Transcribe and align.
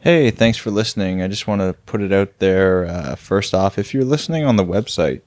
Hey, 0.00 0.30
thanks 0.30 0.56
for 0.56 0.70
listening. 0.70 1.22
I 1.22 1.26
just 1.26 1.48
want 1.48 1.60
to 1.60 1.72
put 1.72 2.02
it 2.02 2.12
out 2.12 2.38
there. 2.38 2.86
Uh, 2.86 3.16
first 3.16 3.52
off, 3.52 3.78
if 3.78 3.92
you're 3.92 4.04
listening 4.04 4.44
on 4.44 4.54
the 4.54 4.64
website, 4.64 5.22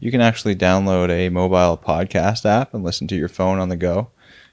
you 0.00 0.10
can 0.10 0.22
actually 0.22 0.56
download 0.56 1.10
a 1.10 1.28
mobile 1.28 1.76
podcast 1.76 2.46
app 2.46 2.72
and 2.72 2.82
listen 2.82 3.06
to 3.08 3.16
your 3.16 3.28
phone 3.28 3.58
on 3.58 3.68
the 3.68 3.76
go. 3.76 4.08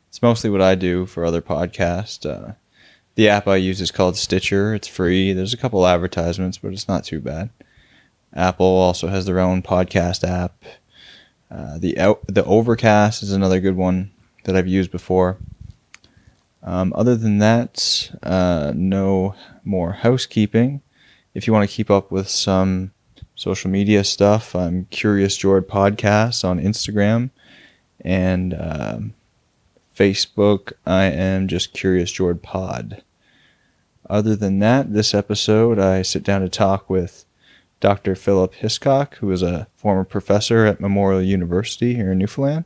It's 0.09 0.21
mostly 0.21 0.49
what 0.49 0.61
I 0.61 0.75
do 0.75 1.05
for 1.05 1.23
other 1.23 1.41
podcasts. 1.41 2.29
Uh, 2.29 2.55
the 3.15 3.29
app 3.29 3.47
I 3.47 3.55
use 3.55 3.79
is 3.79 3.91
called 3.91 4.17
Stitcher. 4.17 4.75
It's 4.75 4.89
free. 4.89 5.31
There's 5.31 5.53
a 5.53 5.57
couple 5.57 5.87
advertisements, 5.87 6.57
but 6.57 6.73
it's 6.73 6.89
not 6.89 7.05
too 7.05 7.21
bad. 7.21 7.49
Apple 8.33 8.65
also 8.65 9.07
has 9.07 9.25
their 9.25 9.39
own 9.39 9.61
podcast 9.61 10.27
app. 10.27 10.61
Uh, 11.49 11.77
the 11.77 12.17
the 12.27 12.43
Overcast 12.43 13.23
is 13.23 13.31
another 13.31 13.61
good 13.61 13.77
one 13.77 14.11
that 14.43 14.57
I've 14.57 14.67
used 14.67 14.91
before. 14.91 15.37
Um, 16.63 16.93
other 16.95 17.15
than 17.15 17.39
that, 17.39 18.11
uh, 18.21 18.71
no 18.75 19.35
more 19.63 19.93
housekeeping. 19.93 20.81
If 21.33 21.47
you 21.47 21.53
want 21.53 21.69
to 21.69 21.75
keep 21.75 21.89
up 21.89 22.11
with 22.11 22.29
some 22.29 22.91
social 23.35 23.71
media 23.71 24.03
stuff, 24.03 24.55
I'm 24.55 24.85
Curious 24.91 25.37
Jord 25.37 25.67
Podcast 25.67 26.45
on 26.45 26.59
Instagram 26.59 27.31
and 28.03 28.53
um, 28.53 29.13
Facebook. 29.95 30.73
I 30.85 31.05
am 31.05 31.47
just 31.47 31.73
Curious 31.73 32.11
Jord 32.11 32.43
Pod. 32.43 33.01
Other 34.09 34.35
than 34.35 34.59
that, 34.59 34.93
this 34.93 35.13
episode 35.13 35.79
I 35.79 36.01
sit 36.01 36.23
down 36.23 36.41
to 36.41 36.49
talk 36.49 36.89
with 36.89 37.25
Dr. 37.79 38.15
Philip 38.15 38.53
Hiscock, 38.55 39.17
who 39.17 39.31
is 39.31 39.41
a 39.41 39.67
former 39.75 40.03
professor 40.03 40.65
at 40.65 40.79
Memorial 40.79 41.21
University 41.21 41.95
here 41.95 42.11
in 42.11 42.19
Newfoundland. 42.19 42.65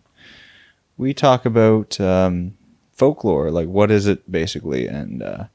We 0.97 1.13
talk 1.13 1.45
about 1.45 1.99
um, 2.01 2.57
folklore, 2.95 3.51
like 3.51 3.67
what 3.67 3.91
is 3.91 4.07
it 4.07 4.29
basically, 4.31 4.87
and 4.87 5.21
uh, 5.21 5.45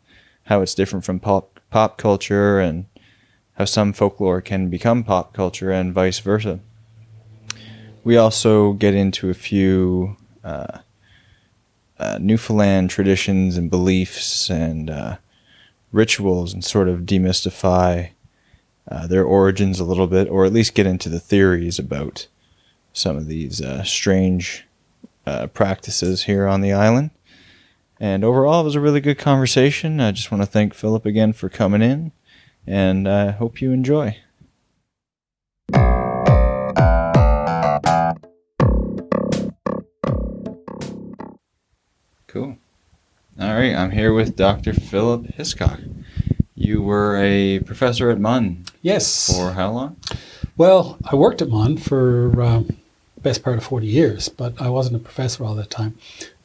how 0.45 0.61
it's 0.61 0.75
different 0.75 1.05
from 1.05 1.19
pop 1.19 1.59
pop 1.71 1.99
culture, 1.99 2.61
and 2.61 2.87
how 3.55 3.65
some 3.65 3.93
folklore 3.93 4.41
can 4.41 4.69
become 4.69 5.02
pop 5.02 5.32
culture, 5.32 5.71
and 5.71 5.95
vice 5.95 6.19
versa. 6.21 6.60
We 8.05 8.16
also 8.16 8.73
get 8.74 8.95
into 8.95 9.29
a 9.29 9.35
few 9.35 10.16
uh, 10.45 10.79
uh, 11.99 12.19
Newfoundland 12.21 12.91
traditions 12.91 13.57
and 13.57 13.71
beliefs 13.71 14.49
and 14.49 14.88
uh, 14.88 15.16
rituals, 15.93 16.54
and 16.54 16.65
sort 16.65 16.88
of 16.88 17.01
demystify 17.01 18.10
uh, 18.91 19.07
their 19.07 19.25
origins 19.25 19.80
a 19.80 19.85
little 19.85 20.07
bit, 20.07 20.29
or 20.29 20.45
at 20.45 20.52
least 20.52 20.75
get 20.75 20.87
into 20.87 21.09
the 21.09 21.21
theories 21.21 21.79
about 21.79 22.27
some 22.93 23.16
of 23.16 23.27
these 23.27 23.60
uh, 23.60 23.82
strange 23.85 24.66
uh, 25.27 25.47
practices 25.49 26.25
here 26.25 26.47
on 26.47 26.60
the 26.60 26.73
island. 26.73 27.10
And 28.02 28.24
overall, 28.24 28.62
it 28.62 28.65
was 28.65 28.74
a 28.74 28.80
really 28.80 29.02
good 29.02 29.18
conversation. 29.18 30.01
I 30.01 30.12
just 30.12 30.32
want 30.32 30.43
to 30.43 30.46
thank 30.46 30.73
Philip 30.73 31.04
again 31.04 31.34
for 31.34 31.51
coming 31.51 31.82
in, 31.82 32.12
and 32.66 33.07
I 33.07 33.30
hope 33.30 33.60
you 33.60 33.73
enjoy. 33.73 34.16
Cool. 42.26 42.57
All 43.38 43.54
right, 43.54 43.74
I'm 43.74 43.90
here 43.90 44.14
with 44.14 44.35
Dr. 44.35 44.73
Philip 44.73 45.35
Hiscock. 45.35 45.80
You 46.54 46.80
were 46.80 47.18
a 47.23 47.59
professor 47.60 48.09
at 48.10 48.18
MUN. 48.18 48.64
Yes. 48.80 49.37
For 49.37 49.52
how 49.52 49.73
long? 49.73 49.96
Well, 50.57 50.96
I 51.04 51.16
worked 51.16 51.42
at 51.42 51.51
MUN 51.51 51.76
for 51.76 52.40
um, 52.40 52.79
best 53.20 53.42
part 53.42 53.59
of 53.59 53.64
40 53.64 53.87
years, 53.87 54.30
but 54.30 54.59
I 54.59 54.70
wasn't 54.70 54.96
a 54.96 55.01
professor 55.01 55.45
all 55.45 55.54
that 55.57 55.68
time. 55.70 55.98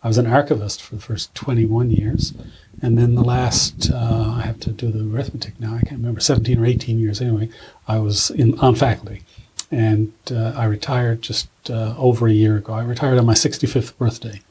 I 0.05 0.07
was 0.07 0.19
an 0.19 0.27
archivist 0.27 0.83
for 0.83 0.93
the 0.93 1.01
first 1.01 1.33
21 1.33 1.89
years. 1.89 2.35
And 2.79 2.95
then 2.95 3.15
the 3.15 3.23
last, 3.23 3.89
uh, 3.91 4.35
I 4.37 4.41
have 4.41 4.59
to 4.59 4.69
do 4.69 4.91
the 4.91 4.99
arithmetic 4.99 5.59
now, 5.59 5.73
I 5.73 5.79
can't 5.79 5.99
remember, 5.99 6.19
17 6.19 6.59
or 6.59 6.65
18 6.65 6.99
years 6.99 7.21
anyway, 7.21 7.49
I 7.87 7.97
was 7.97 8.29
in, 8.29 8.59
on 8.59 8.75
faculty. 8.75 9.23
And 9.71 10.13
uh, 10.29 10.53
I 10.55 10.65
retired 10.65 11.23
just 11.23 11.49
uh, 11.71 11.95
over 11.97 12.27
a 12.27 12.31
year 12.31 12.55
ago. 12.57 12.73
I 12.73 12.83
retired 12.83 13.17
on 13.17 13.25
my 13.25 13.33
65th 13.33 13.97
birthday 13.97 14.41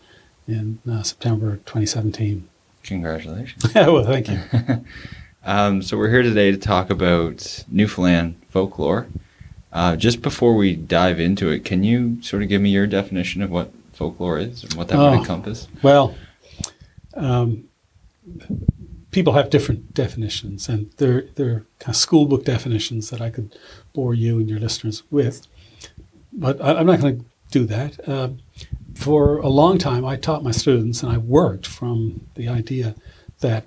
in 0.48 0.80
uh, 0.90 1.04
September 1.04 1.58
2017. 1.58 2.48
Congratulations. 2.82 3.62
well, 3.76 4.04
thank 4.04 4.28
you. 4.28 4.40
Um, 5.46 5.82
so 5.82 5.98
we're 5.98 6.08
here 6.08 6.22
today 6.22 6.52
to 6.52 6.56
talk 6.56 6.88
about 6.88 7.66
Newfoundland 7.68 8.40
folklore. 8.48 9.08
Uh, 9.74 9.94
just 9.94 10.22
before 10.22 10.54
we 10.54 10.74
dive 10.74 11.20
into 11.20 11.50
it, 11.50 11.66
can 11.66 11.84
you 11.84 12.22
sort 12.22 12.42
of 12.42 12.48
give 12.48 12.62
me 12.62 12.70
your 12.70 12.86
definition 12.86 13.42
of 13.42 13.50
what 13.50 13.70
folklore 13.94 14.38
is 14.38 14.64
and 14.64 14.74
what 14.74 14.88
that 14.88 14.98
oh, 14.98 15.10
would 15.10 15.20
encompass? 15.20 15.68
Well, 15.82 16.14
um, 17.14 17.64
people 19.10 19.34
have 19.34 19.50
different 19.50 19.94
definitions, 19.94 20.68
and 20.68 20.90
they're 20.96 21.26
they're 21.36 21.64
kind 21.78 21.94
of 21.94 21.96
school 21.96 22.26
book 22.26 22.44
definitions 22.44 23.10
that 23.10 23.20
I 23.20 23.30
could 23.30 23.56
bore 23.92 24.14
you 24.14 24.38
and 24.38 24.50
your 24.50 24.58
listeners 24.58 25.02
with. 25.10 25.46
But 26.32 26.60
I, 26.60 26.80
am 26.80 26.86
not 26.86 27.00
going 27.00 27.20
to 27.20 27.24
do 27.50 27.64
that. 27.66 28.08
Uh, 28.08 28.30
for 28.94 29.38
a 29.38 29.48
long 29.48 29.78
time, 29.78 30.04
I 30.04 30.16
taught 30.16 30.42
my 30.42 30.50
students, 30.50 31.02
and 31.02 31.12
I 31.12 31.18
worked 31.18 31.66
from 31.66 32.26
the 32.34 32.48
idea 32.48 32.94
that 33.40 33.64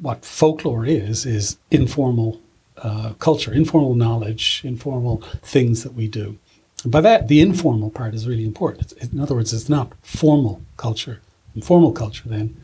what 0.00 0.24
folklore 0.24 0.84
is 0.84 1.24
is 1.24 1.56
informal 1.70 2.40
uh, 2.78 3.14
culture, 3.18 3.52
informal 3.52 3.94
knowledge, 3.94 4.60
informal 4.64 5.22
things 5.42 5.82
that 5.84 5.94
we 5.94 6.08
do. 6.08 6.38
And 6.84 6.92
by 6.92 7.00
that, 7.00 7.28
the 7.28 7.40
informal 7.40 7.90
part 7.90 8.14
is 8.14 8.28
really 8.28 8.44
important. 8.44 8.92
It's, 8.92 9.12
in 9.12 9.18
other 9.18 9.34
words, 9.34 9.52
it's 9.52 9.68
not 9.68 9.92
formal 10.02 10.60
culture. 10.76 11.20
Informal 11.56 11.92
culture 11.92 12.28
then 12.28 12.56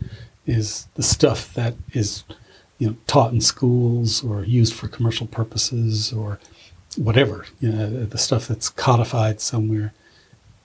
is 0.47 0.87
the 0.95 1.03
stuff 1.03 1.53
that 1.55 1.75
is, 1.93 2.25
you 2.79 2.89
know, 2.89 2.97
taught 3.07 3.33
in 3.33 3.41
schools 3.41 4.23
or 4.23 4.45
used 4.45 4.75
for 4.75 4.89
commercial 4.89 5.27
purposes 5.27 6.13
or 6.13 6.39
whatever. 6.97 7.47
You 7.61 7.73
know, 7.73 8.05
the 8.05 8.19
stuff 8.19 8.47
that's 8.47 8.69
codified 8.69 9.41
somewhere. 9.41 9.95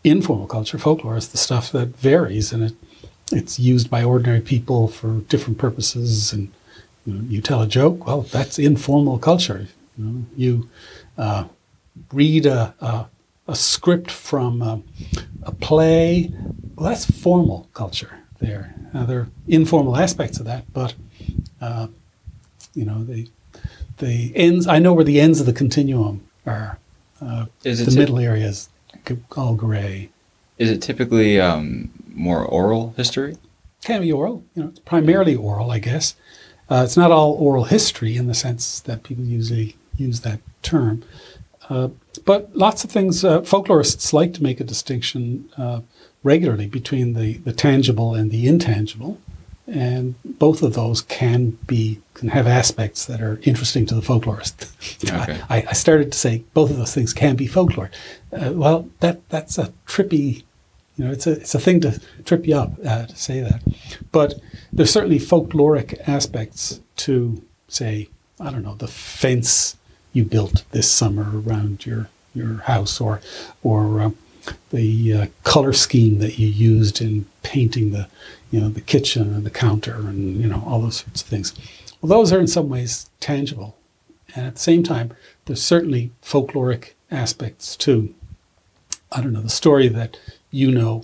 Informal 0.04 0.48
culture, 0.48 0.78
folklore, 0.78 1.18
is 1.18 1.30
the 1.30 1.38
stuff 1.38 1.72
that 1.72 1.98
varies 1.98 2.52
and 2.52 2.64
it, 2.64 2.74
it's 3.32 3.58
used 3.58 3.90
by 3.90 4.04
ordinary 4.04 4.42
people 4.42 4.88
for 4.88 5.22
different 5.22 5.58
purposes 5.58 6.32
and 6.34 6.52
you, 7.06 7.14
know, 7.14 7.24
you 7.30 7.42
tell 7.42 7.62
a 7.62 7.68
joke, 7.68 8.06
well, 8.06 8.22
that's 8.22 8.60
informal 8.60 9.18
culture. 9.18 9.68
You, 9.98 10.04
know, 10.04 10.26
you 10.36 10.70
uh, 11.18 11.46
read 12.12 12.46
a, 12.46 12.74
a, 12.82 13.06
a, 13.47 13.56
script 13.56 14.11
from 14.11 14.61
a, 14.61 14.81
a, 15.44 15.51
play, 15.51 16.31
well, 16.75 16.89
that's 16.89 17.09
formal 17.09 17.69
culture 17.73 18.19
there. 18.39 18.75
Now, 18.94 19.06
there 19.06 19.19
are 19.19 19.29
informal 19.47 19.97
aspects 19.97 20.39
of 20.39 20.45
that, 20.45 20.72
but, 20.73 20.95
uh, 21.61 21.88
you 22.73 22.85
know, 22.85 23.03
the, 23.03 23.29
the 23.97 24.31
ends, 24.35 24.67
I 24.67 24.79
know 24.79 24.94
where 24.94 25.06
the 25.06 25.19
ends 25.19 25.39
of 25.39 25.45
the 25.45 25.53
continuum 25.53 26.25
are. 26.45 26.79
Uh, 27.22 27.45
is 27.63 27.79
it 27.79 27.89
the 27.89 27.97
middle 27.97 28.19
area 28.19 28.45
is 28.45 28.69
all 29.35 29.56
gray. 29.56 30.09
Is 30.57 30.69
it 30.69 30.81
typically 30.81 31.39
um, 31.39 31.89
more 32.13 32.44
oral 32.45 32.94
history? 32.97 33.38
Can 33.83 34.01
be 34.01 34.12
oral. 34.12 34.44
You 34.56 34.63
know, 34.63 34.69
it's 34.69 34.79
primarily 34.79 35.35
oral, 35.35 35.72
I 35.72 35.79
guess. 35.79 36.16
Uh, 36.69 36.81
it's 36.83 36.97
not 36.97 37.12
all 37.12 37.33
oral 37.33 37.66
history 37.66 38.17
in 38.17 38.27
the 38.27 38.33
sense 38.33 38.79
that 38.81 39.03
people 39.03 39.23
usually 39.23 39.75
use 39.97 40.22
that 40.22 40.39
term. 40.63 41.03
Uh, 41.70 41.90
but 42.26 42.56
lots 42.56 42.84
of 42.84 42.92
things, 42.92 43.24
uh, 43.24 43.42
folklorists 43.42 44.14
like 44.14 44.34
to 44.34 44.44
make 44.44 44.59
a 44.59 44.64
distinction 44.64 45.50
uh, 45.58 45.81
regularly 46.24 46.68
between 46.68 47.14
the, 47.14 47.38
the 47.40 47.53
tangible 47.53 48.14
and 48.14 48.31
the 48.31 48.48
intangible. 48.48 49.20
And 49.68 50.16
both 50.24 50.62
of 50.62 50.74
those 50.74 51.02
can 51.02 51.58
be 51.66 52.02
can 52.14 52.30
have 52.30 52.48
aspects 52.48 53.06
that 53.06 53.20
are 53.20 53.40
interesting 53.44 53.86
to 53.88 53.96
the 53.96 54.02
folklorist. 54.02 54.72
Okay. 55.06 55.42
I, 55.50 55.66
I, 55.70 55.74
started 55.74 56.12
to 56.12 56.18
say 56.18 56.44
both 56.54 56.70
of 56.70 56.78
those 56.78 56.94
things 56.94 57.14
can 57.14 57.36
be 57.36 57.48
folklore. 57.48 57.90
Uh, 58.31 58.52
well, 58.54 58.90
that 59.00 59.28
that's 59.30 59.58
a 59.58 59.74
trippy 59.88 60.44
you 60.98 61.06
know, 61.06 61.12
it's 61.12 61.28
a 61.28 61.31
it's 61.34 61.56
a 61.56 61.59
thing 61.59 61.81
to 61.81 62.00
trip 62.24 62.48
you 62.48 62.56
up 62.56 62.74
uh, 62.86 63.06
to 63.06 63.16
say 63.16 63.42
that, 63.42 63.62
but 64.12 64.36
there's 64.72 64.92
certainly 64.92 65.20
folkloric 65.20 66.00
aspects 66.08 66.80
to 66.98 67.44
say 67.68 68.10
I 68.39 68.51
don't 68.51 68.63
know 68.63 68.75
the 68.75 68.88
fence 68.88 69.78
you 70.15 70.23
built 70.23 70.63
this 70.71 70.89
summer 70.89 71.39
around 71.41 71.85
your 71.85 72.09
your 72.33 72.57
house, 72.62 73.01
or 73.01 73.21
or 73.62 74.01
uh, 74.01 74.09
the 74.71 75.13
uh, 75.13 75.27
color 75.44 75.73
scheme 75.73 76.19
that 76.19 76.39
you 76.39 76.47
used 76.47 77.01
in 77.01 77.25
painting 77.44 77.91
the 77.91 78.07
you 78.50 78.62
know 78.62 78.69
the 78.69 78.81
kitchen 78.81 79.33
and 79.33 79.45
the 79.45 79.50
counter 79.51 79.95
and 79.95 80.41
you 80.41 80.47
know 80.47 80.63
all 80.65 80.81
those 80.81 80.97
sorts 80.97 81.21
of 81.21 81.27
things. 81.27 81.53
Well, 82.01 82.09
those 82.09 82.31
are 82.31 82.39
in 82.39 82.47
some 82.47 82.69
ways 82.69 83.09
tangible, 83.19 83.75
and 84.35 84.47
at 84.47 84.53
the 84.56 84.62
same 84.62 84.83
time, 84.83 85.13
there's 85.45 85.62
certainly 85.62 86.12
folkloric 86.23 86.94
aspects 87.12 87.75
too. 87.75 88.15
I 89.12 89.21
don't 89.21 89.33
know 89.33 89.41
the 89.41 89.50
story 89.50 89.89
that 89.89 90.17
you 90.50 90.71
know, 90.71 91.03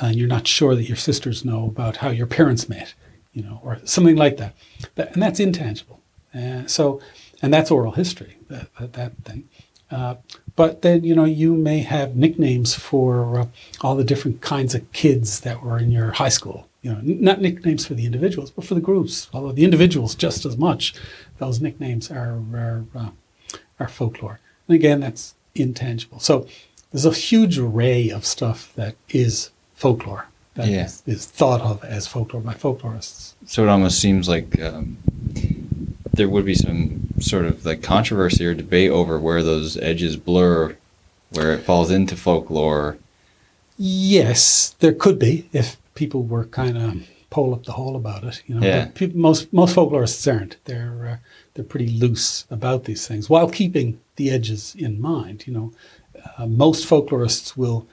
and 0.00 0.14
you're 0.14 0.28
not 0.28 0.46
sure 0.46 0.76
that 0.76 0.88
your 0.88 0.96
sisters 0.96 1.44
know 1.44 1.66
about 1.66 1.96
how 1.96 2.10
your 2.10 2.28
parents 2.28 2.68
met, 2.68 2.94
you 3.32 3.42
know, 3.42 3.60
or 3.64 3.80
something 3.84 4.16
like 4.16 4.36
that. 4.36 4.54
that 4.94 5.14
and 5.14 5.22
that's 5.22 5.40
intangible. 5.40 6.00
Uh, 6.32 6.66
so, 6.66 7.00
and 7.42 7.52
that's 7.52 7.70
oral 7.70 7.92
history, 7.92 8.36
that, 8.48 8.68
that, 8.78 8.92
that 8.94 9.12
thing. 9.24 9.48
Uh, 9.90 10.14
but 10.56 10.80
then, 10.82 11.04
you 11.04 11.14
know, 11.14 11.24
you 11.26 11.54
may 11.54 11.80
have 11.80 12.16
nicknames 12.16 12.74
for 12.74 13.40
uh, 13.40 13.46
all 13.82 13.94
the 13.94 14.04
different 14.04 14.40
kinds 14.40 14.74
of 14.74 14.90
kids 14.92 15.40
that 15.40 15.62
were 15.62 15.78
in 15.78 15.90
your 15.90 16.12
high 16.12 16.30
school. 16.30 16.66
You 16.80 16.92
know, 16.92 16.98
n- 16.98 17.18
not 17.20 17.40
nicknames 17.42 17.86
for 17.86 17.92
the 17.94 18.06
individuals, 18.06 18.50
but 18.50 18.64
for 18.64 18.74
the 18.74 18.80
groups. 18.80 19.28
Although 19.34 19.52
the 19.52 19.64
individuals 19.64 20.14
just 20.14 20.46
as 20.46 20.56
much, 20.56 20.94
those 21.38 21.60
nicknames 21.60 22.10
are 22.10 22.40
are, 22.54 22.84
uh, 22.94 23.08
are 23.78 23.88
folklore. 23.88 24.40
And 24.66 24.74
again, 24.74 25.00
that's 25.00 25.34
intangible. 25.54 26.20
So 26.20 26.46
there's 26.90 27.04
a 27.04 27.12
huge 27.12 27.58
array 27.58 28.08
of 28.10 28.24
stuff 28.24 28.72
that 28.76 28.94
is 29.10 29.50
folklore 29.74 30.26
that 30.54 30.68
Yeah. 30.68 30.84
is, 30.86 31.02
is 31.06 31.26
thought 31.26 31.60
of 31.60 31.84
as 31.84 32.06
folklore 32.06 32.42
by 32.42 32.54
folklorists. 32.54 33.34
So 33.46 33.62
it 33.64 33.68
almost 33.68 33.98
seems 34.00 34.28
like 34.28 34.60
um, 34.60 34.96
there 36.12 36.28
would 36.28 36.44
be 36.44 36.54
some 36.54 37.08
sort 37.20 37.44
of 37.44 37.64
like 37.64 37.82
controversy 37.82 38.44
or 38.46 38.54
debate 38.54 38.90
over 38.90 39.18
where 39.18 39.42
those 39.42 39.76
edges 39.78 40.16
blur, 40.16 40.76
where 41.30 41.52
it 41.52 41.62
falls 41.62 41.90
into 41.90 42.16
folklore. 42.16 42.98
Yes, 43.78 44.76
there 44.80 44.92
could 44.92 45.18
be 45.18 45.48
if 45.52 45.76
people 45.94 46.22
were 46.22 46.44
kind 46.44 46.76
of 46.76 47.08
pole 47.30 47.54
up 47.54 47.64
the 47.64 47.72
hole 47.72 47.96
about 47.96 48.24
it. 48.24 48.42
You 48.46 48.56
know, 48.56 48.66
Yeah. 48.66 48.84
But 48.84 48.94
peop 48.94 49.14
most 49.14 49.52
most 49.52 49.74
folklorists 49.74 50.30
aren't. 50.30 50.56
They're 50.66 51.08
uh, 51.12 51.16
they're 51.54 51.64
pretty 51.64 51.88
loose 51.88 52.44
about 52.50 52.84
these 52.84 53.08
things 53.08 53.28
while 53.28 53.48
keeping 53.48 53.98
the 54.16 54.30
edges 54.30 54.74
in 54.78 55.00
mind. 55.00 55.46
You 55.46 55.54
know, 55.54 55.72
uh, 56.38 56.46
most 56.46 56.86
folklorists 56.88 57.56
will 57.56 57.86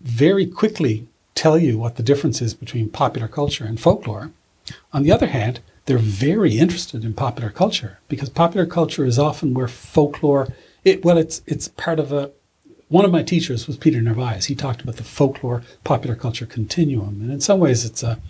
very 0.00 0.46
quickly 0.46 1.06
tell 1.34 1.58
you 1.58 1.78
what 1.78 1.96
the 1.96 2.02
difference 2.02 2.40
is 2.42 2.54
between 2.54 2.88
popular 2.88 3.28
culture 3.28 3.64
and 3.64 3.80
folklore. 3.80 4.30
On 4.92 5.02
the 5.02 5.12
other 5.12 5.28
hand, 5.28 5.60
they're 5.86 5.98
very 5.98 6.58
interested 6.58 7.04
in 7.04 7.14
popular 7.14 7.50
culture 7.50 8.00
because 8.08 8.28
popular 8.28 8.66
culture 8.66 9.04
is 9.04 9.18
often 9.18 9.54
where 9.54 9.68
folklore. 9.68 10.48
It, 10.84 11.04
well, 11.04 11.16
it's 11.16 11.42
it's 11.46 11.68
part 11.68 11.98
of 11.98 12.12
a 12.12 12.32
one 12.88 13.04
of 13.04 13.10
my 13.10 13.22
teachers 13.22 13.66
was 13.66 13.76
Peter 13.76 14.00
Narvaez. 14.00 14.46
He 14.46 14.54
talked 14.54 14.82
about 14.82 14.96
the 14.96 15.04
folklore 15.04 15.62
popular 15.84 16.14
culture 16.14 16.46
continuum, 16.46 17.20
and 17.22 17.32
in 17.32 17.40
some 17.40 17.60
ways, 17.60 17.84
it's 17.84 18.02
a 18.02 18.20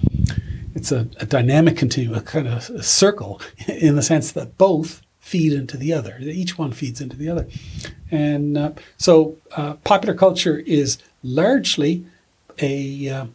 it's 0.75 0.93
a, 0.93 1.09
a 1.19 1.27
dynamic 1.27 1.77
continuum, 1.77 2.19
a 2.19 2.23
kind 2.23 2.47
of 2.47 2.71
a 2.71 2.83
circle, 2.83 3.41
in 3.67 3.97
the 3.97 4.03
sense 4.03 4.31
that 4.33 4.59
both 4.59 5.03
feed 5.19 5.53
into 5.53 5.77
the 5.77 5.93
other. 5.93 6.19
Each 6.21 6.59
one 6.59 6.73
feeds 6.73 7.01
into 7.01 7.17
the 7.17 7.29
other, 7.29 7.47
and 8.11 8.57
uh, 8.57 8.73
so 8.99 9.37
uh, 9.57 9.75
popular 9.85 10.15
culture 10.15 10.59
is 10.59 10.99
largely 11.23 12.05
a 12.61 13.09
uh, 13.09 13.27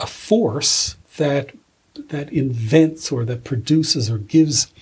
a 0.00 0.06
force 0.06 0.96
that 1.16 1.52
that 1.94 2.32
invents 2.32 3.12
or 3.12 3.24
that 3.24 3.44
produces 3.44 4.10
or 4.10 4.18
gives 4.18 4.72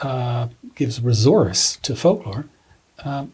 uh, 0.00 0.48
gives 0.74 1.00
resource 1.00 1.76
to 1.82 1.94
folklore. 1.94 2.46
Um, 3.04 3.32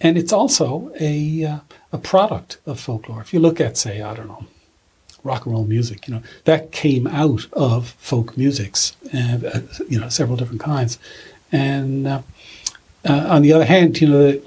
and 0.00 0.18
it's 0.18 0.32
also 0.32 0.92
a, 0.98 1.44
uh, 1.44 1.58
a 1.92 1.98
product 1.98 2.58
of 2.66 2.80
folklore. 2.80 3.20
If 3.20 3.32
you 3.32 3.40
look 3.40 3.60
at, 3.60 3.76
say, 3.76 4.02
I 4.02 4.14
don't 4.14 4.26
know, 4.26 4.46
rock 5.22 5.44
and 5.44 5.54
roll 5.54 5.64
music, 5.64 6.08
you 6.08 6.14
know, 6.14 6.22
that 6.44 6.72
came 6.72 7.06
out 7.06 7.46
of 7.52 7.90
folk 7.98 8.36
musics, 8.36 8.96
and, 9.12 9.44
uh, 9.44 9.60
you 9.88 10.00
know, 10.00 10.08
several 10.08 10.36
different 10.36 10.60
kinds. 10.60 10.98
And 11.52 12.06
uh, 12.08 12.22
uh, 13.08 13.26
on 13.28 13.42
the 13.42 13.52
other 13.52 13.66
hand, 13.66 14.00
you 14.00 14.08
know, 14.08 14.32
the, 14.32 14.42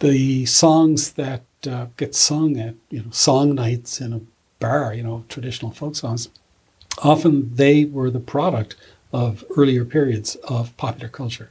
the 0.00 0.46
songs 0.46 1.12
that 1.12 1.42
uh, 1.68 1.86
get 1.96 2.14
sung 2.14 2.58
at, 2.58 2.74
you 2.88 3.02
know, 3.02 3.10
song 3.10 3.54
nights 3.54 4.00
in 4.00 4.12
a 4.12 4.20
bar, 4.58 4.94
you 4.94 5.02
know, 5.02 5.24
traditional 5.28 5.72
folk 5.72 5.96
songs, 5.96 6.28
often 6.98 7.54
they 7.54 7.84
were 7.84 8.10
the 8.10 8.20
product 8.20 8.76
of 9.12 9.44
earlier 9.56 9.84
periods 9.84 10.36
of 10.44 10.76
popular 10.76 11.08
culture. 11.08 11.50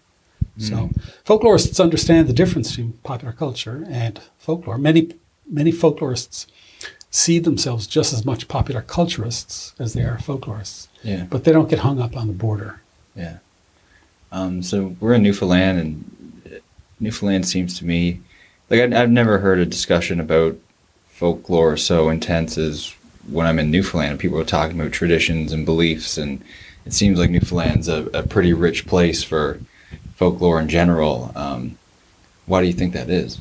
So 0.58 0.92
folklorists 1.26 1.82
understand 1.84 2.28
the 2.28 2.34
difference 2.34 2.70
between 2.72 2.94
popular 3.04 3.34
culture 3.34 3.84
and 3.90 4.20
folklore. 4.38 4.78
Many 4.78 5.14
many 5.50 5.72
folklorists 5.72 6.46
see 7.10 7.40
themselves 7.40 7.88
just 7.88 8.14
as 8.14 8.26
much 8.26 8.48
popular 8.48 8.82
culturists 8.84 9.74
as 9.80 9.94
they 9.94 10.04
are 10.04 10.18
folklorists, 10.18 10.88
Yeah. 11.04 11.26
but 11.30 11.44
they 11.46 11.52
don't 11.52 11.70
get 11.70 11.80
hung 11.80 12.00
up 12.00 12.16
on 12.16 12.28
the 12.28 12.34
border. 12.34 12.82
Yeah. 13.16 13.38
Um, 14.32 14.62
so 14.62 14.96
we're 15.00 15.14
in 15.16 15.24
Newfoundland, 15.24 15.80
and 15.80 16.62
Newfoundland 17.00 17.48
seems 17.48 17.78
to 17.80 17.86
me 17.86 18.22
like 18.70 18.82
I've, 18.82 18.94
I've 18.94 19.10
never 19.12 19.40
heard 19.40 19.60
a 19.60 19.66
discussion 19.66 20.20
about 20.20 20.58
folklore 21.10 21.76
so 21.76 22.10
intense 22.10 22.58
as 22.58 22.94
when 23.30 23.46
I'm 23.46 23.60
in 23.60 23.72
Newfoundland. 23.72 24.20
People 24.20 24.40
are 24.40 24.46
talking 24.46 24.80
about 24.80 24.92
traditions 24.92 25.52
and 25.52 25.66
beliefs, 25.66 26.18
and 26.18 26.44
it 26.86 26.94
seems 26.94 27.20
like 27.20 27.30
Newfoundland's 27.30 27.88
a, 27.88 28.06
a 28.08 28.24
pretty 28.24 28.54
rich 28.54 28.86
place 28.88 29.24
for 29.24 29.60
folklore 30.16 30.60
in 30.60 30.70
general. 30.70 31.32
Um, 31.36 31.78
why 32.46 32.62
do 32.62 32.68
you 32.68 32.74
think 32.74 32.94
that 32.94 33.10
is? 33.10 33.40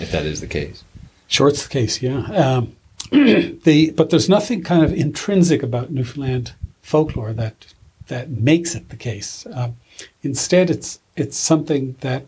If 0.00 0.10
that 0.10 0.26
is 0.26 0.40
the 0.40 0.48
case, 0.48 0.82
Sure, 1.26 1.48
it's 1.48 1.64
the 1.64 1.68
case, 1.68 2.02
yeah. 2.02 2.26
Um, 2.26 2.76
the 3.10 3.92
but 3.96 4.10
there's 4.10 4.28
nothing 4.28 4.62
kind 4.62 4.84
of 4.84 4.92
intrinsic 4.92 5.62
about 5.62 5.90
Newfoundland 5.90 6.52
folklore 6.82 7.32
that 7.32 7.66
that 8.08 8.30
makes 8.30 8.74
it 8.74 8.90
the 8.90 8.96
case. 8.96 9.46
Um, 9.52 9.76
instead, 10.22 10.70
it's 10.70 11.00
it's 11.16 11.36
something 11.36 11.96
that 12.00 12.26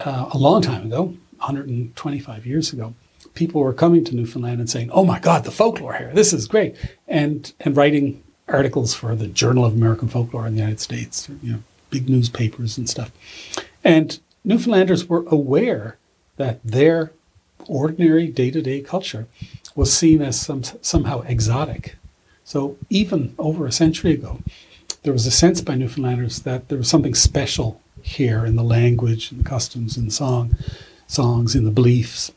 uh, 0.00 0.30
a 0.32 0.38
long 0.38 0.62
time 0.62 0.86
ago, 0.86 1.14
125 1.38 2.46
years 2.46 2.72
ago, 2.72 2.94
people 3.34 3.60
were 3.60 3.72
coming 3.72 4.04
to 4.04 4.16
Newfoundland 4.16 4.60
and 4.60 4.70
saying, 4.70 4.90
"Oh 4.90 5.04
my 5.04 5.18
God, 5.18 5.44
the 5.44 5.50
folklore 5.50 5.94
here! 5.94 6.12
This 6.14 6.32
is 6.32 6.46
great!" 6.46 6.76
and 7.08 7.52
and 7.60 7.76
writing 7.76 8.22
articles 8.48 8.94
for 8.94 9.14
the 9.14 9.28
Journal 9.28 9.64
of 9.64 9.72
American 9.72 10.08
Folklore 10.08 10.46
in 10.46 10.54
the 10.54 10.60
United 10.60 10.80
States, 10.80 11.28
you 11.42 11.52
know, 11.52 11.62
big 11.90 12.08
newspapers 12.08 12.76
and 12.76 12.88
stuff. 12.88 13.10
And 13.84 14.18
Newfoundlanders 14.44 15.08
were 15.08 15.24
aware 15.28 15.96
that 16.36 16.60
their 16.64 17.12
ordinary 17.66 18.26
day-to-day 18.26 18.80
culture 18.80 19.26
was 19.74 19.92
seen 19.96 20.20
as 20.20 20.40
some, 20.40 20.62
somehow 20.82 21.22
exotic. 21.22 21.96
So 22.44 22.76
even 22.90 23.34
over 23.38 23.66
a 23.66 23.72
century 23.72 24.12
ago, 24.12 24.40
there 25.04 25.12
was 25.12 25.26
a 25.26 25.30
sense 25.30 25.60
by 25.60 25.76
Newfoundlanders 25.76 26.42
that 26.42 26.68
there 26.68 26.78
was 26.78 26.88
something 26.88 27.14
special 27.14 27.80
here 28.02 28.44
in 28.44 28.56
the 28.56 28.64
language, 28.64 29.30
and 29.30 29.40
the 29.40 29.48
customs, 29.48 29.96
and 29.96 30.12
song, 30.12 30.56
songs, 31.06 31.54
in 31.54 31.64
the 31.64 31.70
beliefs, 31.70 32.32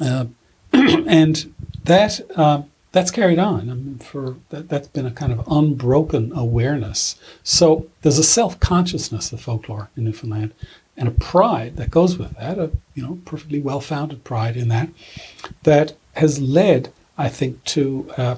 uh, 0.00 0.26
and 0.72 1.52
that 1.84 2.20
uh, 2.36 2.62
that's 2.92 3.10
carried 3.10 3.38
on. 3.38 3.70
I 3.70 3.74
mean, 3.74 3.98
for 3.98 4.36
that, 4.50 4.68
that's 4.68 4.88
been 4.88 5.06
a 5.06 5.10
kind 5.10 5.32
of 5.32 5.46
unbroken 5.50 6.32
awareness. 6.34 7.16
So 7.42 7.88
there's 8.02 8.18
a 8.18 8.24
self-consciousness 8.24 9.32
of 9.32 9.40
folklore 9.40 9.90
in 9.96 10.04
Newfoundland, 10.04 10.54
and 10.96 11.08
a 11.08 11.12
pride 11.12 11.76
that 11.76 11.90
goes 11.90 12.18
with 12.18 12.36
that. 12.36 12.58
A 12.58 12.70
you 12.94 13.02
know 13.02 13.20
perfectly 13.24 13.60
well-founded 13.60 14.24
pride 14.24 14.56
in 14.56 14.68
that, 14.68 14.88
that 15.62 15.96
has 16.14 16.40
led, 16.40 16.92
I 17.18 17.28
think, 17.28 17.62
to 17.64 18.10
uh, 18.16 18.36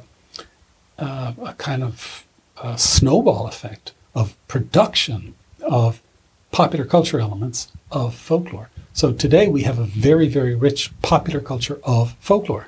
uh, 0.98 1.32
a 1.44 1.54
kind 1.54 1.82
of 1.82 2.26
uh, 2.56 2.76
snowball 2.76 3.46
effect 3.46 3.92
of 4.14 4.36
production 4.48 5.34
of 5.62 6.02
popular 6.50 6.84
culture 6.84 7.20
elements 7.20 7.70
of 7.90 8.14
folklore. 8.14 8.70
So 8.98 9.12
today 9.12 9.46
we 9.46 9.62
have 9.62 9.78
a 9.78 9.84
very, 9.84 10.26
very 10.26 10.56
rich 10.56 10.90
popular 11.02 11.38
culture 11.38 11.78
of 11.84 12.16
folklore, 12.18 12.66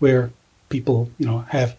where 0.00 0.30
people, 0.68 1.08
you 1.16 1.24
know, 1.24 1.38
have 1.48 1.78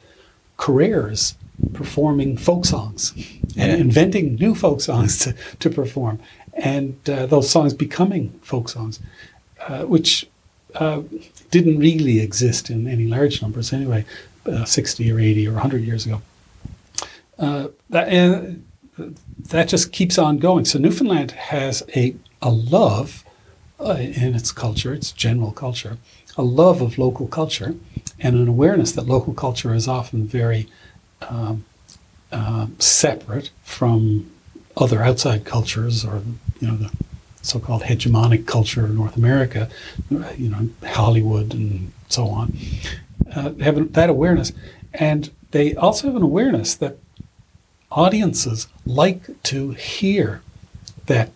careers 0.57 1.35
performing 1.73 2.37
folk 2.37 2.65
songs 2.65 3.13
and 3.55 3.71
Yeah. 3.73 3.75
inventing 3.75 4.33
new 4.37 4.55
folk 4.55 4.81
songs 4.81 5.19
to, 5.19 5.35
to 5.59 5.69
perform, 5.69 6.17
and 6.55 6.95
uh, 7.07 7.27
those 7.27 7.51
songs 7.51 7.75
becoming 7.75 8.31
folk 8.41 8.67
songs, 8.67 8.99
uh, 9.67 9.83
which 9.83 10.27
uh, 10.73 11.03
didn't 11.51 11.77
really 11.77 12.19
exist 12.19 12.71
in 12.71 12.87
any 12.87 13.05
large 13.05 13.43
numbers 13.43 13.71
anyway, 13.71 14.05
uh, 14.47 14.65
60 14.65 15.11
or 15.11 15.19
80 15.19 15.47
or 15.49 15.53
100 15.53 15.83
years 15.83 16.07
ago. 16.07 16.23
Uh, 17.37 17.67
that, 17.91 18.07
and 18.09 18.65
that 19.51 19.67
just 19.67 19.91
keeps 19.91 20.17
on 20.17 20.39
going. 20.39 20.65
So 20.65 20.79
Newfoundland 20.79 21.29
has 21.53 21.83
a, 21.95 22.15
a 22.41 22.49
love 22.49 23.23
uh, 23.79 23.97
in 23.99 24.35
its 24.35 24.51
culture, 24.51 24.93
its 24.93 25.11
general 25.11 25.51
culture, 25.51 25.97
a 26.37 26.43
love 26.43 26.81
of 26.81 26.97
local 26.97 27.27
culture, 27.27 27.75
and 28.19 28.35
an 28.35 28.47
awareness 28.47 28.91
that 28.93 29.05
local 29.05 29.33
culture 29.33 29.73
is 29.73 29.87
often 29.87 30.25
very 30.25 30.67
um, 31.29 31.65
uh, 32.31 32.67
separate 32.79 33.51
from 33.63 34.29
other 34.75 35.01
outside 35.03 35.45
cultures 35.45 36.05
or 36.05 36.21
you 36.59 36.67
know 36.67 36.75
the 36.77 36.91
so-called 37.41 37.83
hegemonic 37.83 38.45
culture 38.45 38.85
of 38.85 38.93
North 38.93 39.15
America, 39.15 39.69
you 40.09 40.49
know 40.49 40.69
Hollywood 40.83 41.53
and 41.53 41.91
so 42.09 42.27
on. 42.27 42.57
Uh, 43.35 43.49
they 43.49 43.63
have 43.63 43.93
that 43.93 44.09
awareness, 44.09 44.51
and 44.93 45.31
they 45.51 45.75
also 45.75 46.07
have 46.07 46.15
an 46.15 46.23
awareness 46.23 46.75
that 46.75 46.97
audiences 47.91 48.67
like 48.85 49.41
to 49.43 49.71
hear 49.71 50.41
that 51.05 51.31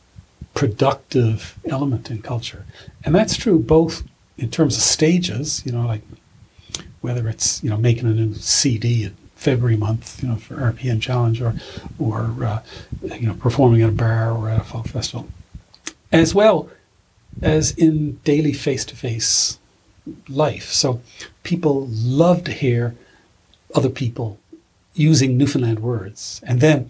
productive 0.54 1.58
element 1.70 2.12
in 2.12 2.22
culture. 2.22 2.66
And 3.04 3.16
that's 3.16 3.38
true 3.38 3.60
both 3.60 4.04
in 4.38 4.50
terms 4.50 4.76
of 4.76 4.84
stages, 4.84 5.64
you 5.66 5.72
know, 5.72 5.86
like 5.86 6.02
whether 7.02 7.28
it's, 7.30 7.64
you 7.64 7.70
know, 7.70 7.78
making 7.78 8.08
a 8.08 8.14
new 8.14 8.34
CD 8.36 9.04
in 9.04 9.16
February 9.36 9.76
month, 9.76 10.22
you 10.22 10.30
know, 10.30 10.36
for 10.36 10.56
RPM 10.56 11.02
Challenge 11.02 11.42
or, 11.42 11.56
or 11.98 12.36
uh, 12.44 12.62
you 13.02 13.28
know, 13.28 13.34
performing 13.34 13.82
at 13.82 13.90
a 13.90 13.92
bar 13.92 14.32
or 14.32 14.50
at 14.50 14.62
a 14.62 14.64
folk 14.64 14.88
festival, 14.88 15.28
as 16.12 16.36
well 16.36 16.70
as 17.42 17.72
in 17.72 18.18
daily 18.24 18.54
face-to-face 18.54 19.58
life. 20.28 20.72
So 20.72 21.02
people 21.44 21.88
love 21.90 22.44
to 22.44 22.52
hear 22.52 22.96
other 23.74 23.90
people 23.90 24.38
using 24.94 25.38
Newfoundland 25.38 25.80
words, 25.80 26.42
and 26.46 26.60
then 26.60 26.90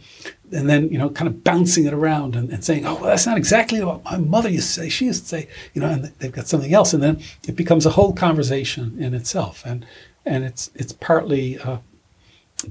and 0.51 0.69
then 0.69 0.89
you 0.89 0.97
know 0.97 1.09
kind 1.09 1.27
of 1.27 1.43
bouncing 1.43 1.85
it 1.85 1.93
around 1.93 2.35
and, 2.35 2.49
and 2.51 2.63
saying, 2.63 2.85
oh, 2.85 2.95
well, 2.95 3.03
that's 3.05 3.25
not 3.25 3.37
exactly 3.37 3.83
what 3.83 4.03
my 4.03 4.17
mother 4.17 4.49
used 4.49 4.67
to 4.75 4.81
say. 4.81 4.89
She 4.89 5.05
used 5.05 5.23
to 5.23 5.27
say, 5.27 5.47
you 5.73 5.81
know, 5.81 5.87
and 5.89 6.05
they've 6.19 6.31
got 6.31 6.47
something 6.47 6.73
else, 6.73 6.93
and 6.93 7.01
then 7.01 7.21
it 7.47 7.55
becomes 7.55 7.85
a 7.85 7.91
whole 7.91 8.13
conversation 8.13 8.95
in 8.99 9.13
itself, 9.13 9.63
and 9.65 9.85
and 10.25 10.43
it's 10.43 10.71
it's 10.75 10.93
partly 10.93 11.57
uh, 11.59 11.77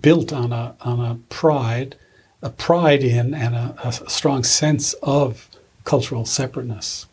built 0.01 0.33
on 0.33 0.53
a 0.53 0.75
on 0.83 1.01
a 1.01 1.15
pride, 1.29 1.97
a 2.43 2.51
pride 2.51 3.03
in, 3.03 3.35
and 3.35 3.55
a, 3.55 3.75
a 3.85 3.93
strong 3.93 4.45
sense 4.45 4.93
of 5.03 5.49
cultural 5.85 6.25
separateness. 6.25 7.07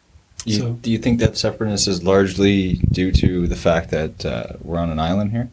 You, 0.46 0.60
So- 0.60 0.72
do 0.74 0.92
you 0.92 0.98
think 0.98 1.20
that 1.20 1.38
separateness 1.38 1.88
is 1.88 2.04
largely 2.04 2.74
due 2.92 3.12
to 3.14 3.48
the 3.48 3.56
fact 3.56 3.90
that 3.92 4.26
uh, 4.26 4.54
we're 4.62 4.78
on 4.78 4.90
an 4.92 5.00
island 5.00 5.32
here? 5.32 5.50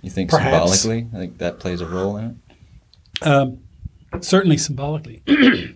You 0.00 0.10
think 0.10 0.30
Perhaps. 0.30 0.80
symbolically, 0.80 1.08
I 1.14 1.20
think 1.20 1.38
that 1.38 1.60
plays 1.60 1.80
a 1.80 1.86
role 1.86 2.16
in 2.16 2.24
it. 3.20 3.26
Um, 3.26 3.58
certainly 4.20 4.56
symbolically. 4.56 5.22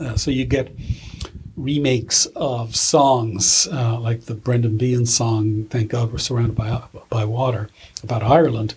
uh, 0.00 0.16
so 0.16 0.30
you 0.30 0.44
get 0.44 0.74
remakes 1.56 2.26
of 2.34 2.74
songs 2.74 3.68
uh, 3.70 3.98
like 3.98 4.22
the 4.22 4.34
Brendan 4.34 4.76
Behan 4.76 5.06
song 5.06 5.64
"Thank 5.70 5.90
God 5.90 6.12
We're 6.12 6.18
Surrounded 6.18 6.56
by 6.56 6.82
by 7.08 7.24
Water" 7.24 7.70
about 8.02 8.22
Ireland 8.22 8.74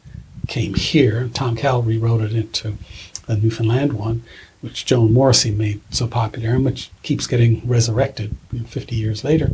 came 0.48 0.76
here. 0.76 1.30
Tom 1.34 1.56
Cahill 1.56 1.84
rewrote 1.84 2.22
it 2.22 2.34
into 2.34 2.78
a 3.28 3.36
Newfoundland 3.36 3.94
one, 3.94 4.24
which 4.62 4.86
Joan 4.86 5.14
Morrissey 5.14 5.52
made 5.52 5.82
so 5.90 6.08
popular 6.08 6.52
and 6.52 6.66
which 6.66 6.90
keeps 7.04 7.28
getting 7.28 7.62
resurrected 7.68 8.36
you 8.52 8.60
know, 8.60 8.66
50 8.66 8.96
years 8.96 9.24
later. 9.24 9.52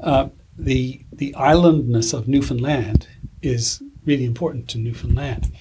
Uh, 0.00 0.28
the 0.58 1.02
the 1.12 1.34
islandness 1.34 2.12
of 2.12 2.28
Newfoundland 2.28 3.06
is 3.42 3.82
really 4.04 4.24
important 4.24 4.68
to 4.68 4.78
Newfoundland. 4.78 5.52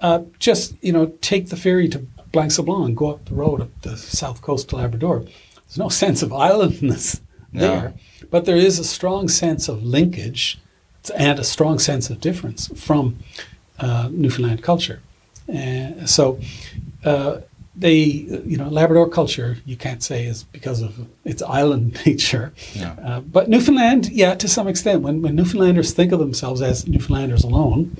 Uh, 0.00 0.22
just 0.38 0.74
you 0.82 0.92
know, 0.92 1.06
take 1.20 1.48
the 1.48 1.56
ferry 1.56 1.88
to 1.88 1.98
Blanc 2.32 2.50
Sablon 2.52 2.86
and 2.86 2.96
go 2.96 3.10
up 3.10 3.24
the 3.26 3.34
road 3.34 3.60
up 3.60 3.68
the 3.82 3.96
south 3.96 4.40
coast 4.40 4.68
to 4.70 4.76
Labrador. 4.76 5.20
There's 5.20 5.78
no 5.78 5.88
sense 6.04 6.22
of 6.22 6.32
islandness 6.32 7.20
No. 7.52 7.60
there, 7.60 7.94
but 8.30 8.44
there 8.44 8.56
is 8.56 8.78
a 8.78 8.84
strong 8.84 9.28
sense 9.28 9.68
of 9.68 9.82
linkage 9.82 10.58
and 11.16 11.38
a 11.38 11.44
strong 11.44 11.78
sense 11.78 12.10
of 12.10 12.20
difference 12.20 12.68
from 12.80 13.18
uh, 13.78 14.08
Newfoundland 14.12 14.62
culture. 14.62 15.00
And 15.48 16.08
so, 16.08 16.38
uh, 17.04 17.40
they, 17.74 17.94
you 17.94 18.56
know, 18.58 18.68
Labrador 18.68 19.08
culture, 19.08 19.58
you 19.64 19.76
can't 19.76 20.02
say 20.02 20.26
is 20.26 20.42
because 20.44 20.82
of 20.82 21.06
its 21.24 21.40
island 21.42 21.98
nature. 22.06 22.52
Yeah. 22.74 22.92
Uh, 23.02 23.20
but 23.20 23.48
Newfoundland, 23.48 24.10
yeah, 24.10 24.34
to 24.34 24.48
some 24.48 24.68
extent, 24.68 25.02
when, 25.02 25.22
when 25.22 25.34
Newfoundlanders 25.36 25.92
think 25.92 26.12
of 26.12 26.18
themselves 26.18 26.60
as 26.60 26.86
Newfoundlanders 26.86 27.42
alone, 27.42 27.96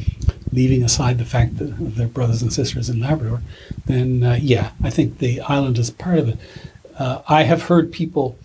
leaving 0.52 0.82
aside 0.82 1.18
the 1.18 1.24
fact 1.24 1.58
that 1.58 1.74
their 1.78 2.08
brothers 2.08 2.42
and 2.42 2.52
sisters 2.52 2.88
in 2.88 3.00
Labrador, 3.00 3.42
then 3.86 4.22
uh, 4.22 4.38
yeah, 4.40 4.72
I 4.82 4.90
think 4.90 5.18
the 5.18 5.40
island 5.42 5.78
is 5.78 5.90
part 5.90 6.18
of 6.18 6.28
it. 6.28 6.38
Uh, 6.98 7.22
I 7.28 7.44
have 7.44 7.62
heard 7.62 7.92
people 7.92 8.36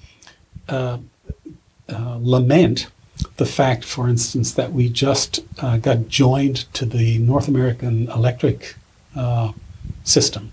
uh, 0.69 1.00
uh, 1.89 2.17
lament 2.21 2.88
the 3.38 3.45
fact, 3.45 3.85
for 3.85 4.09
instance, 4.09 4.53
that 4.53 4.74
we 4.74 4.89
just 4.89 5.39
uh, 5.59 5.77
got 5.77 6.07
joined 6.09 6.71
to 6.74 6.85
the 6.85 7.17
North 7.19 7.47
American 7.47 8.09
electric 8.09 8.75
uh, 9.15 9.53
system 10.03 10.51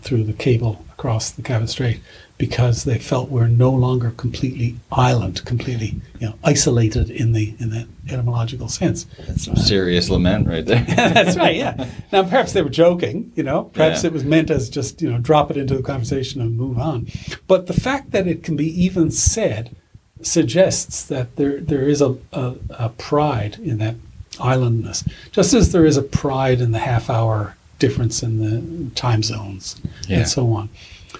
through 0.00 0.22
the 0.22 0.32
cable 0.32 0.84
across 0.92 1.30
the 1.30 1.42
Cabot 1.42 1.68
Strait 1.68 2.00
because 2.38 2.84
they 2.84 2.98
felt 2.98 3.30
we're 3.30 3.46
no 3.48 3.70
longer 3.70 4.10
completely 4.10 4.76
island, 4.92 5.44
completely 5.46 6.00
you 6.20 6.28
know 6.28 6.34
isolated 6.44 7.08
in 7.10 7.32
the 7.32 7.54
in 7.58 7.70
that 7.70 7.86
etymological 8.10 8.68
sense. 8.68 9.04
That's 9.26 9.44
some 9.46 9.56
serious 9.56 10.10
lament 10.10 10.46
right 10.46 10.64
there. 10.64 10.84
That's 10.88 11.36
right. 11.36 11.56
Yeah. 11.56 11.88
Now, 12.12 12.22
perhaps 12.24 12.52
they 12.52 12.62
were 12.62 12.68
joking. 12.68 13.32
You 13.36 13.42
know, 13.42 13.64
perhaps 13.64 14.02
Yeah. 14.02 14.08
it 14.08 14.12
was 14.12 14.24
meant 14.24 14.50
as 14.50 14.68
just 14.68 15.00
you 15.00 15.10
know 15.10 15.18
drop 15.18 15.50
it 15.50 15.56
into 15.56 15.76
the 15.76 15.82
conversation 15.82 16.40
and 16.40 16.56
move 16.56 16.78
on. 16.78 17.06
But 17.46 17.66
the 17.68 17.72
fact 17.72 18.10
that 18.10 18.26
it 18.26 18.42
can 18.42 18.54
be 18.56 18.68
even 18.84 19.10
said 19.10 19.74
suggests 20.22 21.02
that 21.04 21.36
there 21.36 21.60
there 21.60 21.88
is 21.88 22.00
a, 22.02 22.16
a, 22.32 22.54
a 22.70 22.88
pride 22.90 23.58
in 23.62 23.78
that 23.78 23.96
islandness, 24.40 25.04
just 25.32 25.54
as 25.54 25.72
there 25.72 25.86
is 25.86 25.96
a 25.96 26.02
pride 26.02 26.60
in 26.60 26.72
the 26.72 26.78
half 26.80 27.08
hour 27.08 27.56
difference 27.78 28.22
in 28.22 28.38
the 28.38 28.90
time 28.94 29.22
zones 29.22 29.76
Yeah. 30.08 30.18
and 30.18 30.28
so 30.28 30.52
on. 30.52 30.68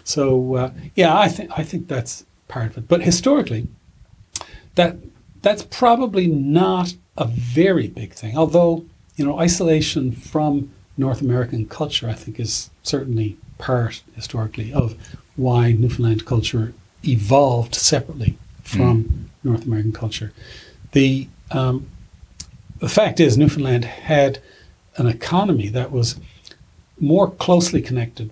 So 0.04 0.56
uh, 0.56 0.70
yeah, 0.94 1.16
I 1.16 1.28
think 1.28 1.50
I 1.56 1.62
think 1.62 1.88
that's 1.88 2.24
part 2.48 2.66
of 2.66 2.78
it. 2.78 2.88
But 2.88 3.02
historically, 3.02 3.68
that 4.74 4.96
that's 5.42 5.62
probably 5.62 6.26
not 6.26 6.94
a 7.16 7.26
very 7.26 7.88
big 7.88 8.12
thing. 8.12 8.36
Although 8.36 8.84
you 9.16 9.24
know, 9.24 9.38
isolation 9.38 10.12
from 10.12 10.70
North 10.96 11.20
American 11.20 11.66
culture, 11.66 12.08
I 12.08 12.12
think, 12.12 12.38
is 12.38 12.70
certainly 12.82 13.36
part 13.58 14.02
historically 14.14 14.72
of 14.72 14.94
why 15.36 15.72
Newfoundland 15.72 16.26
culture 16.26 16.74
evolved 17.04 17.74
separately 17.74 18.38
from 18.62 19.30
North 19.42 19.64
American 19.64 19.92
culture. 19.92 20.32
The 20.92 21.28
um, 21.50 21.86
the 22.78 22.88
fact 22.88 23.20
is, 23.20 23.38
Newfoundland 23.38 23.84
had 23.84 24.38
an 24.96 25.06
economy 25.06 25.68
that 25.68 25.90
was 25.90 26.18
more 26.98 27.30
closely 27.30 27.80
connected, 27.80 28.30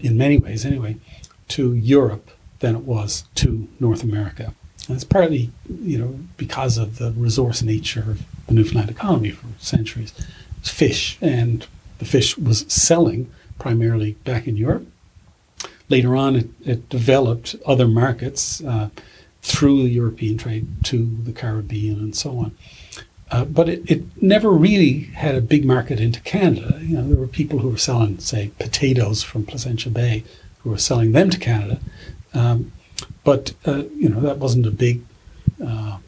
in 0.00 0.16
many 0.16 0.38
ways 0.38 0.64
anyway, 0.64 0.96
to 1.48 1.74
Europe 1.74 2.30
than 2.60 2.74
it 2.74 2.82
was 2.82 3.24
to 3.36 3.68
North 3.80 4.02
America. 4.02 4.54
And 4.86 4.96
it's 4.96 5.04
partly, 5.04 5.50
you 5.68 5.98
know, 5.98 6.18
because 6.36 6.78
of 6.78 6.98
the 6.98 7.12
resource 7.12 7.62
nature 7.62 8.00
of 8.12 8.22
the 8.46 8.54
Newfoundland 8.54 8.90
economy 8.90 9.30
for 9.30 9.46
centuries. 9.58 10.12
Fish, 10.62 11.18
and 11.20 11.66
the 11.98 12.04
fish 12.04 12.38
was 12.38 12.60
selling 12.72 13.30
primarily 13.58 14.12
back 14.24 14.46
in 14.46 14.56
Europe. 14.56 14.86
Later 15.88 16.16
on, 16.16 16.36
it, 16.36 16.48
it 16.64 16.88
developed 16.88 17.54
other 17.66 17.86
markets 17.86 18.62
uh, 18.64 18.90
through 19.42 19.82
the 19.82 19.90
European 19.90 20.38
trade 20.38 20.66
to 20.84 21.16
the 21.22 21.32
Caribbean 21.32 21.98
and 21.98 22.16
so 22.16 22.38
on. 22.38 22.56
Uh, 23.32 23.44
but 23.46 23.68
it, 23.68 23.90
it 23.90 24.22
never 24.22 24.50
really 24.50 25.04
had 25.14 25.34
a 25.34 25.40
big 25.40 25.64
market 25.64 25.98
into 25.98 26.20
Canada. 26.20 26.78
You 26.82 26.98
know, 26.98 27.08
there 27.08 27.16
were 27.16 27.26
people 27.26 27.60
who 27.60 27.70
were 27.70 27.78
selling, 27.78 28.18
say, 28.18 28.52
potatoes 28.58 29.22
from 29.22 29.46
Placentia 29.46 29.90
Bay, 29.90 30.22
who 30.58 30.70
were 30.70 30.78
selling 30.78 31.12
them 31.12 31.30
to 31.30 31.38
Canada. 31.38 31.80
Um, 32.34 32.72
but 33.24 33.54
uh, 33.66 33.84
you 33.96 34.08
know 34.08 34.20
that 34.20 34.38
wasn't 34.38 34.66
a 34.66 34.70
big 34.70 35.04
uh, 35.64 35.98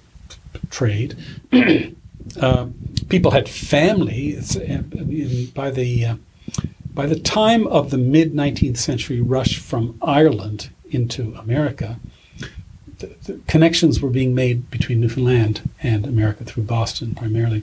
trade. 0.71 1.17
Um 2.41 2.75
people 3.09 3.31
had 3.33 3.49
family. 3.49 4.37
Uh, 4.39 4.79
by 5.55 5.71
the 5.71 6.05
uh, 6.05 6.17
by 6.93 7.07
the 7.07 7.19
time 7.19 7.67
of 7.67 7.91
the 7.91 7.99
mid 7.99 8.33
19th 8.33 8.77
century 8.77 9.21
rush 9.21 9.59
from 9.59 9.99
Ireland 10.01 10.71
into 10.91 11.35
America, 11.35 11.99
the, 13.07 13.33
the 13.33 13.41
connections 13.47 14.01
were 14.01 14.11
being 14.11 14.35
made 14.35 14.71
between 14.71 15.01
Newfoundland 15.01 15.69
and 15.83 16.07
America 16.07 16.45
through 16.45 16.65
Boston 16.65 17.15
primarily. 17.15 17.63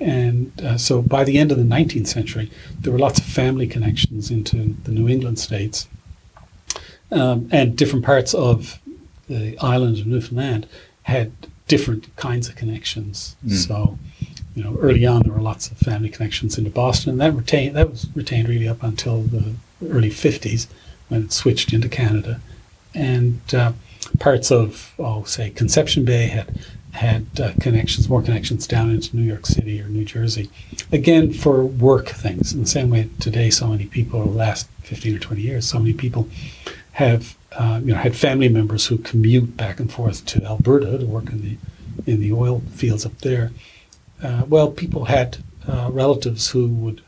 And 0.00 0.52
uh, 0.62 0.76
so 0.76 1.02
by 1.02 1.24
the 1.24 1.38
end 1.38 1.50
of 1.50 1.58
the 1.58 1.64
19th 1.64 2.06
century, 2.06 2.50
there 2.78 2.92
were 2.92 2.98
lots 2.98 3.18
of 3.18 3.24
family 3.24 3.66
connections 3.66 4.30
into 4.30 4.76
the 4.84 4.90
New 4.90 5.08
England 5.08 5.38
states. 5.38 5.88
Um, 7.10 7.48
and 7.52 7.76
different 7.76 8.04
parts 8.04 8.34
of 8.34 8.80
the 9.28 9.56
island 9.58 9.98
of 9.98 10.06
Newfoundland 10.06 10.66
had 11.04 11.32
different 11.68 12.14
kinds 12.16 12.48
of 12.48 12.56
connections. 12.56 13.36
Mm. 13.46 13.52
So, 13.52 13.98
you 14.54 14.64
know, 14.64 14.76
early 14.80 15.06
on 15.06 15.22
there 15.22 15.32
were 15.32 15.40
lots 15.40 15.70
of 15.70 15.78
family 15.78 16.08
connections 16.08 16.58
into 16.58 16.70
Boston, 16.70 17.10
and 17.10 17.20
that 17.20 17.32
retained 17.32 17.76
that 17.76 17.90
was 17.90 18.08
retained 18.14 18.48
really 18.48 18.68
up 18.68 18.82
until 18.82 19.22
the 19.22 19.54
early 19.88 20.10
50s 20.10 20.66
when 21.08 21.24
it 21.24 21.32
switched 21.32 21.72
into 21.72 21.88
Canada. 21.88 22.40
And 22.94 23.40
uh, 23.54 23.72
parts 24.18 24.50
of, 24.50 24.94
oh, 24.98 25.24
say, 25.24 25.50
Conception 25.50 26.04
Bay 26.04 26.26
had 26.26 26.58
had 26.92 27.26
uh, 27.38 27.52
connections, 27.60 28.08
more 28.08 28.22
connections 28.22 28.66
down 28.66 28.90
into 28.90 29.14
New 29.14 29.22
York 29.22 29.44
City 29.44 29.82
or 29.82 29.88
New 29.88 30.04
Jersey. 30.04 30.48
Again, 30.90 31.30
for 31.30 31.62
work 31.62 32.08
things. 32.08 32.54
In 32.54 32.60
the 32.60 32.66
same 32.66 32.88
way 32.88 33.10
today, 33.20 33.50
so 33.50 33.66
many 33.68 33.84
people 33.84 34.20
over 34.20 34.30
the 34.30 34.36
last 34.36 34.66
15 34.84 35.16
or 35.16 35.18
20 35.18 35.42
years, 35.42 35.66
so 35.68 35.78
many 35.78 35.92
people 35.92 36.26
have 36.92 37.36
uh, 37.52 37.80
you 37.84 37.92
know 37.92 37.98
had 37.98 38.16
family 38.16 38.48
members 38.48 38.86
who 38.86 38.96
commute 38.98 39.56
back 39.56 39.78
and 39.78 39.92
forth 39.92 40.24
to 40.26 40.42
Alberta 40.44 40.98
to 40.98 41.06
work 41.06 41.28
in 41.30 41.42
the 41.42 41.58
in 42.06 42.20
the 42.20 42.32
oil 42.32 42.62
fields 42.72 43.04
up 43.04 43.18
there. 43.18 43.50
Uh, 44.22 44.44
well, 44.48 44.70
people 44.70 45.06
had 45.06 45.38
uh, 45.68 45.90
relatives 45.92 46.50
who 46.50 46.68
would, 46.68 47.02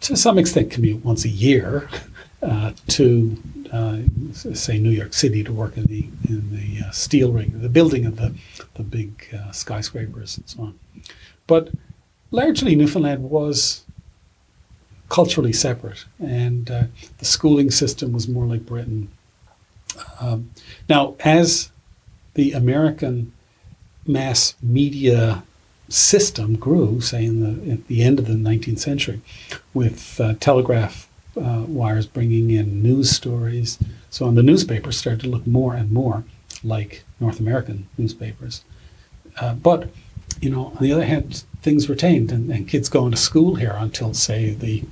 to 0.00 0.16
some 0.16 0.38
extent, 0.38 0.70
commute 0.70 1.04
once 1.04 1.24
a 1.24 1.28
year 1.28 1.88
uh, 2.42 2.72
to, 2.88 3.36
uh, 3.72 3.98
say, 4.32 4.78
New 4.78 4.90
York 4.90 5.12
City 5.14 5.44
to 5.44 5.52
work 5.52 5.76
in 5.76 5.84
the 5.84 6.08
in 6.28 6.50
the 6.50 6.86
uh, 6.86 6.90
steel 6.90 7.32
ring, 7.32 7.52
the 7.60 7.68
building 7.68 8.06
of 8.06 8.16
the 8.16 8.34
the 8.74 8.82
big 8.82 9.28
uh, 9.34 9.50
skyscrapers 9.52 10.36
and 10.36 10.48
so 10.48 10.62
on. 10.62 10.78
But 11.46 11.70
largely, 12.30 12.74
Newfoundland 12.74 13.30
was 13.30 13.84
culturally 15.08 15.52
separate, 15.52 16.04
and 16.18 16.70
uh, 16.70 16.84
the 17.18 17.24
schooling 17.24 17.70
system 17.70 18.12
was 18.12 18.28
more 18.28 18.46
like 18.46 18.66
Britain. 18.66 19.08
Um, 20.20 20.50
now, 20.88 21.16
as 21.20 21.70
the 22.34 22.52
American 22.52 23.32
mass 24.06 24.54
media 24.62 25.42
system 25.88 26.56
grew, 26.56 27.00
say 27.00 27.24
in 27.24 27.40
the 27.40 27.72
at 27.72 27.86
the 27.88 28.02
end 28.02 28.18
of 28.18 28.26
the 28.26 28.34
19th 28.34 28.78
century, 28.78 29.20
with 29.74 30.20
uh, 30.20 30.34
telegraph 30.40 31.09
uh, 31.40 31.64
wires 31.66 32.06
bringing 32.06 32.50
in 32.50 32.82
news 32.82 33.10
stories. 33.10 33.78
So 34.10 34.26
on 34.26 34.34
the 34.34 34.42
newspapers 34.42 34.98
started 34.98 35.20
to 35.22 35.28
look 35.28 35.46
more 35.46 35.74
and 35.74 35.90
more 35.90 36.24
like 36.62 37.04
North 37.18 37.40
American 37.40 37.88
newspapers. 37.96 38.64
Uh, 39.40 39.54
but 39.54 39.88
you 40.40 40.50
know, 40.50 40.66
on 40.66 40.78
the 40.80 40.92
other 40.92 41.04
hand, 41.04 41.44
things 41.62 41.88
retained, 41.88 42.32
and, 42.32 42.50
and 42.50 42.68
kids 42.68 42.88
going 42.88 43.10
to 43.10 43.16
school 43.16 43.56
here 43.56 43.76
until 43.78 44.14
say 44.14 44.50
the 44.50 44.84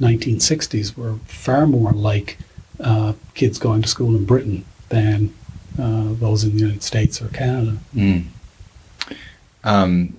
1960s 0.00 0.96
were 0.96 1.16
far 1.26 1.66
more 1.66 1.92
like 1.92 2.38
uh, 2.80 3.14
kids 3.34 3.58
going 3.58 3.82
to 3.82 3.88
school 3.88 4.14
in 4.14 4.24
Britain 4.24 4.64
than 4.90 5.34
uh, 5.78 6.12
those 6.12 6.44
in 6.44 6.52
the 6.52 6.58
United 6.58 6.82
States 6.82 7.20
or 7.20 7.28
Canada. 7.28 7.78
Mm. 7.94 8.26
Um, 9.64 10.16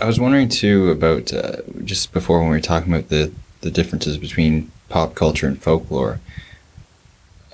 I 0.00 0.06
was 0.06 0.18
wondering 0.18 0.48
too 0.48 0.90
about 0.90 1.32
uh, 1.32 1.56
just 1.84 2.12
before 2.12 2.40
when 2.40 2.48
we 2.48 2.56
were 2.56 2.62
talking 2.62 2.92
about 2.92 3.08
the 3.08 3.32
the 3.60 3.70
differences 3.70 4.16
between 4.16 4.70
pop 4.90 5.14
culture 5.14 5.46
and 5.46 5.62
folklore. 5.62 6.20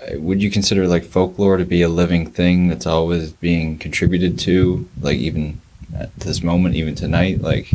uh, 0.03 0.19
Would 0.19 0.43
you 0.43 0.51
consider 0.51 0.89
like 0.89 1.05
folklore 1.05 1.57
to 1.57 1.65
be 1.65 1.83
a 1.83 1.89
living 1.89 2.29
thing 2.29 2.67
that's 2.67 2.87
always 2.87 3.33
being 3.33 3.79
contributed 3.79 4.39
to, 4.41 4.89
like 5.01 5.19
even 5.19 5.61
at 5.95 6.13
this 6.17 6.43
moment, 6.43 6.75
even 6.75 6.97
tonight, 6.97 7.41
like, 7.41 7.71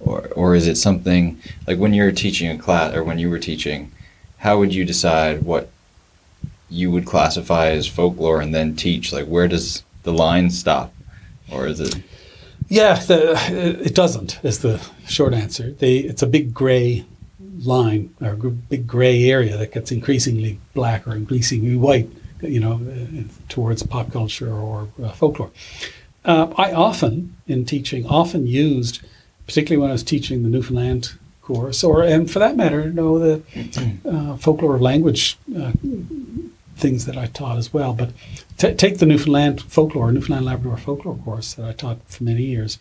or 0.00 0.28
or 0.34 0.54
is 0.54 0.66
it 0.66 0.76
something 0.76 1.38
like 1.66 1.78
when 1.78 1.92
you're 1.92 2.12
teaching 2.12 2.50
a 2.50 2.58
class 2.58 2.94
or 2.94 3.04
when 3.04 3.18
you 3.18 3.28
were 3.28 3.38
teaching, 3.38 3.92
how 4.38 4.58
would 4.58 4.74
you 4.74 4.84
decide 4.84 5.42
what 5.42 5.68
you 6.70 6.90
would 6.90 7.06
classify 7.06 7.68
as 7.68 7.86
folklore 7.86 8.40
and 8.40 8.54
then 8.54 8.74
teach? 8.74 9.12
Like, 9.12 9.26
where 9.26 9.48
does 9.48 9.84
the 10.02 10.12
line 10.12 10.50
stop, 10.50 10.92
or 11.50 11.66
is 11.66 11.80
it? 11.80 11.96
Yeah, 12.68 12.94
the, 12.94 13.36
it 13.84 13.94
doesn't. 13.94 14.40
Is 14.42 14.60
the 14.60 14.80
short 15.06 15.34
answer. 15.34 15.72
They, 15.72 15.98
it's 15.98 16.22
a 16.22 16.26
big 16.26 16.54
gray 16.54 17.04
line 17.64 18.14
or 18.20 18.34
big 18.34 18.86
gray 18.86 19.24
area 19.30 19.56
that 19.56 19.72
gets 19.72 19.90
increasingly 19.92 20.58
black 20.74 21.06
or 21.06 21.14
increasingly 21.14 21.76
white. 21.76 22.10
You 22.40 22.60
know, 22.60 22.74
uh, 22.74 23.22
towards 23.48 23.82
pop 23.84 24.12
culture 24.12 24.52
or 24.52 24.88
uh, 25.02 25.12
folklore. 25.12 25.50
Uh, 26.26 26.52
I 26.58 26.72
often, 26.72 27.36
in 27.46 27.64
teaching, 27.64 28.04
often 28.06 28.46
used, 28.46 29.00
particularly 29.46 29.80
when 29.80 29.88
I 29.88 29.92
was 29.92 30.02
teaching 30.02 30.42
the 30.42 30.50
Newfoundland 30.50 31.12
course, 31.40 31.82
or 31.82 32.02
and 32.02 32.30
for 32.30 32.40
that 32.40 32.56
matter, 32.56 32.82
you 32.82 32.92
know, 32.92 33.18
the 33.18 33.42
uh, 34.04 34.36
folklore 34.36 34.78
language 34.78 35.38
uh, 35.56 35.72
things 36.76 37.06
that 37.06 37.16
I 37.16 37.26
taught 37.26 37.56
as 37.56 37.72
well. 37.72 37.94
But 37.94 38.10
t- 38.58 38.74
take 38.74 38.98
the 38.98 39.06
Newfoundland 39.06 39.62
folklore, 39.62 40.12
Newfoundland 40.12 40.46
Labrador 40.46 40.76
folklore 40.76 41.16
course 41.16 41.54
that 41.54 41.66
I 41.66 41.72
taught 41.72 41.98
for 42.08 42.24
many 42.24 42.42
years. 42.42 42.78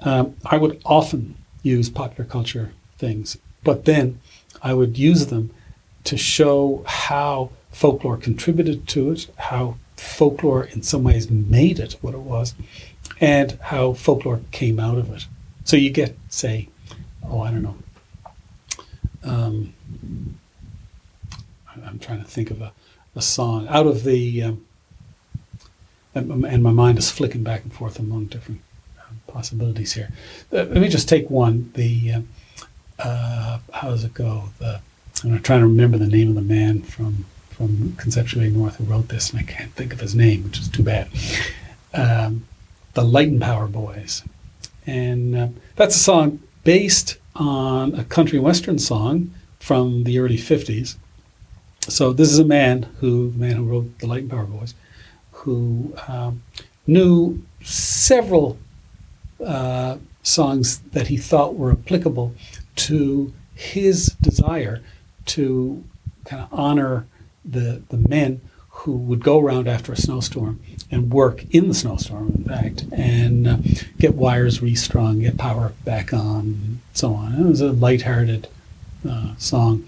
Um, 0.00 0.36
I 0.44 0.56
would 0.56 0.80
often 0.84 1.36
use 1.62 1.90
popular 1.90 2.28
culture 2.28 2.72
things, 2.98 3.36
but 3.64 3.84
then 3.84 4.20
I 4.62 4.74
would 4.74 4.98
use 4.98 5.26
them 5.26 5.50
to 6.04 6.16
show 6.16 6.84
how 6.86 7.50
folklore 7.70 8.16
contributed 8.16 8.88
to 8.88 9.12
it, 9.12 9.28
how 9.36 9.76
folklore 9.96 10.64
in 10.64 10.82
some 10.82 11.04
ways 11.04 11.30
made 11.30 11.78
it 11.78 11.96
what 12.00 12.14
it 12.14 12.20
was, 12.20 12.54
and 13.20 13.58
how 13.62 13.92
folklore 13.92 14.40
came 14.50 14.80
out 14.80 14.98
of 14.98 15.12
it. 15.12 15.26
So 15.64 15.76
you 15.76 15.90
get, 15.90 16.16
say, 16.28 16.68
oh, 17.28 17.42
I 17.42 17.50
don't 17.50 17.62
know. 17.62 17.76
Um, 19.22 19.74
I'm 21.86 21.98
trying 21.98 22.22
to 22.22 22.28
think 22.28 22.50
of 22.50 22.60
a, 22.62 22.72
a 23.14 23.22
song 23.22 23.66
out 23.68 23.86
of 23.86 24.04
the, 24.04 24.42
um, 24.42 24.66
and, 26.14 26.62
my 26.62 26.72
mind 26.72 26.98
is 26.98 27.10
flicking 27.10 27.42
back 27.42 27.62
and 27.62 27.72
forth 27.72 27.98
among 27.98 28.26
different 28.26 28.60
um, 28.98 29.20
possibilities 29.26 29.92
here. 29.92 30.10
Uh, 30.52 30.64
let 30.64 30.76
me 30.76 30.88
just 30.88 31.08
take 31.08 31.30
one. 31.30 31.70
The 31.74 32.14
um, 32.14 32.28
uh, 33.02 33.58
how 33.72 33.90
does 33.90 34.04
it 34.04 34.14
go? 34.14 34.50
The 34.58 34.80
I'm 35.24 35.40
trying 35.42 35.60
to 35.60 35.66
remember 35.66 35.98
the 35.98 36.06
name 36.06 36.30
of 36.30 36.34
the 36.34 36.40
man 36.42 36.82
from 36.82 37.26
from 37.50 37.94
Conception 37.96 38.40
Bay 38.40 38.48
North 38.48 38.76
who 38.76 38.84
wrote 38.84 39.08
this, 39.08 39.30
and 39.30 39.40
I 39.40 39.42
can't 39.42 39.72
think 39.72 39.92
of 39.92 40.00
his 40.00 40.14
name, 40.14 40.44
which 40.44 40.58
is 40.58 40.68
too 40.68 40.82
bad. 40.82 41.10
Um, 41.92 42.46
the 42.94 43.04
Light 43.04 43.28
and 43.28 43.40
Power 43.40 43.66
Boys, 43.66 44.22
and 44.86 45.36
uh, 45.36 45.48
that's 45.76 45.96
a 45.96 45.98
song 45.98 46.40
based 46.64 47.18
on 47.34 47.94
a 47.94 48.04
country 48.04 48.38
western 48.38 48.78
song 48.78 49.32
from 49.58 50.04
the 50.04 50.18
early 50.18 50.38
'50s. 50.38 50.96
So 51.82 52.12
this 52.12 52.30
is 52.30 52.38
a 52.38 52.44
man 52.44 52.84
who, 53.00 53.30
the 53.30 53.38
man 53.38 53.56
who 53.56 53.64
wrote 53.64 53.98
the 53.98 54.06
Light 54.06 54.22
and 54.22 54.30
Power 54.30 54.44
Boys, 54.44 54.74
who 55.32 55.94
um, 56.08 56.42
knew 56.86 57.42
several 57.62 58.58
uh, 59.44 59.98
songs 60.22 60.78
that 60.92 61.08
he 61.08 61.16
thought 61.16 61.56
were 61.56 61.72
applicable 61.72 62.34
to 62.86 63.32
his 63.54 64.06
desire 64.20 64.80
to 65.26 65.84
kind 66.24 66.42
of 66.42 66.48
honor 66.52 67.06
the 67.44 67.82
the 67.88 67.96
men 67.96 68.40
who 68.70 68.96
would 68.96 69.22
go 69.22 69.38
around 69.38 69.68
after 69.68 69.92
a 69.92 69.96
snowstorm 69.96 70.58
and 70.90 71.12
work 71.12 71.44
in 71.50 71.68
the 71.68 71.74
snowstorm, 71.74 72.32
in 72.34 72.44
fact, 72.44 72.84
and 72.92 73.46
uh, 73.46 73.58
get 73.98 74.14
wires 74.14 74.62
restrung, 74.62 75.20
get 75.20 75.36
power 75.36 75.72
back 75.84 76.14
on, 76.14 76.40
and 76.40 76.80
so 76.94 77.12
on. 77.12 77.34
It 77.34 77.46
was 77.46 77.60
a 77.60 77.72
lighthearted 77.72 78.48
uh, 79.08 79.34
song. 79.36 79.86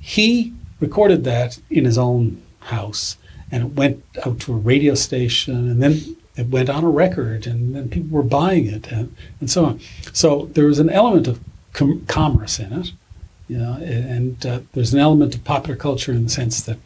He 0.00 0.54
recorded 0.80 1.24
that 1.24 1.58
in 1.70 1.84
his 1.84 1.98
own 1.98 2.40
house, 2.60 3.18
and 3.50 3.62
it 3.62 3.72
went 3.74 4.02
out 4.24 4.40
to 4.40 4.54
a 4.54 4.56
radio 4.56 4.94
station, 4.94 5.70
and 5.70 5.82
then 5.82 6.16
it 6.34 6.48
went 6.48 6.70
on 6.70 6.82
a 6.82 6.88
record, 6.88 7.46
and 7.46 7.76
then 7.76 7.90
people 7.90 8.16
were 8.16 8.22
buying 8.22 8.66
it, 8.66 8.90
and, 8.90 9.14
and 9.38 9.50
so 9.50 9.66
on. 9.66 9.80
So 10.12 10.46
there 10.54 10.66
was 10.66 10.78
an 10.78 10.90
element 10.90 11.28
of 11.28 11.40
com- 11.74 12.06
commerce 12.06 12.58
in 12.58 12.72
it, 12.72 12.92
you 13.48 13.58
know, 13.58 13.74
and 13.74 14.46
uh, 14.46 14.60
there's 14.72 14.94
an 14.94 15.00
element 15.00 15.34
of 15.34 15.44
popular 15.44 15.76
culture 15.76 16.12
in 16.12 16.24
the 16.24 16.30
sense 16.30 16.62
that 16.62 16.78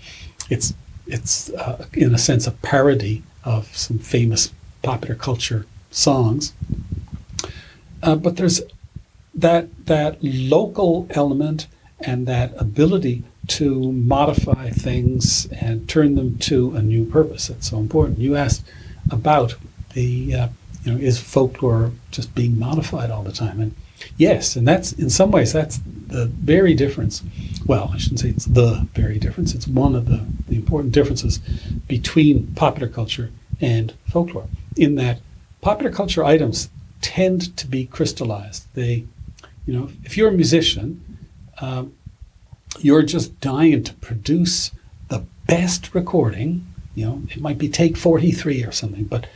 it's 0.50 0.74
it's 1.06 1.50
uh, 1.50 1.86
in 1.92 2.12
a 2.12 2.18
sense 2.18 2.46
a 2.46 2.50
parody 2.50 3.22
of 3.44 3.74
some 3.76 3.98
famous 3.98 4.52
popular 4.82 5.14
culture 5.14 5.66
songs. 5.90 6.52
Uh, 8.02 8.16
but 8.16 8.36
there's 8.36 8.60
that 9.34 9.86
that 9.86 10.18
local 10.22 11.06
element 11.10 11.68
and 12.00 12.26
that 12.26 12.52
ability 12.58 13.22
to 13.46 13.92
modify 13.92 14.68
things 14.70 15.46
and 15.52 15.88
turn 15.88 16.14
them 16.14 16.38
to 16.38 16.74
a 16.76 16.82
new 16.82 17.04
purpose. 17.04 17.48
That's 17.48 17.70
so 17.70 17.78
important. 17.78 18.18
You 18.18 18.36
asked 18.36 18.64
about 19.10 19.54
the 19.94 20.34
uh, 20.34 20.48
you 20.84 20.92
know 20.92 20.98
is 20.98 21.20
folklore 21.20 21.92
just 22.10 22.34
being 22.34 22.58
modified 22.58 23.10
all 23.10 23.22
the 23.22 23.32
time 23.32 23.60
and 23.60 23.74
yes 24.16 24.56
and 24.56 24.66
that's 24.66 24.92
in 24.92 25.10
some 25.10 25.30
ways 25.30 25.52
that's 25.52 25.80
the 26.06 26.26
very 26.26 26.74
difference. 26.74 27.22
Well 27.66 27.90
i 27.92 27.98
shouldn't 27.98 28.20
say 28.20 28.30
it's 28.30 28.46
the 28.46 28.86
very 28.94 29.18
difference. 29.18 29.54
It's 29.54 29.68
one 29.68 29.94
of 29.94 30.06
the, 30.06 30.24
the 30.48 30.56
important 30.56 30.92
differences 30.92 31.38
between 31.86 32.48
popular 32.54 32.88
culture 32.88 33.30
and 33.60 33.92
folklore 34.06 34.48
in 34.76 34.94
that 34.96 35.20
popular 35.60 35.90
culture 35.90 36.24
items 36.24 36.70
tend 37.00 37.56
to 37.56 37.66
be 37.66 37.86
crystallized. 37.86 38.66
They 38.74 39.04
you 39.66 39.74
know 39.74 39.90
if 40.04 40.16
you're 40.16 40.28
a 40.28 40.32
musician 40.32 41.18
um, 41.60 41.92
you're 42.80 43.02
just 43.02 43.40
dying 43.40 43.82
to 43.84 43.92
produce 43.94 44.70
the 45.08 45.24
best 45.46 45.94
recording 45.94 46.66
you 46.94 47.06
know 47.06 47.22
it 47.30 47.40
might 47.40 47.58
be 47.58 47.68
take 47.68 47.96
43 47.96 48.64
or 48.64 48.72
something 48.72 49.04
but 49.04 49.26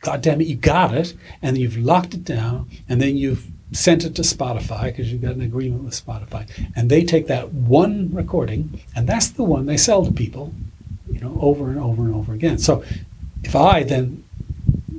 god 0.00 0.22
damn 0.22 0.40
it 0.40 0.46
you 0.46 0.56
got 0.56 0.94
it 0.94 1.14
and 1.42 1.56
you've 1.56 1.76
locked 1.76 2.14
it 2.14 2.24
down 2.24 2.68
and 2.88 3.00
then 3.00 3.16
you've 3.16 3.46
sent 3.72 4.04
it 4.04 4.14
to 4.14 4.22
spotify 4.22 4.84
because 4.84 5.10
you've 5.10 5.22
got 5.22 5.34
an 5.34 5.40
agreement 5.40 5.84
with 5.84 5.94
spotify 5.94 6.48
and 6.76 6.90
they 6.90 7.04
take 7.04 7.26
that 7.26 7.52
one 7.52 8.12
recording 8.12 8.80
and 8.94 9.08
that's 9.08 9.28
the 9.28 9.42
one 9.42 9.66
they 9.66 9.76
sell 9.76 10.04
to 10.04 10.12
people 10.12 10.52
you 11.10 11.20
know 11.20 11.36
over 11.40 11.68
and 11.68 11.78
over 11.78 12.02
and 12.02 12.14
over 12.14 12.32
again 12.32 12.58
so 12.58 12.84
if 13.42 13.56
i 13.56 13.82
then 13.82 14.22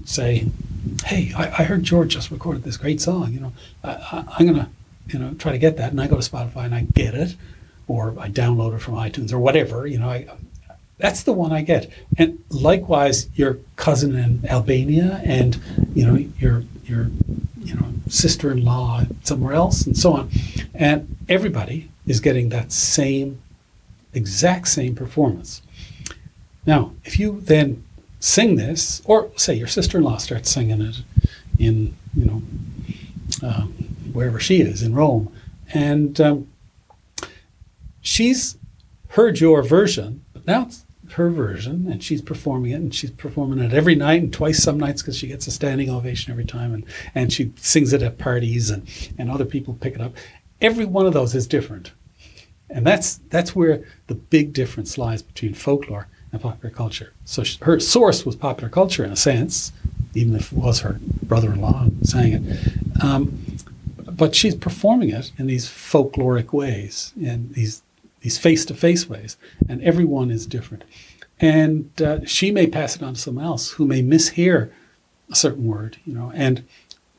say 0.03 0.47
hey 1.05 1.31
i, 1.35 1.43
I 1.43 1.63
heard 1.63 1.83
george 1.83 2.13
just 2.13 2.31
recorded 2.31 2.63
this 2.63 2.77
great 2.77 2.99
song 2.99 3.31
you 3.31 3.39
know 3.39 3.53
I, 3.83 4.25
i'm 4.37 4.45
gonna 4.45 4.69
you 5.07 5.19
know 5.19 5.33
try 5.35 5.51
to 5.51 5.57
get 5.57 5.77
that 5.77 5.91
and 5.91 6.01
i 6.01 6.07
go 6.07 6.19
to 6.19 6.29
spotify 6.29 6.65
and 6.65 6.75
i 6.75 6.81
get 6.81 7.13
it 7.13 7.35
or 7.87 8.15
i 8.19 8.29
download 8.29 8.75
it 8.75 8.79
from 8.79 8.95
itunes 8.95 9.31
or 9.31 9.39
whatever 9.39 9.87
you 9.87 9.99
know 9.99 10.09
i 10.09 10.27
that's 10.97 11.23
the 11.23 11.33
one 11.33 11.51
I 11.51 11.61
get. 11.61 11.89
And 12.17 12.43
likewise, 12.49 13.29
your 13.35 13.59
cousin 13.75 14.15
in 14.15 14.47
Albania 14.49 15.21
and 15.25 15.59
you 15.93 16.05
know 16.05 16.15
your 16.39 16.63
your 16.85 17.11
you 17.65 17.75
know 17.75 17.93
sister-in-law 18.07 19.03
somewhere 19.23 19.53
else 19.53 19.85
and 19.85 19.97
so 19.97 20.13
on, 20.13 20.29
and 20.73 21.15
everybody 21.27 21.89
is 22.05 22.19
getting 22.19 22.49
that 22.49 22.71
same 22.71 23.41
exact 24.13 24.67
same 24.67 24.95
performance. 24.95 25.61
Now, 26.65 26.93
if 27.03 27.19
you 27.19 27.41
then 27.41 27.83
sing 28.19 28.55
this, 28.55 29.01
or 29.05 29.29
say 29.35 29.53
your 29.55 29.67
sister-in-law 29.67 30.17
starts 30.17 30.49
singing 30.49 30.81
it 30.81 31.03
in 31.59 31.95
you 32.15 32.25
know 32.25 32.41
um, 33.47 33.73
wherever 34.13 34.39
she 34.39 34.61
is 34.61 34.81
in 34.81 34.93
Rome, 34.95 35.33
and 35.73 36.19
um, 36.21 36.47
she's 38.01 38.57
heard 39.09 39.39
your 39.39 39.63
version, 39.63 40.23
but 40.33 40.45
now 40.45 40.63
it's 40.63 40.84
her 41.15 41.29
version, 41.29 41.87
and 41.91 42.01
she's 42.01 42.21
performing 42.21 42.71
it, 42.71 42.75
and 42.75 42.95
she's 42.95 43.11
performing 43.11 43.59
it 43.59 43.73
every 43.73 43.95
night 43.95 44.21
and 44.21 44.31
twice 44.31 44.63
some 44.63 44.79
nights 44.79 45.01
because 45.01 45.17
she 45.17 45.27
gets 45.27 45.47
a 45.47 45.51
standing 45.51 45.89
ovation 45.89 46.31
every 46.31 46.45
time, 46.45 46.73
and, 46.73 46.85
and 47.13 47.33
she 47.33 47.51
sings 47.57 47.91
it 47.91 48.01
at 48.01 48.17
parties, 48.17 48.69
and, 48.69 48.87
and 49.17 49.29
other 49.29 49.45
people 49.45 49.73
pick 49.73 49.95
it 49.95 50.01
up. 50.01 50.13
Every 50.61 50.85
one 50.85 51.05
of 51.05 51.13
those 51.13 51.35
is 51.35 51.47
different. 51.47 51.91
And 52.69 52.85
that's, 52.85 53.19
that's 53.29 53.55
where 53.55 53.83
the 54.07 54.15
big 54.15 54.53
difference 54.53 54.97
lies 54.97 55.21
between 55.21 55.53
folklore 55.53 56.07
and 56.31 56.41
popular 56.41 56.73
culture. 56.73 57.13
So 57.23 57.43
sh- 57.43 57.59
her 57.61 57.79
source 57.79 58.25
was 58.25 58.35
popular 58.35 58.69
culture 58.69 59.03
in 59.03 59.11
a 59.11 59.15
sense, 59.15 59.71
even 60.13 60.35
if 60.35 60.51
it 60.51 60.57
was 60.57 60.79
her 60.79 60.99
brother-in-law 61.23 61.83
who 61.83 62.05
sang 62.05 62.33
it. 62.33 63.03
Um, 63.03 63.57
but 63.97 64.33
she's 64.33 64.55
performing 64.55 65.09
it 65.09 65.31
in 65.37 65.47
these 65.47 65.67
folkloric 65.67 66.53
ways, 66.53 67.13
in 67.19 67.51
these 67.51 67.83
these 68.25 68.39
face-to-face 68.39 69.07
ways, 69.07 69.37
and 69.69 69.83
everyone 69.83 70.31
is 70.31 70.47
different. 70.47 70.83
And 71.39 71.91
uh, 72.01 72.25
she 72.25 72.49
may 72.49 72.65
pass 72.65 72.95
it 72.95 73.03
on 73.03 73.13
to 73.13 73.19
someone 73.19 73.45
else 73.45 73.73
who 73.73 73.85
may 73.85 74.01
mishear 74.01 74.71
a 75.29 75.35
certain 75.35 75.67
word, 75.67 75.97
you 76.05 76.13
know, 76.15 76.31
and 76.33 76.63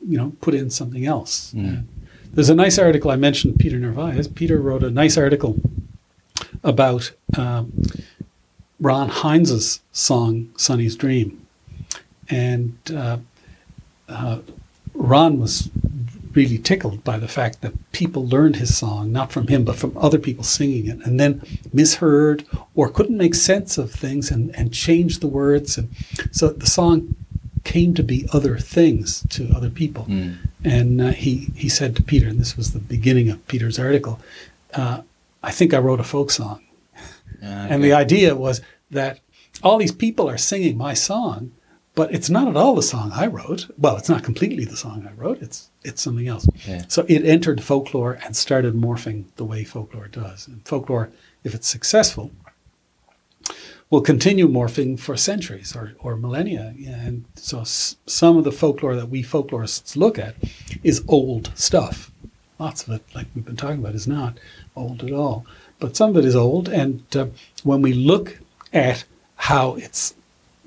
you 0.05 0.19
know 0.19 0.33
put 0.40 0.53
in 0.53 0.69
something 0.69 1.07
else. 1.07 1.55
Mm. 1.55 1.85
There's 2.33 2.51
a 2.51 2.57
nice 2.57 2.77
article 2.77 3.12
I 3.12 3.16
mentioned. 3.16 3.61
Peter 3.61 3.79
Narvaez. 3.79 4.27
Peter 4.27 4.59
wrote 4.61 4.83
a 4.83 4.90
nice 4.90 5.16
article 5.16 5.61
about 6.64 7.12
um, 7.38 7.73
Ron 8.81 9.09
Hynes's 9.09 9.81
song 9.92 10.51
"Sonny's 10.57 10.97
Dream," 10.97 11.47
and 12.29 12.77
uh, 12.92 13.19
uh, 14.09 14.38
Ron 14.92 15.38
was 15.38 15.71
really 16.37 16.59
tickled 16.59 17.03
by 17.03 17.18
the 17.18 17.29
fact 17.29 17.62
that 17.62 17.72
people 17.92 18.25
learned 18.27 18.57
his 18.57 18.77
song 18.77 19.11
not 19.11 19.33
from 19.33 19.46
him 19.49 19.64
but 19.64 19.77
from 19.77 19.96
other 19.96 20.18
people 20.18 20.44
singing 20.44 20.87
it, 20.87 20.99
and 21.07 21.18
then 21.18 21.42
misheard 21.72 22.44
or 22.75 22.88
couldn't 22.88 23.16
make 23.16 23.35
sense 23.35 23.79
of 23.79 23.90
things 23.90 24.31
and 24.31 24.55
and 24.59 24.72
changed 24.72 25.20
the 25.20 25.27
words, 25.27 25.79
and 25.79 25.88
so 26.31 26.49
the 26.51 26.66
song 26.66 27.14
came 27.64 27.94
to 27.94 28.03
be 28.03 28.29
other 28.33 28.57
things 28.59 29.27
to 29.29 29.51
other 29.57 29.70
people. 29.70 30.05
Mm. 30.05 30.37
And 30.64 31.01
uh, 31.01 31.11
he 31.11 31.49
he 31.57 31.68
said 31.68 31.96
to 31.96 32.03
Peter, 32.03 32.29
and 32.29 32.38
this 32.38 32.57
was 32.57 32.72
the 32.72 32.79
beginning 32.79 33.29
of 33.31 33.46
Peter's 33.49 33.79
article. 33.79 34.20
Uh, 34.72 35.03
I 35.42 35.51
think 35.51 35.75
I 35.75 35.79
wrote 35.79 36.01
a 36.01 36.05
folk 36.05 36.31
song. 36.31 36.61
Ah, 37.42 37.66
And 37.70 37.83
the 37.83 37.92
idea 37.92 38.35
was 38.35 38.61
that 38.90 39.20
all 39.62 39.79
these 39.79 39.92
people 39.92 40.29
are 40.29 40.38
singing 40.38 40.77
my 40.77 40.94
song, 40.94 41.53
but 41.94 42.12
it's 42.14 42.31
not 42.31 42.49
at 42.49 42.57
all 42.57 42.75
the 42.75 42.83
song 42.83 43.11
I 43.12 43.27
wrote. 43.27 43.66
Well, 43.79 43.96
it's 43.96 44.09
not 44.09 44.22
completely 44.25 44.64
the 44.64 44.77
song 44.77 45.07
I 45.09 45.12
wrote. 45.20 45.40
It's 45.42 45.68
it's 45.87 46.03
something 46.03 46.29
else. 46.29 46.46
Yeah. 46.66 46.83
So 46.88 47.05
it 47.09 47.25
entered 47.25 47.62
folklore 47.62 48.18
and 48.25 48.37
started 48.37 48.75
morphing 48.75 49.25
the 49.37 49.44
way 49.44 49.64
folklore 49.64 50.09
does. 50.09 50.46
And 50.49 50.66
folklore, 50.66 51.11
if 51.44 51.55
it's 51.55 51.68
successful, 51.68 52.31
will 53.90 54.01
continue 54.01 54.49
morphing 54.49 54.99
for 54.99 55.16
centuries 55.16 55.77
or, 55.77 55.94
or 56.01 56.16
millennia. 56.16 56.75
And 56.87 57.25
so 57.37 57.61
s- 57.61 57.96
some 58.07 58.37
of 58.37 58.44
the 58.44 58.53
folklore 58.53 58.96
that 58.96 59.09
we 59.09 59.22
folklorists 59.22 59.96
look 59.96 60.18
at 60.18 60.35
is 60.83 61.05
old 61.07 61.53
stuff. 61.55 62.11
Lots 62.59 62.83
of 62.87 62.94
it, 62.94 63.03
like 63.14 63.27
we've 63.35 63.44
been 63.44 63.57
talking 63.57 63.79
about, 63.79 63.94
is 63.94 64.09
not 64.09 64.38
old 64.75 65.05
at 65.05 65.12
all. 65.12 65.46
But 65.79 65.96
some 65.96 66.11
of 66.11 66.16
it 66.16 66.25
is 66.25 66.35
old. 66.35 66.68
And 66.68 67.05
uh, 67.14 67.27
when 67.62 67.83
we 67.83 67.92
look 67.92 68.38
at 68.72 69.05
how 69.37 69.75
it's 69.77 70.14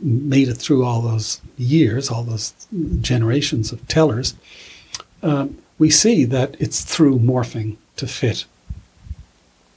made 0.02 0.48
it 0.48 0.54
through 0.54 0.86
all 0.86 1.02
those 1.02 1.42
years, 1.58 2.10
all 2.10 2.24
those 2.24 2.54
generations 3.02 3.74
of 3.74 3.86
tellers, 3.88 4.36
um, 5.22 5.58
we 5.78 5.90
see 5.90 6.26
that 6.26 6.56
it's 6.60 6.84
through 6.84 7.20
morphing 7.20 7.78
to 7.96 8.08
fit 8.08 8.46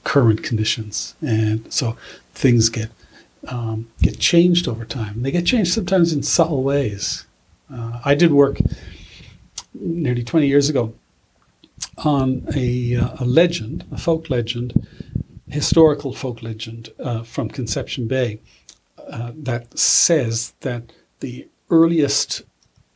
current 0.03 0.43
conditions. 0.43 1.15
And 1.21 1.71
so 1.71 1.97
things 2.33 2.69
get 2.69 2.89
um, 3.47 3.89
get 4.01 4.19
changed 4.19 4.67
over 4.67 4.85
time. 4.85 5.21
They 5.21 5.31
get 5.31 5.45
changed 5.45 5.73
sometimes 5.73 6.13
in 6.13 6.23
subtle 6.23 6.63
ways. 6.63 7.25
Uh, 7.73 7.99
I 8.05 8.15
did 8.15 8.31
work 8.31 8.57
nearly 9.73 10.23
20 10.23 10.47
years 10.47 10.69
ago 10.69 10.93
on 11.97 12.47
a, 12.55 12.95
uh, 12.95 13.09
a 13.19 13.25
legend, 13.25 13.85
a 13.91 13.97
folk 13.97 14.29
legend, 14.29 14.87
historical 15.47 16.13
folk 16.13 16.41
legend 16.41 16.89
uh, 16.99 17.23
from 17.23 17.49
Conception 17.49 18.07
Bay 18.07 18.39
uh, 19.09 19.31
that 19.35 19.77
says 19.77 20.53
that 20.61 20.91
the 21.19 21.47
earliest 21.69 22.43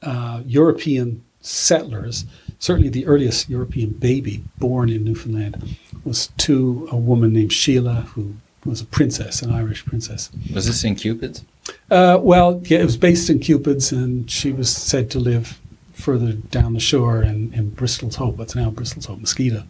uh, 0.02 0.42
European 0.46 1.24
settlers, 1.42 2.26
certainly 2.60 2.90
the 2.90 3.06
earliest 3.06 3.50
European 3.50 3.92
baby 3.92 4.44
born 4.58 4.90
in 4.90 5.04
Newfoundland, 5.04 5.78
was 6.04 6.28
to 6.38 6.88
a 6.92 6.98
woman 6.98 7.34
named 7.34 7.54
Sheila, 7.54 8.02
who 8.14 8.36
was 8.66 8.82
a 8.82 8.86
princess, 8.86 9.42
an 9.42 9.52
Irish 9.52 9.86
princess. 9.86 10.30
Was 10.54 10.68
this 10.68 10.84
in 10.84 10.96
Cupid's? 10.96 11.44
Uh, 11.90 12.18
well, 12.22 12.62
yeah, 12.66 12.80
it 12.80 12.86
was 12.86 12.98
based 12.98 13.30
in 13.30 13.40
Cupid's, 13.40 13.92
and 13.92 14.30
she 14.30 14.52
was 14.52 14.70
said 14.76 15.10
to 15.12 15.20
live 15.20 15.60
further 15.94 16.34
down 16.34 16.74
the 16.74 16.80
shore 16.80 17.24
in, 17.24 17.54
in 17.54 17.70
Bristol's 17.72 18.16
Hope, 18.16 18.38
what's 18.38 18.56
now 18.56 18.70
Bristol's 18.70 19.06
Hope, 19.06 19.20
Mosquito. 19.20 19.64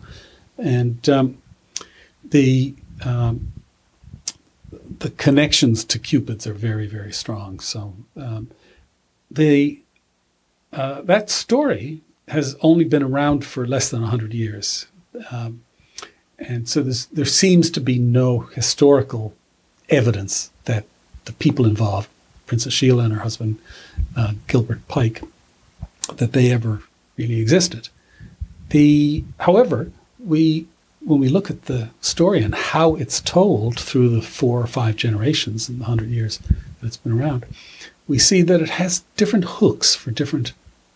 And 0.57 1.07
um, 1.09 1.37
the 2.23 2.75
um, 3.05 3.53
the 4.99 5.11
connections 5.11 5.83
to 5.85 5.99
Cupid's 5.99 6.47
are 6.47 6.53
very, 6.53 6.87
very 6.87 7.13
strong. 7.13 7.59
So 7.59 7.93
um, 8.15 8.49
the 9.29 9.81
uh, 10.73 11.01
that 11.01 11.29
story 11.29 12.01
has 12.27 12.55
only 12.61 12.83
been 12.83 13.03
around 13.03 13.45
for 13.45 13.65
less 13.65 13.89
than 13.89 14.03
hundred 14.03 14.33
years, 14.33 14.87
um, 15.31 15.63
and 16.37 16.67
so 16.67 16.83
there 16.83 17.25
seems 17.25 17.69
to 17.71 17.79
be 17.79 17.97
no 17.97 18.39
historical 18.39 19.33
evidence 19.89 20.51
that 20.65 20.85
the 21.25 21.33
people 21.33 21.65
involved, 21.65 22.09
Princess 22.45 22.73
Sheila 22.73 23.05
and 23.05 23.13
her 23.13 23.21
husband 23.21 23.59
uh, 24.15 24.33
Gilbert 24.47 24.87
Pike, 24.87 25.23
that 26.15 26.33
they 26.33 26.51
ever 26.51 26.83
really 27.17 27.39
existed. 27.39 27.89
The, 28.69 29.23
however, 29.39 29.91
we 30.19 30.67
when 31.07 31.21
we 31.21 31.29
look 31.29 31.49
at 31.49 31.63
the 31.63 31.89
story 32.01 32.43
and 32.43 32.53
how 32.53 32.95
it's 32.95 33.21
told 33.21 33.79
through 33.79 34.09
the 34.09 34.21
four 34.21 34.59
or 34.61 34.67
five 34.67 34.97
generations 34.97 35.69
in 35.69 35.79
the 35.79 35.85
hundred 35.85 36.09
years 36.09 36.37
that 36.39 36.87
it's 36.87 36.97
been 36.97 37.17
around, 37.17 37.45
we 38.07 38.17
see 38.17 38.41
that 38.41 38.61
it 38.61 38.69
has 38.69 39.03
different 39.15 39.45
hooks 39.45 39.95
for 39.95 40.11
different 40.11 40.53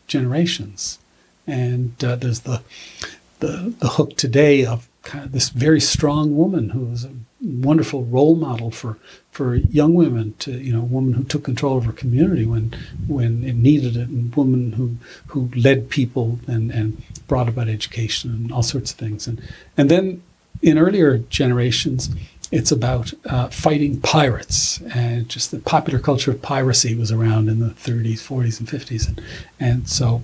generations. 0.07 0.99
And 1.47 2.01
uh, 2.03 2.15
there's 2.15 2.41
the, 2.41 2.61
the 3.39 3.73
the 3.79 3.89
hook 3.89 4.15
today 4.15 4.65
of 4.65 4.87
kind 5.03 5.25
of 5.25 5.31
this 5.31 5.49
very 5.49 5.81
strong 5.81 6.37
woman 6.37 6.69
who 6.69 6.81
was 6.81 7.05
a 7.05 7.11
wonderful 7.41 8.03
role 8.03 8.35
model 8.35 8.69
for 8.69 8.97
for 9.31 9.55
young 9.55 9.93
women 9.95 10.35
to 10.37 10.51
you 10.51 10.71
know 10.71 10.81
a 10.81 10.93
woman 10.95 11.13
who 11.13 11.23
took 11.23 11.43
control 11.43 11.77
of 11.77 11.85
her 11.85 11.91
community 11.91 12.45
when 12.45 12.75
when 13.07 13.43
it 13.43 13.55
needed 13.55 13.97
it 13.97 14.09
and 14.09 14.31
a 14.31 14.35
woman 14.35 14.73
who 14.73 14.97
who 15.27 15.49
led 15.55 15.89
people 15.89 16.39
and 16.47 16.69
and 16.71 17.01
brought 17.27 17.49
about 17.49 17.67
education 17.67 18.29
and 18.31 18.51
all 18.51 18.63
sorts 18.63 18.91
of 18.91 18.97
things 18.97 19.27
and 19.27 19.41
and 19.75 19.89
then 19.89 20.21
in 20.61 20.77
earlier 20.77 21.17
generations 21.17 22.09
it's 22.51 22.71
about 22.71 23.13
uh, 23.25 23.47
fighting 23.47 24.01
pirates 24.01 24.81
and 24.93 25.29
just 25.29 25.51
the 25.51 25.59
popular 25.59 25.99
culture 25.99 26.31
of 26.31 26.41
piracy 26.41 26.93
was 26.95 27.11
around 27.11 27.47
in 27.47 27.59
the 27.59 27.69
30s 27.69 28.19
40s 28.19 28.59
and 28.59 28.67
50s 28.67 29.07
and 29.07 29.21
and 29.59 29.89
so 29.89 30.21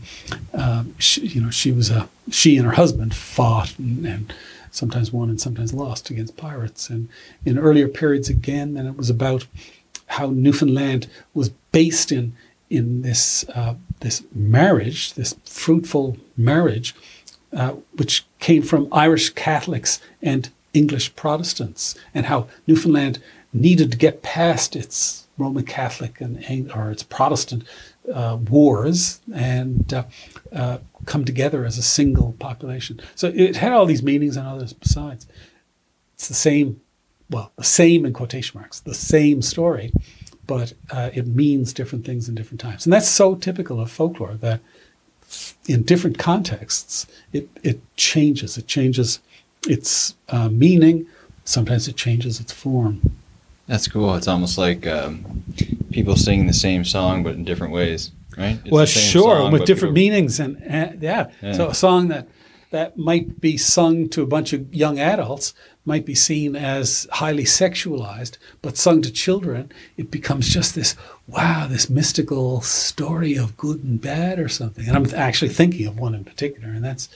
um, 0.54 0.94
she, 1.00 1.22
you 1.22 1.42
know 1.42 1.50
she 1.50 1.72
was 1.72 1.90
a 1.90 2.10
she 2.30 2.58
and 2.58 2.66
her 2.66 2.74
husband 2.74 3.16
fought 3.16 3.78
and, 3.80 4.06
and 4.06 4.34
sometimes 4.78 5.12
won 5.12 5.30
and 5.30 5.42
sometimes 5.42 5.74
lost 5.74 6.10
against 6.10 6.38
pirates. 6.38 6.90
And 6.90 7.10
in 7.46 7.58
earlier 7.58 7.88
periods 7.88 8.30
again, 8.30 8.76
then 8.76 8.86
it 8.86 8.96
was 8.96 9.10
about 9.10 9.48
how 10.08 10.28
Newfoundland 10.28 11.08
was 11.34 11.50
based 11.72 12.12
in 12.12 12.36
in 12.70 13.02
this 13.02 13.48
uh, 13.50 13.76
this 14.02 14.24
marriage, 14.34 15.14
this 15.14 15.36
fruitful 15.46 16.18
marriage, 16.36 16.94
uh, 17.54 17.74
which 17.96 18.26
came 18.40 18.62
from 18.62 18.88
Irish 18.92 19.32
Catholics 19.32 20.02
and 20.22 20.50
English 20.78 21.16
Protestants, 21.16 21.96
and 22.14 22.26
how 22.26 22.48
Newfoundland 22.68 23.20
needed 23.54 23.92
to 23.92 23.98
get 23.98 24.22
past 24.22 24.76
its 24.76 25.28
Roman 25.38 25.66
Catholic 25.66 26.22
and 26.22 26.72
or 26.72 26.92
its 26.92 27.04
Protestant 27.04 27.64
uh, 28.14 28.38
wars 28.50 29.20
and 29.34 29.94
uh, 29.94 30.04
uh, 30.52 30.78
come 31.06 31.26
together 31.26 31.66
as 31.66 31.78
a 31.78 31.84
single 31.84 32.34
population. 32.40 33.00
So 33.16 33.32
it 33.36 33.58
had 33.58 33.72
all 33.74 33.86
these 33.86 34.04
meanings 34.04 34.38
and 34.38 34.48
others 34.48 34.74
besides. 34.74 35.28
It's 36.16 36.28
the 36.28 36.34
same, 36.34 36.82
well, 37.30 37.52
the 37.58 37.64
same 37.64 38.06
in 38.06 38.14
quotation 38.14 38.60
marks, 38.60 38.80
the 38.80 38.96
same 38.96 39.42
story, 39.42 39.92
but 40.48 40.74
uh, 40.90 41.10
it 41.14 41.28
means 41.28 41.74
different 41.74 42.06
things 42.06 42.28
in 42.28 42.36
different 42.36 42.62
times. 42.62 42.86
And 42.86 42.94
that's 42.94 43.10
so 43.10 43.36
typical 43.36 43.80
of 43.80 43.92
folklore 43.92 44.36
that 44.36 44.62
in 45.68 45.84
different 45.84 46.18
contexts, 46.18 47.06
it, 47.34 47.50
it 47.62 47.82
changes. 47.98 48.58
It 48.58 48.68
changes 48.68 49.20
its 49.70 50.16
uh, 50.30 50.50
meaning. 50.50 51.08
Sometimes 51.44 51.88
it 51.88 51.96
changes 51.96 52.40
its 52.40 52.52
form. 52.52 53.02
That's 53.68 53.88
cool. 53.88 54.16
It's 54.16 54.28
almost 54.28 54.58
like 54.58 54.88
um, 54.88 55.44
people 55.92 56.16
singing 56.16 56.48
the 56.48 56.54
same 56.54 56.84
song 56.84 57.24
but 57.24 57.36
in 57.36 57.44
different 57.44 57.74
ways, 57.74 58.12
right? 58.38 58.60
It's 58.64 58.72
well, 58.72 58.86
sure, 58.86 59.38
song, 59.38 59.52
with 59.52 59.66
different 59.66 59.96
people- 59.96 60.12
meanings 60.12 60.40
and, 60.40 60.62
and 60.64 61.02
yeah. 61.02 61.30
Yeah. 61.42 61.54
So 61.54 61.70
a 61.70 61.74
song 61.74 62.08
that 62.10 62.28
that 62.72 62.98
might 62.98 63.40
be 63.40 63.56
sung 63.58 64.10
to 64.10 64.22
a 64.22 64.26
bunch 64.26 64.52
of 64.52 64.74
young 64.74 65.00
adults 65.00 65.54
might 65.86 66.06
be 66.06 66.16
seen 66.16 66.54
as 66.56 67.08
highly 67.14 67.46
sexualized, 67.46 68.38
but 68.62 68.76
sung 68.76 69.02
to 69.02 69.12
children, 69.12 69.72
it 69.96 70.12
becomes 70.12 70.50
just 70.50 70.76
this 70.76 70.96
wow, 71.28 71.68
this 71.70 71.90
mystical 71.90 72.62
story 72.62 73.36
of 73.36 73.58
good 73.58 73.84
and 73.84 74.02
bad 74.02 74.40
or 74.40 74.48
something. 74.50 74.88
And 74.88 74.96
I'm 74.96 75.14
actually 75.14 75.50
thinking 75.50 75.88
of 75.88 76.00
one 76.00 76.16
in 76.16 76.24
particular, 76.26 76.70
and 76.70 76.84
that's 76.84 77.10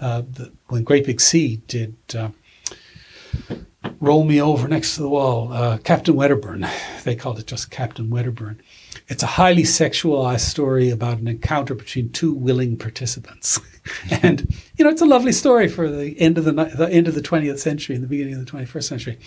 uh, 0.00 0.22
the, 0.22 0.52
when 0.68 0.84
Great 0.84 1.06
Big 1.06 1.20
Sea 1.20 1.56
did. 1.66 1.96
Uh, 2.14 2.30
Roll 4.00 4.24
Me 4.24 4.40
Over 4.40 4.66
Next 4.66 4.94
to 4.96 5.02
the 5.02 5.08
Wall, 5.10 5.52
uh, 5.52 5.78
Captain 5.78 6.14
Wedderburn. 6.14 6.66
They 7.04 7.16
called 7.16 7.38
it 7.38 7.46
just 7.46 7.70
Captain 7.70 8.10
Wedderburn. 8.10 8.60
It's 9.08 9.22
a 9.22 9.26
highly 9.26 9.62
sexualized 9.62 10.40
story 10.40 10.90
about 10.90 11.18
an 11.18 11.28
encounter 11.28 11.74
between 11.74 12.12
two 12.12 12.34
willing 12.34 12.76
participants. 12.76 13.58
and, 14.22 14.54
you 14.76 14.84
know, 14.84 14.90
it's 14.90 15.00
a 15.00 15.06
lovely 15.06 15.32
story 15.32 15.66
for 15.66 15.88
the 15.88 16.20
end 16.20 16.36
of 16.36 16.44
the, 16.44 16.52
the 16.52 16.90
end 16.90 17.08
of 17.08 17.14
the 17.14 17.22
20th 17.22 17.58
century 17.58 17.94
and 17.94 18.04
the 18.04 18.08
beginning 18.08 18.34
of 18.34 18.44
the 18.44 18.52
21st 18.52 18.82
century. 18.84 19.18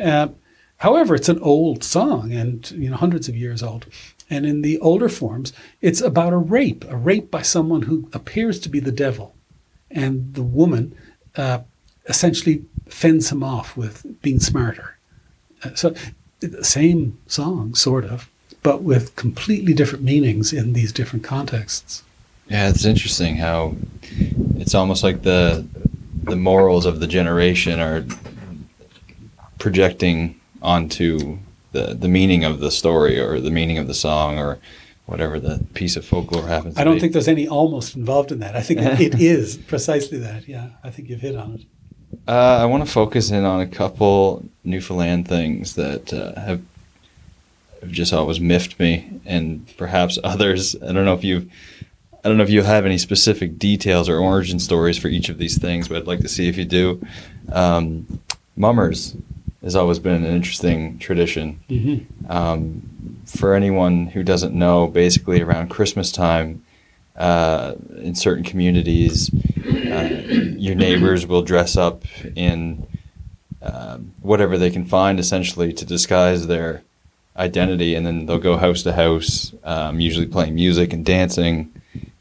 Uh, 0.00 0.28
however, 0.78 1.14
it's 1.14 1.28
an 1.28 1.38
old 1.38 1.84
song 1.84 2.32
and, 2.32 2.68
you 2.72 2.90
know, 2.90 2.96
hundreds 2.96 3.28
of 3.28 3.36
years 3.36 3.62
old. 3.62 3.86
And 4.28 4.44
in 4.44 4.62
the 4.62 4.80
older 4.80 5.08
forms, 5.08 5.52
it's 5.80 6.00
about 6.00 6.32
a 6.32 6.38
rape, 6.38 6.84
a 6.88 6.96
rape 6.96 7.30
by 7.30 7.42
someone 7.42 7.82
who 7.82 8.08
appears 8.12 8.58
to 8.60 8.68
be 8.68 8.80
the 8.80 8.92
devil. 8.92 9.36
And 9.90 10.34
the 10.34 10.42
woman 10.42 10.94
uh, 11.36 11.60
essentially 12.06 12.64
fends 12.88 13.30
him 13.30 13.42
off 13.42 13.76
with 13.76 14.04
being 14.22 14.40
smarter. 14.40 14.96
Uh, 15.62 15.74
so, 15.74 15.94
same 16.62 17.18
song, 17.26 17.74
sort 17.74 18.04
of, 18.04 18.30
but 18.62 18.82
with 18.82 19.16
completely 19.16 19.74
different 19.74 20.04
meanings 20.04 20.52
in 20.52 20.72
these 20.72 20.92
different 20.92 21.24
contexts. 21.24 22.02
Yeah, 22.48 22.68
it's 22.68 22.84
interesting 22.84 23.36
how 23.36 23.76
it's 24.56 24.74
almost 24.74 25.02
like 25.02 25.22
the 25.22 25.66
the 26.24 26.36
morals 26.36 26.84
of 26.84 27.00
the 27.00 27.06
generation 27.06 27.80
are 27.80 28.04
projecting 29.58 30.38
onto 30.62 31.38
the 31.72 31.94
the 31.94 32.08
meaning 32.08 32.44
of 32.44 32.60
the 32.60 32.70
story 32.70 33.18
or 33.20 33.40
the 33.40 33.50
meaning 33.50 33.78
of 33.78 33.86
the 33.86 33.94
song 33.94 34.38
or 34.38 34.58
whatever 35.10 35.40
the 35.40 35.64
piece 35.74 35.96
of 35.96 36.04
folklore 36.04 36.46
happens. 36.46 36.78
I 36.78 36.84
don't 36.84 36.94
be. 36.94 37.00
think 37.00 37.12
there's 37.12 37.28
any 37.28 37.48
almost 37.48 37.96
involved 37.96 38.30
in 38.30 38.38
that. 38.38 38.54
I 38.54 38.62
think 38.62 38.80
it, 38.80 39.00
it 39.00 39.14
is 39.20 39.56
precisely 39.56 40.18
that. 40.18 40.46
Yeah, 40.46 40.68
I 40.84 40.90
think 40.90 41.08
you've 41.08 41.20
hit 41.20 41.36
on 41.36 41.54
it. 41.54 41.62
Uh, 42.28 42.58
I 42.62 42.64
want 42.66 42.84
to 42.84 42.90
focus 42.90 43.30
in 43.30 43.44
on 43.44 43.60
a 43.60 43.66
couple 43.66 44.44
Newfoundland 44.62 45.26
things 45.26 45.74
that 45.74 46.12
uh, 46.12 46.40
have 46.40 46.62
have 47.80 47.90
just 47.90 48.12
always 48.12 48.40
miffed 48.40 48.78
me, 48.78 49.20
and 49.26 49.66
perhaps 49.76 50.18
others. 50.24 50.76
I 50.76 50.92
don't 50.92 51.04
know 51.04 51.14
if 51.14 51.24
you, 51.24 51.50
I 52.24 52.28
don't 52.28 52.36
know 52.36 52.44
if 52.44 52.50
you 52.50 52.62
have 52.62 52.86
any 52.86 52.98
specific 52.98 53.58
details 53.58 54.08
or 54.08 54.18
origin 54.18 54.60
stories 54.60 54.96
for 54.96 55.08
each 55.08 55.28
of 55.28 55.38
these 55.38 55.58
things, 55.58 55.88
but 55.88 55.96
I'd 55.96 56.06
like 56.06 56.20
to 56.20 56.28
see 56.28 56.48
if 56.48 56.56
you 56.56 56.64
do. 56.64 57.04
Um, 57.50 58.20
mummers 58.56 59.16
has 59.62 59.76
always 59.76 59.98
been 59.98 60.24
an 60.24 60.34
interesting 60.34 60.98
tradition. 60.98 61.60
Mm-hmm. 61.68 62.30
Um, 62.30 63.22
for 63.26 63.54
anyone 63.54 64.06
who 64.06 64.22
doesn't 64.22 64.54
know, 64.54 64.86
basically 64.86 65.42
around 65.42 65.68
Christmas 65.68 66.10
time, 66.10 66.64
uh, 67.16 67.74
in 67.98 68.14
certain 68.14 68.44
communities, 68.44 69.30
uh, 69.66 70.08
your 70.56 70.74
neighbors 70.74 71.26
will 71.26 71.42
dress 71.42 71.76
up 71.76 72.04
in 72.34 72.86
um, 73.60 74.12
whatever 74.22 74.56
they 74.56 74.70
can 74.70 74.86
find, 74.86 75.20
essentially, 75.20 75.72
to 75.74 75.84
disguise 75.84 76.46
their 76.46 76.82
identity, 77.36 77.94
and 77.94 78.06
then 78.06 78.26
they'll 78.26 78.38
go 78.38 78.56
house 78.56 78.82
to 78.82 78.92
house, 78.92 79.52
um, 79.64 80.00
usually 80.00 80.26
playing 80.26 80.54
music 80.54 80.92
and 80.92 81.04
dancing, 81.04 81.70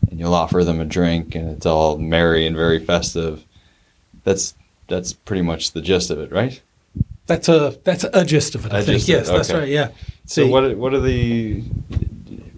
and 0.09 0.19
you'll 0.19 0.33
offer 0.33 0.63
them 0.63 0.81
a 0.81 0.85
drink, 0.85 1.35
and 1.35 1.49
it's 1.49 1.65
all 1.65 1.97
merry 1.97 2.45
and 2.45 2.55
very 2.55 2.79
festive. 2.79 3.45
That's 4.23 4.55
that's 4.87 5.13
pretty 5.13 5.43
much 5.43 5.71
the 5.71 5.81
gist 5.81 6.09
of 6.09 6.19
it, 6.19 6.31
right? 6.31 6.61
That's 7.29 7.47
a 7.47 7.77
that's 7.83 8.03
a 8.03 8.25
gist 8.25 8.55
of 8.55 8.65
it. 8.65 8.73
I 8.73 8.79
A 8.79 8.81
think 8.81 9.07
yes, 9.07 9.29
it, 9.29 9.31
that's 9.31 9.49
okay. 9.51 9.59
right. 9.59 9.69
Yeah. 9.69 9.89
So 10.25 10.47
what 10.47 10.75
what 10.77 10.95
are 10.95 10.99
the 10.99 11.61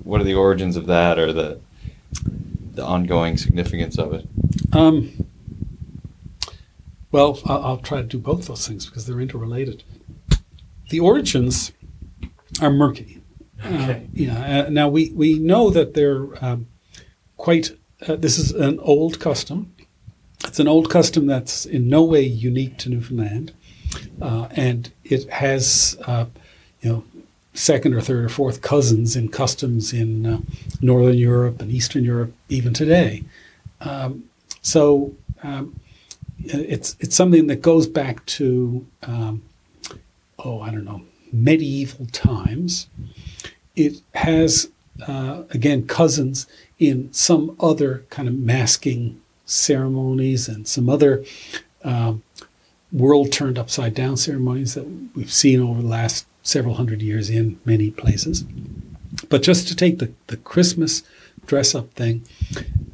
what 0.03 0.21
are 0.21 0.23
the 0.23 0.33
origins 0.33 0.77
of 0.77 0.85
that, 0.85 1.19
or 1.19 1.33
the 1.33 1.59
the 2.73 2.83
ongoing 2.83 3.35
significance 3.35 3.97
of 3.97 4.13
it? 4.13 4.25
Um, 4.71 5.25
well, 7.11 7.39
I'll, 7.45 7.63
I'll 7.65 7.77
try 7.79 7.97
to 7.97 8.07
do 8.07 8.17
both 8.17 8.47
those 8.47 8.65
things 8.65 8.85
because 8.85 9.05
they're 9.05 9.19
interrelated. 9.19 9.83
The 10.89 11.01
origins 11.01 11.73
are 12.61 12.71
murky. 12.71 13.21
Okay. 13.65 13.91
Uh, 13.91 13.99
yeah. 14.13 14.65
Uh, 14.67 14.69
now 14.69 14.87
we 14.87 15.11
we 15.11 15.37
know 15.37 15.69
that 15.69 15.95
they're 15.95 16.27
um, 16.43 16.67
quite. 17.35 17.77
Uh, 18.07 18.15
this 18.15 18.39
is 18.39 18.51
an 18.51 18.79
old 18.79 19.19
custom. 19.19 19.75
It's 20.45 20.59
an 20.59 20.67
old 20.67 20.89
custom 20.89 21.27
that's 21.27 21.65
in 21.65 21.89
no 21.89 22.03
way 22.03 22.23
unique 22.23 22.77
to 22.79 22.89
Newfoundland, 22.89 23.53
uh, 24.21 24.47
and 24.51 24.91
it 25.03 25.29
has, 25.29 25.97
uh, 26.05 26.25
you 26.81 26.89
know, 26.89 27.03
second 27.53 27.93
or 27.93 28.01
third 28.01 28.25
or 28.25 28.29
fourth 28.29 28.61
cousins 28.61 29.15
in 29.15 29.29
customs 29.29 29.93
in 29.93 30.25
uh, 30.25 30.39
Northern 30.81 31.17
Europe 31.17 31.61
and 31.61 31.71
Eastern 31.71 32.03
Europe 32.03 32.33
even 32.49 32.73
today. 32.73 33.23
Um, 33.81 34.25
so 34.61 35.13
um, 35.43 35.79
it's 36.43 36.95
it's 36.99 37.15
something 37.15 37.47
that 37.47 37.61
goes 37.61 37.87
back 37.87 38.25
to 38.25 38.85
um, 39.03 39.43
oh 40.39 40.61
I 40.61 40.71
don't 40.71 40.85
know 40.85 41.01
medieval 41.31 42.05
times. 42.07 42.87
It 43.75 44.01
has 44.15 44.69
uh, 45.07 45.43
again 45.51 45.87
cousins 45.87 46.47
in 46.79 47.11
some 47.13 47.55
other 47.59 48.05
kind 48.09 48.27
of 48.27 48.35
masking 48.35 49.21
ceremonies 49.51 50.47
and 50.47 50.67
some 50.67 50.89
other 50.89 51.23
um, 51.83 52.23
world 52.91 53.31
turned 53.31 53.57
upside 53.57 53.93
down 53.93 54.17
ceremonies 54.17 54.73
that 54.75 54.85
we've 55.15 55.31
seen 55.31 55.59
over 55.59 55.81
the 55.81 55.87
last 55.87 56.25
several 56.43 56.75
hundred 56.75 57.01
years 57.01 57.29
in 57.29 57.59
many 57.65 57.91
places. 57.91 58.43
But 59.29 59.43
just 59.43 59.67
to 59.67 59.75
take 59.75 59.99
the, 59.99 60.11
the 60.27 60.37
Christmas 60.37 61.03
dress 61.45 61.75
up 61.75 61.91
thing, 61.93 62.23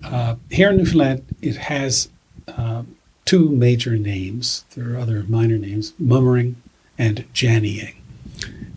uh, 0.04 0.36
here 0.50 0.70
in 0.70 0.78
Newfoundland, 0.78 1.26
it 1.42 1.58
has 1.58 2.10
uh, 2.48 2.84
two 3.26 3.50
major 3.50 3.96
names. 3.98 4.66
There 4.76 4.94
are 4.94 4.98
other 4.98 5.24
minor 5.28 5.58
names 5.58 5.94
mummering 6.00 6.56
and 6.98 7.26
jannying. 7.34 7.96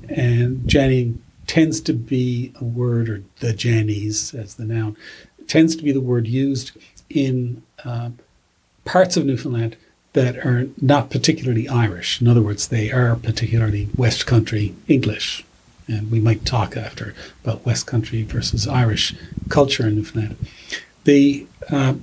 And 0.09 0.69
jannying 0.69 1.21
tends 1.47 1.81
to 1.83 1.93
be 1.93 2.53
a 2.61 2.65
word, 2.65 3.09
or 3.09 3.23
the 3.41 3.53
jannies 3.53 4.35
as 4.35 4.55
the 4.55 4.65
noun, 4.65 4.97
tends 5.47 5.75
to 5.77 5.83
be 5.83 5.93
the 5.93 6.01
word 6.01 6.27
used 6.27 6.73
in 7.11 7.63
uh, 7.85 8.11
parts 8.85 9.17
of 9.17 9.27
Newfoundland 9.27 9.77
that 10.13 10.39
are 10.39 10.69
not 10.81 11.11
particularly 11.11 11.69
Irish. 11.69 12.21
In 12.21 12.29
other 12.29 12.43
words, 12.43 12.69
they 12.69 12.91
are 12.91 13.15
particularly 13.17 13.89
West 13.97 14.27
Country 14.27 14.75
English. 14.89 15.45
And 15.87 16.11
we 16.11 16.21
might 16.21 16.45
talk 16.45 16.77
after 16.77 17.15
about 17.45 17.67
West 17.67 17.87
Country 17.87 18.23
versus 18.23 18.67
Irish 18.67 19.15
culture 19.49 19.87
in 19.87 19.97
Newfoundland. 19.97 20.37
The, 21.05 21.47
uh, 21.71 21.95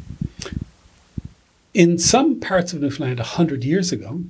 in 1.74 1.98
some 1.98 2.40
parts 2.40 2.74
of 2.74 2.82
Newfoundland 2.82 3.20
100 3.20 3.64
years 3.64 3.92
ago, 3.92 4.22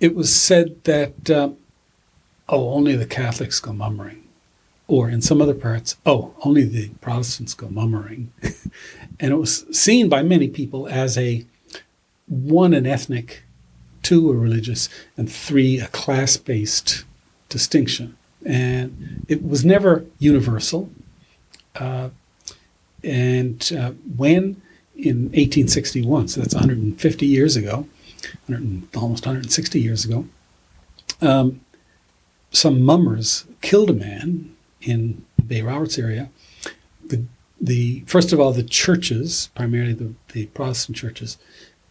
it 0.00 0.14
was 0.14 0.34
said 0.34 0.82
that, 0.84 1.30
uh, 1.30 1.50
oh, 2.48 2.72
only 2.72 2.96
the 2.96 3.06
Catholics 3.06 3.60
go 3.60 3.72
mummering. 3.72 4.24
Or 4.88 5.08
in 5.08 5.22
some 5.22 5.40
other 5.40 5.54
parts, 5.54 5.96
oh, 6.04 6.34
only 6.44 6.64
the 6.64 6.88
Protestants 7.00 7.54
go 7.54 7.68
mummering. 7.68 8.32
and 9.20 9.32
it 9.32 9.36
was 9.36 9.66
seen 9.76 10.08
by 10.08 10.22
many 10.22 10.48
people 10.48 10.88
as 10.88 11.16
a 11.18 11.44
one, 12.26 12.72
an 12.72 12.86
ethnic, 12.86 13.42
two, 14.02 14.30
a 14.30 14.34
religious, 14.34 14.88
and 15.16 15.30
three, 15.30 15.78
a 15.78 15.88
class 15.88 16.36
based 16.36 17.04
distinction. 17.48 18.16
And 18.46 19.26
it 19.28 19.46
was 19.46 19.64
never 19.64 20.06
universal. 20.18 20.90
Uh, 21.76 22.10
and 23.04 23.72
uh, 23.78 23.90
when 24.16 24.62
in 24.96 25.24
1861, 25.24 26.28
so 26.28 26.40
that's 26.40 26.54
150 26.54 27.26
years 27.26 27.56
ago, 27.56 27.86
100, 28.46 28.96
almost 28.96 29.26
160 29.26 29.80
years 29.80 30.04
ago, 30.04 30.26
um, 31.20 31.60
some 32.50 32.82
mummers 32.82 33.44
killed 33.60 33.90
a 33.90 33.94
man 33.94 34.54
in 34.80 35.24
the 35.36 35.42
Bay 35.42 35.62
Roberts 35.62 35.98
area. 35.98 36.30
The, 37.06 37.24
the 37.60 38.02
first 38.06 38.32
of 38.32 38.40
all, 38.40 38.52
the 38.52 38.62
churches, 38.62 39.50
primarily 39.54 39.92
the, 39.92 40.14
the 40.32 40.46
Protestant 40.46 40.96
churches, 40.96 41.36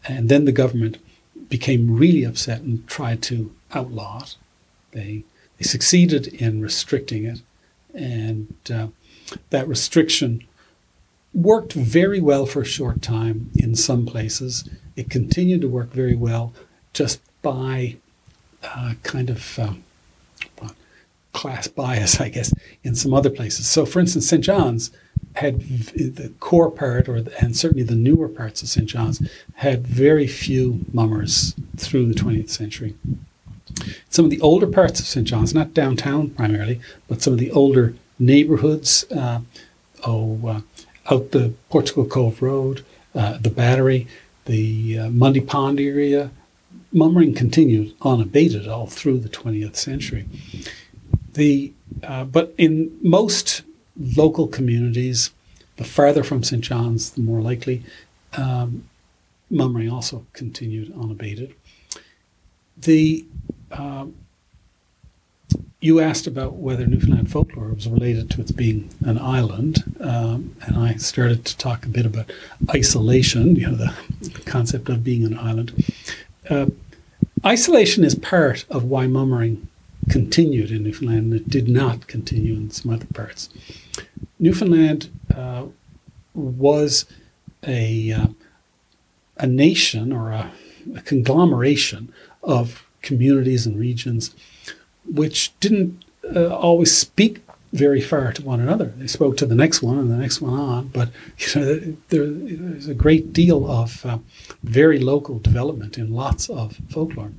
and 0.08 0.30
then 0.30 0.46
the 0.46 0.52
government 0.52 0.98
became 1.50 1.96
really 1.96 2.24
upset 2.24 2.62
and 2.62 2.88
tried 2.88 3.22
to 3.24 3.54
outlaw 3.74 4.24
it. 4.24 4.38
They 4.92 5.24
they 5.58 5.64
succeeded 5.64 6.28
in 6.28 6.62
restricting 6.62 7.26
it, 7.26 7.42
and 7.94 8.54
uh, 8.74 8.88
that 9.52 9.68
restriction 9.68 10.44
worked 11.34 11.74
very 11.74 12.20
well 12.20 12.46
for 12.48 12.62
a 12.62 12.66
short 12.66 13.02
time 13.02 13.52
in 13.56 13.76
some 13.76 14.06
places. 14.06 14.68
It 14.96 15.10
continued 15.10 15.62
to 15.62 15.68
work 15.70 15.92
very 15.92 16.16
well 16.16 16.54
just 16.94 17.22
by 17.42 17.98
uh, 18.64 18.96
kind 19.04 19.30
of 19.30 19.60
um, 19.60 19.84
class 21.34 21.68
bias, 21.68 22.20
I 22.26 22.30
guess, 22.30 22.54
in 22.84 22.96
some 22.96 23.14
other 23.14 23.30
places. 23.30 23.68
So, 23.68 23.86
for 23.86 24.00
instance, 24.00 24.28
St. 24.28 24.44
John's 24.44 24.92
had 25.36 25.62
the 25.62 26.34
core 26.40 26.72
part, 26.72 27.08
or 27.08 27.22
the, 27.22 27.44
and 27.44 27.56
certainly 27.56 27.84
the 27.84 27.96
newer 27.96 28.28
parts 28.28 28.62
of 28.62 28.70
St. 28.70 28.88
John's, 28.88 29.22
had 29.56 29.86
very 29.86 30.28
few 30.28 30.86
mummers 30.92 31.56
through 31.78 32.08
the 32.08 32.20
20th 32.20 32.50
century. 32.50 32.96
Some 34.10 34.26
of 34.26 34.32
the 34.32 34.42
older 34.42 34.68
parts 34.68 35.00
of 35.00 35.06
St. 35.06 35.28
John's, 35.28 35.54
not 35.54 35.74
downtown 35.74 36.32
primarily, 36.32 36.82
but 37.08 37.22
some 37.22 37.34
of 37.34 37.40
the 37.40 37.52
older 37.52 37.96
neighborhoods, 38.18 39.06
uh, 39.12 39.42
oh, 40.06 40.40
uh, 40.48 41.14
out 41.14 41.32
the 41.32 41.54
Portugal 41.70 42.06
Cove 42.06 42.42
Road, 42.42 42.84
uh, 43.16 43.38
the 43.38 43.50
Battery, 43.50 44.08
the 44.46 45.00
uh, 45.00 45.10
Mundy 45.10 45.42
Pond 45.42 45.80
area, 45.80 46.32
mummering 46.92 47.34
continued 47.34 47.94
unabated 48.02 48.68
all 48.68 48.88
through 48.88 49.20
the 49.20 49.30
20th 49.30 49.76
century. 49.76 50.26
The, 51.34 51.72
uh, 52.04 52.26
but 52.26 52.54
in 52.58 52.98
most 53.02 53.62
local 54.00 54.48
communities, 54.48 55.32
the 55.78 55.84
farther 55.84 56.24
from 56.24 56.44
St. 56.44 56.64
John's, 56.64 57.12
the 57.12 57.22
more 57.22 57.42
likely, 57.42 57.84
um, 58.34 58.88
mummering 59.50 59.90
also 59.90 60.26
continued 60.34 60.94
unabated. 60.94 61.54
The 62.78 63.26
um, 63.72 64.16
you 65.82 66.00
asked 66.00 66.28
about 66.28 66.56
whether 66.56 66.86
Newfoundland 66.86 67.32
folklore 67.32 67.70
was 67.70 67.88
related 67.88 68.30
to 68.32 68.42
its 68.42 68.52
being 68.52 68.90
an 69.06 69.18
island, 69.18 69.96
um, 70.02 70.56
and 70.62 70.78
I 70.78 70.96
started 70.96 71.46
to 71.46 71.58
talk 71.58 71.86
a 71.86 71.90
bit 71.90 72.06
about 72.06 72.32
isolation, 72.70 73.56
you 73.56 73.68
know, 73.68 73.76
the 73.76 73.94
concept 74.46 74.90
of 74.90 75.04
being 75.04 75.26
an 75.26 75.38
island. 75.38 75.86
Uh, 76.50 76.68
isolation 77.46 78.04
is 78.04 78.16
part 78.16 78.66
of 78.70 78.84
why 78.84 79.08
mummering 79.08 79.68
continued 80.10 80.72
in 80.72 80.84
Newfoundland, 80.84 81.32
and 81.32 81.34
it 81.34 81.50
did 81.50 81.70
not 81.70 82.08
continue 82.08 82.56
in 82.56 82.72
some 82.72 82.92
other 82.92 83.08
parts. 83.14 83.50
Newfoundland 84.40 85.10
uh, 85.36 85.66
was 86.34 87.06
a 87.66 88.12
uh, 88.12 88.28
a 89.38 89.48
nation 89.48 90.12
or 90.12 90.32
a, 90.32 90.52
a 90.96 91.02
conglomeration 91.02 92.14
of 92.44 92.90
communities 93.02 93.66
and 93.66 93.80
regions 93.80 94.36
which 95.06 95.58
didn't 95.60 96.04
uh, 96.36 96.54
always 96.56 96.96
speak 96.96 97.42
very 97.72 98.02
far 98.02 98.34
to 98.34 98.44
one 98.44 98.60
another. 98.60 98.94
They 98.98 99.08
spoke 99.08 99.38
to 99.38 99.46
the 99.46 99.56
next 99.56 99.82
one 99.82 99.98
and 100.00 100.12
the 100.12 100.18
next 100.18 100.42
one 100.42 100.54
on, 100.54 100.88
but 100.88 101.10
you 101.38 101.62
know, 101.62 101.80
there, 102.10 102.26
there's 102.26 102.88
a 102.88 102.94
great 102.94 103.32
deal 103.32 103.70
of 103.70 104.06
uh, 104.06 104.18
very 104.64 105.00
local 105.00 105.40
development 105.40 105.98
in 105.98 106.14
lots 106.14 106.50
of 106.50 106.78
folklore. 106.90 107.32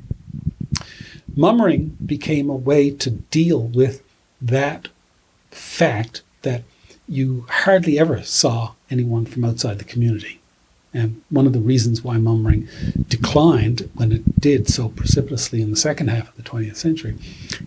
Mummering 1.35 1.96
became 2.05 2.49
a 2.49 2.55
way 2.55 2.90
to 2.90 3.11
deal 3.11 3.61
with 3.61 4.03
that 4.40 4.88
fact 5.51 6.23
that 6.42 6.62
you 7.09 7.46
hardly 7.48 7.98
ever 7.98 8.22
saw 8.22 8.72
anyone 8.90 9.26
from 9.26 9.44
outside 9.44 9.79
the 9.79 9.85
community. 9.85 10.40
And 10.92 11.22
one 11.31 11.46
of 11.46 11.53
the 11.53 11.61
reasons 11.61 12.03
why 12.03 12.18
mummering 12.18 12.68
declined 13.09 13.88
when 13.94 14.11
it 14.11 14.40
did 14.40 14.68
so 14.68 14.88
precipitously 14.88 15.62
in 15.62 15.70
the 15.70 15.76
second 15.76 16.09
half 16.09 16.29
of 16.29 16.37
the 16.37 16.42
20th 16.42 16.76
century 16.76 17.16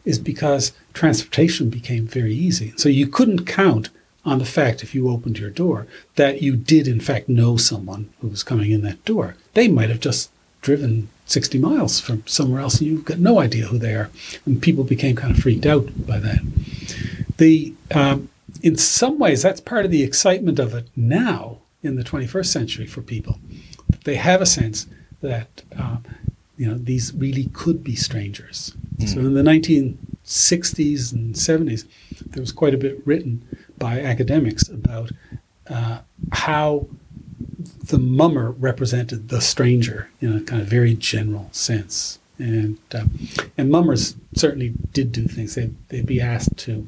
is 0.04 0.20
because 0.20 0.74
transportation 0.94 1.70
became 1.70 2.06
very 2.06 2.34
easy. 2.34 2.74
So 2.76 2.90
you 2.90 3.08
couldn't 3.08 3.46
count 3.46 3.90
on 4.26 4.40
the 4.40 4.46
fact, 4.46 4.84
if 4.84 4.96
you 4.96 5.10
opened 5.10 5.40
your 5.40 5.50
door, 5.50 5.88
that 6.16 6.42
you 6.42 6.56
did 6.56 6.88
in 6.88 7.00
fact 7.00 7.28
know 7.28 7.58
someone 7.58 8.10
who 8.22 8.28
was 8.28 8.44
coming 8.44 8.72
in 8.72 8.82
that 8.82 9.04
door. 9.06 9.36
They 9.54 9.68
might 9.68 9.90
have 9.90 10.00
just 10.00 10.30
driven 10.62 11.10
60 11.26 11.60
miles 11.60 12.00
from 12.00 12.26
somewhere 12.26 12.62
else 12.62 12.80
and 12.80 12.90
you've 12.90 13.06
got 13.06 13.20
no 13.20 13.40
idea 13.40 13.66
who 13.66 13.78
they 13.78 13.96
are. 13.96 14.10
And 14.46 14.62
people 14.62 14.84
became 14.84 15.16
kind 15.16 15.36
of 15.36 15.42
freaked 15.42 15.66
out 15.66 16.06
by 16.06 16.20
that. 16.20 16.40
The, 17.38 17.74
um, 17.92 18.30
in 18.64 18.78
some 18.78 19.20
ways, 19.20 19.44
that's 19.44 19.60
part 19.60 19.86
of 19.86 19.92
the 19.92 20.02
excitement 20.02 20.58
of 20.58 20.74
it 20.74 20.88
now 20.96 21.60
in 21.84 21.96
the 21.96 22.04
21st 22.04 22.46
century 22.46 22.88
for 22.88 23.02
people. 23.02 23.38
They 24.06 24.16
have 24.16 24.42
a 24.42 24.46
sense 24.46 24.88
that 25.22 25.64
uh, 25.78 25.98
you 26.58 26.68
know 26.68 26.78
these 26.78 27.14
really 27.14 27.50
could 27.54 27.84
be 27.84 27.96
strangers. 27.96 28.76
Mm. 28.98 29.10
So 29.10 29.20
in 29.20 29.34
the 29.34 29.44
1960s 29.44 31.12
and 31.12 31.36
70s, 31.36 31.86
there 32.26 32.42
was 32.42 32.52
quite 32.54 32.74
a 32.74 32.78
bit 32.78 33.06
written 33.06 33.46
by 33.78 34.00
academics 34.00 34.68
about 34.70 35.12
uh, 35.68 36.00
how 36.32 36.88
the 37.86 38.00
mummer 38.00 38.52
represented 38.52 39.30
the 39.30 39.42
stranger 39.42 40.10
in 40.22 40.36
a 40.36 40.42
kind 40.42 40.62
of 40.62 40.68
very 40.68 40.94
general 40.94 41.50
sense. 41.52 42.20
And 42.40 42.80
uh, 42.94 43.06
and 43.58 43.70
mummers 43.70 44.16
certainly 44.36 44.74
did 44.92 45.12
do 45.12 45.28
things. 45.28 45.56
They 45.56 45.70
they'd 45.90 46.06
be 46.06 46.20
asked 46.20 46.58
to 46.60 46.88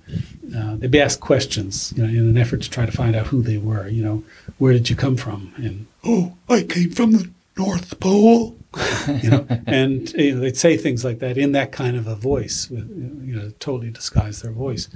uh, 0.55 0.75
they'd 0.75 0.91
be 0.91 0.99
asked 0.99 1.19
questions, 1.19 1.93
you 1.95 2.03
know, 2.03 2.09
in 2.09 2.29
an 2.29 2.37
effort 2.37 2.61
to 2.63 2.69
try 2.69 2.85
to 2.85 2.91
find 2.91 3.15
out 3.15 3.27
who 3.27 3.41
they 3.41 3.57
were. 3.57 3.87
You 3.87 4.03
know, 4.03 4.23
where 4.57 4.73
did 4.73 4.89
you 4.89 4.95
come 4.95 5.17
from? 5.17 5.53
And 5.57 5.87
oh, 6.03 6.35
I 6.49 6.63
came 6.63 6.89
from 6.91 7.11
the 7.11 7.29
North 7.57 7.99
Pole. 7.99 8.55
you 9.23 9.29
know, 9.29 9.47
and 9.65 10.11
you 10.13 10.35
know, 10.35 10.41
they'd 10.41 10.57
say 10.57 10.75
things 10.75 11.05
like 11.05 11.19
that 11.19 11.37
in 11.37 11.53
that 11.53 11.71
kind 11.71 11.95
of 11.95 12.07
a 12.07 12.15
voice, 12.15 12.69
with, 12.69 12.89
you 13.23 13.33
know, 13.33 13.51
totally 13.59 13.89
disguise 13.89 14.41
their 14.41 14.51
voice. 14.51 14.89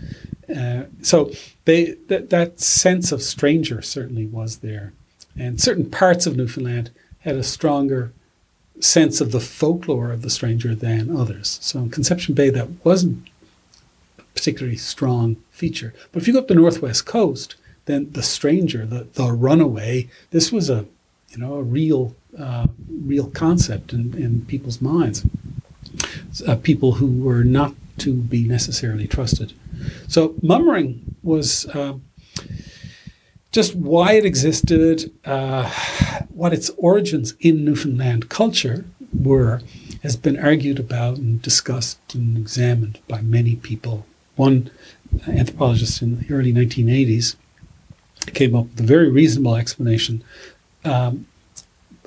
Uh, 0.53 0.83
so 1.01 1.31
they 1.65 1.91
that 2.07 2.29
that 2.29 2.59
sense 2.59 3.11
of 3.11 3.21
stranger 3.21 3.81
certainly 3.81 4.25
was 4.25 4.57
there, 4.57 4.93
and 5.37 5.61
certain 5.61 5.89
parts 5.89 6.27
of 6.27 6.35
Newfoundland 6.35 6.91
had 7.19 7.35
a 7.35 7.43
stronger 7.43 8.11
sense 8.79 9.21
of 9.21 9.31
the 9.31 9.39
folklore 9.39 10.11
of 10.11 10.21
the 10.21 10.29
stranger 10.29 10.73
than 10.73 11.15
others. 11.15 11.59
So 11.61 11.79
in 11.79 11.89
Conception 11.89 12.33
Bay, 12.33 12.49
that 12.49 12.69
wasn't 12.83 13.27
a 14.17 14.23
particularly 14.33 14.77
strong 14.77 15.37
feature. 15.51 15.93
But 16.11 16.21
if 16.21 16.27
you 16.27 16.33
go 16.33 16.39
up 16.39 16.47
the 16.47 16.55
northwest 16.55 17.05
coast, 17.05 17.55
then 17.85 18.11
the 18.11 18.23
stranger, 18.23 18.85
the, 18.85 19.07
the 19.13 19.31
runaway, 19.31 20.09
this 20.31 20.51
was 20.51 20.69
a 20.69 20.85
you 21.29 21.37
know 21.37 21.55
a 21.55 21.63
real 21.63 22.15
uh, 22.37 22.67
real 22.87 23.29
concept 23.29 23.93
in, 23.93 24.13
in 24.15 24.45
people's 24.45 24.81
minds. 24.81 25.25
Uh, 26.47 26.55
people 26.55 26.93
who 26.93 27.07
were 27.23 27.43
not 27.43 27.73
to 27.97 28.13
be 28.13 28.47
necessarily 28.47 29.07
trusted. 29.07 29.53
So 30.07 30.35
mummering 30.41 31.15
was 31.23 31.65
uh, 31.67 31.95
just 33.51 33.75
why 33.75 34.13
it 34.13 34.25
existed, 34.25 35.11
uh, 35.25 35.69
what 36.29 36.53
its 36.53 36.69
origins 36.77 37.33
in 37.39 37.65
Newfoundland 37.65 38.29
culture 38.29 38.85
were, 39.13 39.61
has 40.03 40.15
been 40.15 40.37
argued 40.37 40.79
about 40.79 41.17
and 41.17 41.41
discussed 41.41 41.99
and 42.13 42.37
examined 42.37 42.99
by 43.07 43.21
many 43.21 43.55
people. 43.55 44.05
One 44.35 44.69
anthropologist 45.27 46.01
in 46.01 46.19
the 46.19 46.33
early 46.33 46.53
1980s 46.53 47.35
came 48.33 48.55
up 48.55 48.69
with 48.69 48.79
a 48.79 48.83
very 48.83 49.09
reasonable 49.09 49.55
explanation. 49.55 50.23
Um, 50.85 51.25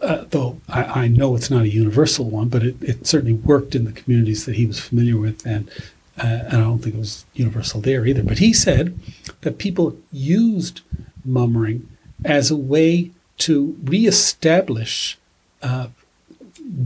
uh, 0.01 0.25
though 0.31 0.61
I, 0.69 0.83
I, 0.83 1.09
know 1.09 1.37
it's 1.37 1.51
not 1.51 1.63
a 1.63 1.69
universal 1.69 2.29
one, 2.29 2.49
but 2.49 2.65
it, 2.65 2.77
it, 2.83 3.07
certainly 3.07 3.35
worked 3.35 3.77
in 3.77 3.85
the 3.85 3.93
communities 3.93 4.47
that 4.47 4.57
he 4.57 4.67
was 4.67 4.81
familiar 4.81 5.17
with, 5.17 5.47
and, 5.47 5.71
uh, 6.19 6.27
and 6.27 6.57
I 6.57 6.61
don't 6.61 6.79
think 6.79 6.95
it 6.95 6.99
was 6.99 7.25
universal 7.35 7.81
there 7.81 8.07
either. 8.07 8.23
But 8.23 8.39
he 8.39 8.53
said 8.53 8.99
that 9.41 9.59
people 9.59 9.97
used 10.11 10.81
mummering 11.25 11.89
as 12.25 12.51
a 12.51 12.57
way 12.57 13.11
to 13.39 13.77
reestablish 13.83 15.19
uh, 15.63 15.89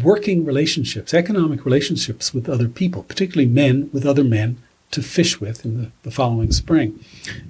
working 0.03 0.45
relationships, 0.45 1.13
economic 1.13 1.65
relationships 1.65 2.33
with 2.33 2.49
other 2.49 2.69
people, 2.69 3.03
particularly 3.03 3.49
men 3.49 3.91
with 3.93 4.07
other 4.07 4.25
men 4.25 4.57
to 4.91 5.03
fish 5.03 5.41
with 5.41 5.65
in 5.65 5.81
the, 5.81 5.91
the 6.03 6.11
following 6.11 6.53
spring. 6.53 6.99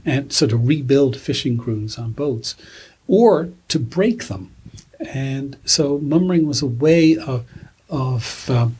And 0.04 0.32
so 0.32 0.46
to 0.46 0.56
rebuild 0.56 1.16
fishing 1.16 1.58
crews 1.58 1.98
on 1.98 2.12
boats 2.12 2.56
or 3.06 3.50
to 3.68 3.78
break 3.78 4.24
them. 4.24 4.52
And 4.98 5.56
so 5.64 5.98
mummering 5.98 6.46
was 6.46 6.62
a 6.62 6.66
way 6.66 7.16
of, 7.16 7.44
of 7.90 8.50
um, 8.50 8.78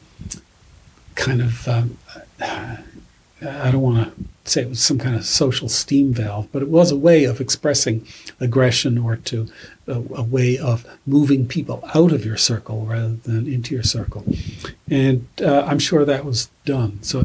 kind 1.15 1.43
of, 1.43 1.69
um, 1.69 1.99
I 2.41 3.71
don't 3.71 3.83
want 3.83 4.17
to 4.17 4.25
say 4.51 4.63
it 4.63 4.69
was 4.69 4.81
some 4.81 4.99
kind 4.99 5.15
of 5.15 5.27
social 5.27 5.69
steam 5.69 6.13
valve, 6.13 6.49
but 6.53 6.63
it 6.63 6.69
was 6.69 6.91
a 6.91 6.97
way 6.97 7.25
of 7.25 7.41
expressing 7.41 8.07
aggression 8.41 8.97
or 8.99 9.17
to 9.17 9.49
a, 9.87 10.23
way 10.23 10.59
of 10.59 10.87
moving 11.07 11.47
people 11.47 11.83
out 11.95 12.13
of 12.13 12.25
your 12.25 12.37
circle 12.37 12.87
rather 12.87 13.15
than 13.15 13.47
into 13.47 13.75
your 13.75 13.83
circle. 13.83 14.25
And 14.91 15.27
uh, 15.41 15.63
I'm 15.63 15.79
sure 15.79 16.05
that 16.05 16.25
was 16.25 16.49
done. 16.65 17.03
So 17.03 17.25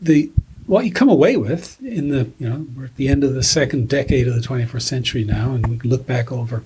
the 0.00 0.30
what 0.66 0.86
you 0.86 0.92
come 0.92 1.10
away 1.10 1.36
with 1.36 1.82
in 1.82 2.08
the 2.08 2.30
you 2.38 2.48
know 2.48 2.66
we're 2.74 2.86
at 2.86 2.96
the 2.96 3.08
end 3.08 3.22
of 3.22 3.34
the 3.34 3.42
second 3.42 3.86
decade 3.86 4.26
of 4.26 4.34
the 4.34 4.40
21st 4.40 4.82
century 4.82 5.22
now 5.22 5.52
and 5.52 5.66
we 5.66 5.78
look 5.80 6.06
back 6.06 6.32
over 6.32 6.60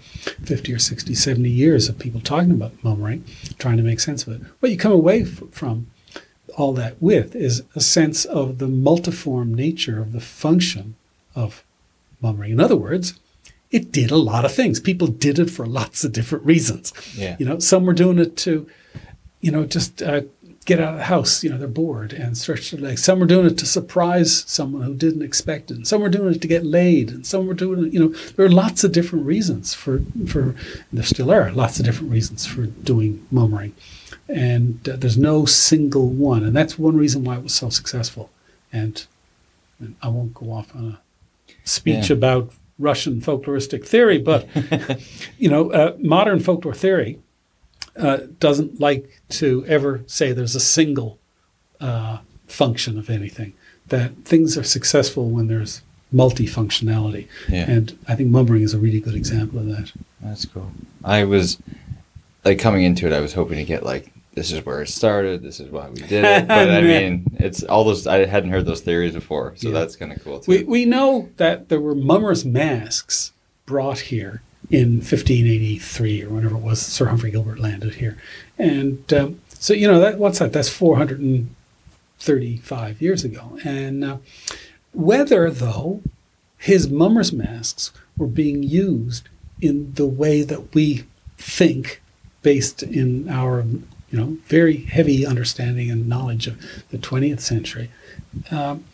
50 0.44 0.72
or 0.72 0.78
60 0.78 1.14
70 1.14 1.48
years 1.48 1.88
of 1.88 1.98
people 1.98 2.20
talking 2.20 2.52
about 2.52 2.72
mummering 2.84 3.24
trying 3.58 3.76
to 3.76 3.82
make 3.82 3.98
sense 3.98 4.24
of 4.24 4.34
it 4.34 4.46
what 4.60 4.70
you 4.70 4.78
come 4.78 4.92
away 4.92 5.22
f- 5.22 5.42
from 5.50 5.88
all 6.58 6.72
that 6.72 7.00
with 7.00 7.36
is 7.36 7.62
a 7.76 7.80
sense 7.80 8.24
of 8.24 8.58
the 8.58 8.66
multiform 8.66 9.54
nature 9.54 10.00
of 10.00 10.12
the 10.12 10.20
function 10.20 10.96
of 11.34 11.62
mummering. 12.20 12.50
In 12.50 12.60
other 12.60 12.76
words, 12.76 13.14
it 13.70 13.92
did 13.92 14.10
a 14.10 14.16
lot 14.16 14.44
of 14.44 14.52
things. 14.52 14.80
People 14.80 15.06
did 15.06 15.38
it 15.38 15.50
for 15.50 15.66
lots 15.66 16.02
of 16.02 16.12
different 16.12 16.44
reasons. 16.44 16.92
Yeah. 17.14 17.36
You 17.38 17.46
know, 17.46 17.58
some 17.60 17.86
were 17.86 17.92
doing 17.92 18.18
it 18.18 18.36
to, 18.38 18.68
you 19.40 19.52
know, 19.52 19.66
just 19.66 20.02
uh, 20.02 20.22
get 20.64 20.80
out 20.80 20.94
of 20.94 20.98
the 20.98 21.04
house. 21.04 21.44
You 21.44 21.50
know, 21.50 21.58
they're 21.58 21.68
bored 21.68 22.12
and 22.12 22.36
stretch 22.36 22.72
their 22.72 22.80
legs. 22.80 23.04
Some 23.04 23.20
were 23.20 23.26
doing 23.26 23.46
it 23.46 23.56
to 23.58 23.66
surprise 23.66 24.44
someone 24.48 24.82
who 24.82 24.94
didn't 24.94 25.22
expect 25.22 25.70
it. 25.70 25.76
And 25.76 25.86
some 25.86 26.00
were 26.00 26.08
doing 26.08 26.34
it 26.34 26.42
to 26.42 26.48
get 26.48 26.64
laid. 26.64 27.10
And 27.10 27.24
some 27.24 27.46
were 27.46 27.54
doing 27.54 27.86
it, 27.86 27.92
you 27.92 28.00
know, 28.00 28.08
there 28.08 28.46
are 28.46 28.50
lots 28.50 28.82
of 28.82 28.90
different 28.90 29.26
reasons 29.26 29.74
for, 29.74 30.00
for 30.26 30.56
there 30.92 31.04
still 31.04 31.30
are 31.30 31.52
lots 31.52 31.78
of 31.78 31.84
different 31.84 32.10
reasons 32.10 32.46
for 32.46 32.66
doing 32.66 33.24
mummering. 33.30 33.74
And 34.28 34.86
uh, 34.88 34.96
there's 34.96 35.16
no 35.18 35.44
single 35.46 36.08
one. 36.08 36.42
And 36.44 36.54
that's 36.54 36.78
one 36.78 36.96
reason 36.96 37.24
why 37.24 37.36
it 37.36 37.42
was 37.42 37.54
so 37.54 37.70
successful. 37.70 38.30
And, 38.72 39.04
and 39.80 39.96
I 40.02 40.08
won't 40.08 40.34
go 40.34 40.52
off 40.52 40.74
on 40.76 40.98
a 40.98 41.54
speech 41.64 42.10
Yeah. 42.10 42.16
about 42.16 42.52
Russian 42.78 43.20
folkloristic 43.20 43.86
theory, 43.86 44.18
but, 44.18 44.46
you 45.38 45.48
know, 45.48 45.72
uh, 45.72 45.96
modern 45.98 46.40
folklore 46.40 46.74
theory 46.74 47.18
uh, 47.96 48.18
doesn't 48.38 48.78
like 48.80 49.20
to 49.30 49.64
ever 49.66 50.02
say 50.06 50.32
there's 50.32 50.54
a 50.54 50.60
single 50.60 51.18
uh, 51.80 52.18
function 52.46 52.98
of 52.98 53.08
anything. 53.10 53.54
That 53.88 54.24
things 54.24 54.56
are 54.58 54.62
successful 54.62 55.30
when 55.30 55.46
there's 55.48 55.80
multifunctionality, 56.14 57.26
Yeah. 57.48 57.68
and 57.70 57.98
I 58.06 58.14
think 58.14 58.30
mummering 58.30 58.62
is 58.62 58.74
a 58.74 58.78
really 58.78 59.00
good 59.00 59.14
example 59.14 59.58
of 59.58 59.66
that. 59.66 59.92
That's 60.20 60.44
cool. 60.44 60.70
I 61.02 61.24
was 61.24 61.58
like 62.44 62.58
coming 62.58 62.84
into 62.84 63.06
it. 63.06 63.12
I 63.12 63.20
was 63.20 63.32
hoping 63.32 63.56
to 63.58 63.64
get 63.64 63.82
like 63.82 64.12
this 64.38 64.52
is 64.52 64.64
where 64.64 64.82
it 64.82 64.88
started. 64.88 65.42
This 65.42 65.60
is 65.60 65.70
why 65.70 65.88
we 65.88 66.00
did 66.02 66.24
it. 66.24 66.48
But 66.58 66.70
I 66.70 66.80
mean, 66.82 67.26
it's 67.38 67.62
all 67.64 67.84
those. 67.84 68.06
I 68.06 68.24
hadn't 68.26 68.50
heard 68.50 68.66
those 68.66 68.80
theories 68.80 69.14
before, 69.14 69.54
so 69.56 69.68
Yeah. 69.68 69.74
that's 69.78 69.96
kind 69.96 70.12
of 70.12 70.22
cool 70.24 70.40
too. 70.40 70.50
We 70.50 70.64
we 70.64 70.84
know 70.84 71.28
that 71.38 71.68
there 71.68 71.80
were 71.80 71.94
mummers' 71.94 72.44
masks 72.44 73.32
brought 73.66 73.98
here 74.12 74.42
in 74.70 74.96
1583 74.98 76.22
or 76.24 76.28
whenever 76.30 76.54
it 76.56 76.60
was 76.62 76.80
Sir 76.80 77.06
Humphrey 77.06 77.30
Gilbert 77.32 77.58
landed 77.58 77.94
here, 77.96 78.16
and 78.58 79.12
um, 79.12 79.40
so 79.48 79.72
you 79.74 79.88
know 79.90 79.98
that 80.00 80.18
what's 80.18 80.38
that? 80.38 80.52
That's 80.52 80.68
435 80.68 83.02
years 83.02 83.24
ago, 83.24 83.58
and 83.64 84.04
uh, 84.04 84.16
whether 84.92 85.50
though 85.50 86.02
his 86.58 86.88
mummers' 86.88 87.32
masks 87.32 87.92
were 88.16 88.26
being 88.26 88.62
used 88.62 89.28
in 89.60 89.92
the 89.94 90.06
way 90.06 90.42
that 90.42 90.74
we 90.74 91.04
think, 91.36 92.00
based 92.42 92.82
in 92.82 93.28
our 93.28 93.64
you 94.10 94.18
know 94.18 94.36
very 94.46 94.76
heavy 94.78 95.26
understanding 95.26 95.90
and 95.90 96.08
knowledge 96.08 96.46
of 96.46 96.58
the 96.90 96.98
20th 96.98 97.40
century. 97.40 97.90
Um, 98.50 98.84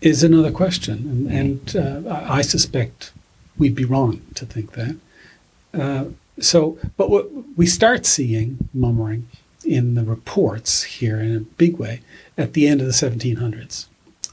is 0.00 0.22
another 0.22 0.50
question, 0.52 1.28
and, 1.30 1.74
and 1.74 2.06
uh, 2.06 2.26
I 2.28 2.42
suspect 2.42 3.12
we'd 3.56 3.74
be 3.74 3.86
wrong 3.86 4.20
to 4.34 4.44
think 4.44 4.72
that. 4.72 4.96
Uh, 5.72 6.04
so, 6.38 6.76
but 6.98 7.08
what 7.08 7.30
we 7.56 7.64
start 7.64 8.04
seeing 8.04 8.68
mummering 8.74 9.28
in 9.64 9.94
the 9.94 10.04
reports 10.04 10.82
here 10.82 11.18
in 11.18 11.34
a 11.34 11.40
big 11.40 11.78
way 11.78 12.02
at 12.36 12.52
the 12.52 12.66
end 12.68 12.82
of 12.82 12.86
the 12.86 12.92
1700s. 12.92 13.86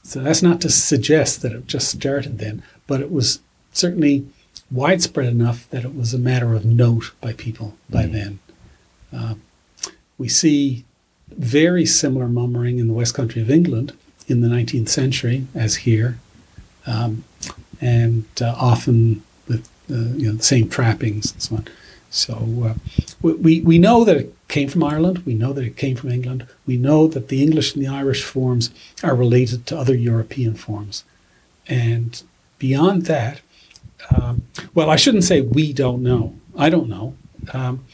So 0.03 0.19
that's 0.19 0.41
not 0.41 0.59
to 0.61 0.69
suggest 0.69 1.41
that 1.41 1.53
it 1.53 1.67
just 1.67 1.89
started 1.89 2.38
then, 2.39 2.63
but 2.86 2.99
it 2.99 3.11
was 3.11 3.39
certainly 3.72 4.28
widespread 4.69 5.28
enough 5.30 5.69
that 5.69 5.86
it 5.86 5.95
was 5.95 6.13
a 6.13 6.17
matter 6.19 6.53
of 6.53 6.65
note 6.65 7.11
by 7.22 7.32
people 7.32 7.78
by 7.89 8.03
Mhm. 8.07 8.11
then. 8.11 8.39
We 10.22 10.30
see 10.30 10.86
very 11.30 11.84
similar 11.84 12.28
mummering 12.28 12.78
in 12.78 12.88
the 12.88 12.93
West 12.93 13.15
Country 13.15 13.41
of 13.41 13.49
England 13.49 13.93
in 14.28 14.41
the 14.41 14.47
19th 14.47 14.89
century 14.89 15.47
as 15.55 15.78
here, 15.78 16.19
um, 16.86 17.24
and 17.82 18.26
uh, 18.39 18.53
often 18.55 19.24
with 19.47 19.67
uh, 19.89 20.13
you 20.15 20.28
know 20.28 20.34
the 20.34 20.43
same 20.43 20.69
trappings 20.69 21.32
and 21.32 21.41
so 21.41 21.55
on. 21.55 21.67
So 22.11 22.36
uh, 22.67 22.74
we 23.24 23.61
we 23.61 23.80
know 23.80 24.03
that 24.03 24.15
it 24.15 24.36
came 24.47 24.69
from 24.69 24.84
Ireland. 24.84 25.26
We 25.26 25.34
know 25.34 25.53
that 25.53 25.65
it 25.65 25.76
came 25.76 25.95
from 25.95 26.11
England. 26.11 26.45
We 26.67 26.78
know 26.78 27.07
that 27.07 27.30
the 27.30 27.41
English 27.41 27.74
and 27.74 27.84
the 27.84 27.89
Irish 27.89 28.24
forms 28.24 28.69
are 29.01 29.15
related 29.15 29.65
to 29.67 29.78
other 29.80 29.95
European 29.95 30.53
forms, 30.53 31.03
and 31.67 32.22
beyond 32.59 33.07
that, 33.07 33.41
um, 34.15 34.43
well, 34.76 34.91
I 34.91 34.97
shouldn't 34.97 35.24
say 35.24 35.41
we 35.41 35.74
don't 35.74 36.03
know. 36.03 36.36
I 36.55 36.69
don't 36.69 36.89
know. 36.89 37.15
Um, 37.53 37.86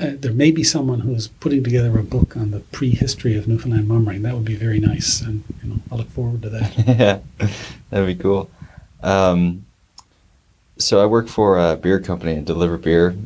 uh, 0.00 0.12
there 0.18 0.32
may 0.32 0.50
be 0.50 0.62
someone 0.64 1.00
who 1.00 1.14
is 1.14 1.28
putting 1.28 1.62
together 1.64 1.98
a 1.98 2.02
book 2.02 2.36
on 2.36 2.50
the 2.50 2.60
prehistory 2.60 3.36
of 3.36 3.48
Newfoundland 3.48 3.88
mummering. 3.88 4.22
That 4.22 4.34
would 4.34 4.44
be 4.44 4.56
very 4.56 4.78
nice, 4.80 5.20
and 5.20 5.44
you 5.62 5.70
know, 5.70 5.80
I 5.90 5.96
look 5.96 6.10
forward 6.10 6.42
to 6.42 6.50
that. 6.50 6.78
yeah, 7.40 7.48
that'd 7.90 8.06
be 8.06 8.20
cool. 8.20 8.50
Um, 9.02 9.66
so 10.78 11.02
I 11.02 11.06
work 11.06 11.28
for 11.28 11.58
a 11.58 11.76
beer 11.76 12.00
company 12.00 12.34
and 12.34 12.46
deliver 12.46 12.78
beer 12.78 13.16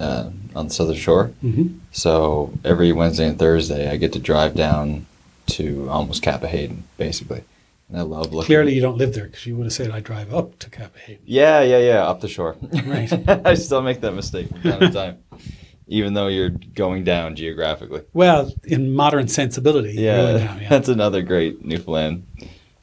uh, 0.00 0.30
on 0.54 0.68
the 0.68 0.74
Southern 0.74 0.96
Shore. 0.96 1.26
hmm 1.40 1.78
So 1.92 2.52
every 2.64 2.92
Wednesday 2.92 3.28
and 3.28 3.38
Thursday, 3.38 3.90
I 3.90 3.96
get 3.96 4.12
to 4.14 4.18
drive 4.18 4.54
down 4.54 5.06
to 5.46 5.88
almost 5.88 6.22
Cappahayden, 6.22 6.82
basically. 6.98 7.44
And 7.88 7.98
I 7.98 8.02
love 8.02 8.32
looking. 8.32 8.46
Clearly, 8.46 8.74
you 8.74 8.80
don't 8.80 8.98
live 8.98 9.14
there 9.14 9.26
because 9.26 9.46
you 9.46 9.56
would 9.56 9.64
have 9.64 9.72
said 9.72 9.92
I 9.92 10.00
drive 10.00 10.34
up 10.34 10.58
to 10.58 10.70
Cappahayden. 10.70 11.18
Yeah, 11.24 11.62
yeah, 11.62 11.78
yeah, 11.78 12.04
up 12.04 12.20
the 12.20 12.28
shore. 12.28 12.56
Right. 12.84 13.12
I 13.46 13.54
still 13.54 13.80
make 13.82 14.00
that 14.00 14.12
mistake 14.12 14.48
from 14.48 14.62
time 14.62 14.80
to 14.80 14.90
time, 14.90 15.18
even 15.88 16.14
though 16.14 16.26
you're 16.28 16.50
going 16.74 17.04
down 17.04 17.36
geographically. 17.36 18.02
Well, 18.12 18.52
in 18.64 18.92
modern 18.92 19.28
sensibility, 19.28 19.92
Yeah, 19.94 20.32
down, 20.38 20.60
yeah. 20.62 20.68
that's 20.68 20.88
another 20.88 21.22
great 21.22 21.64
Newfoundland 21.64 22.24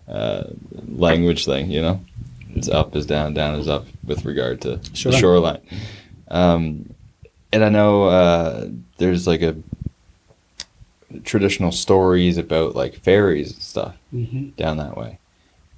uh, 0.08 0.44
language 0.88 1.46
thing. 1.46 1.70
You 1.72 1.82
know, 1.82 2.06
it's 2.56 2.70
up 2.70 2.96
is 2.96 3.06
down, 3.06 3.34
down 3.34 3.56
is 3.60 3.68
up 3.68 3.86
with 4.06 4.26
regard 4.26 4.62
to 4.62 4.80
Shoreline. 4.94 5.12
the 5.14 5.20
shoreline. 5.20 5.62
Um, 6.30 6.94
and 7.52 7.64
I 7.64 7.70
know 7.70 8.06
uh, 8.06 8.70
there's 8.98 9.28
like 9.28 9.42
a 9.42 9.56
traditional 11.24 11.72
stories 11.72 12.38
about 12.38 12.76
like 12.76 12.96
fairies 12.96 13.52
and 13.54 13.62
stuff 13.62 13.96
hmm 14.12 14.50
down 14.58 14.78
that 14.78 14.98
way, 14.98 15.20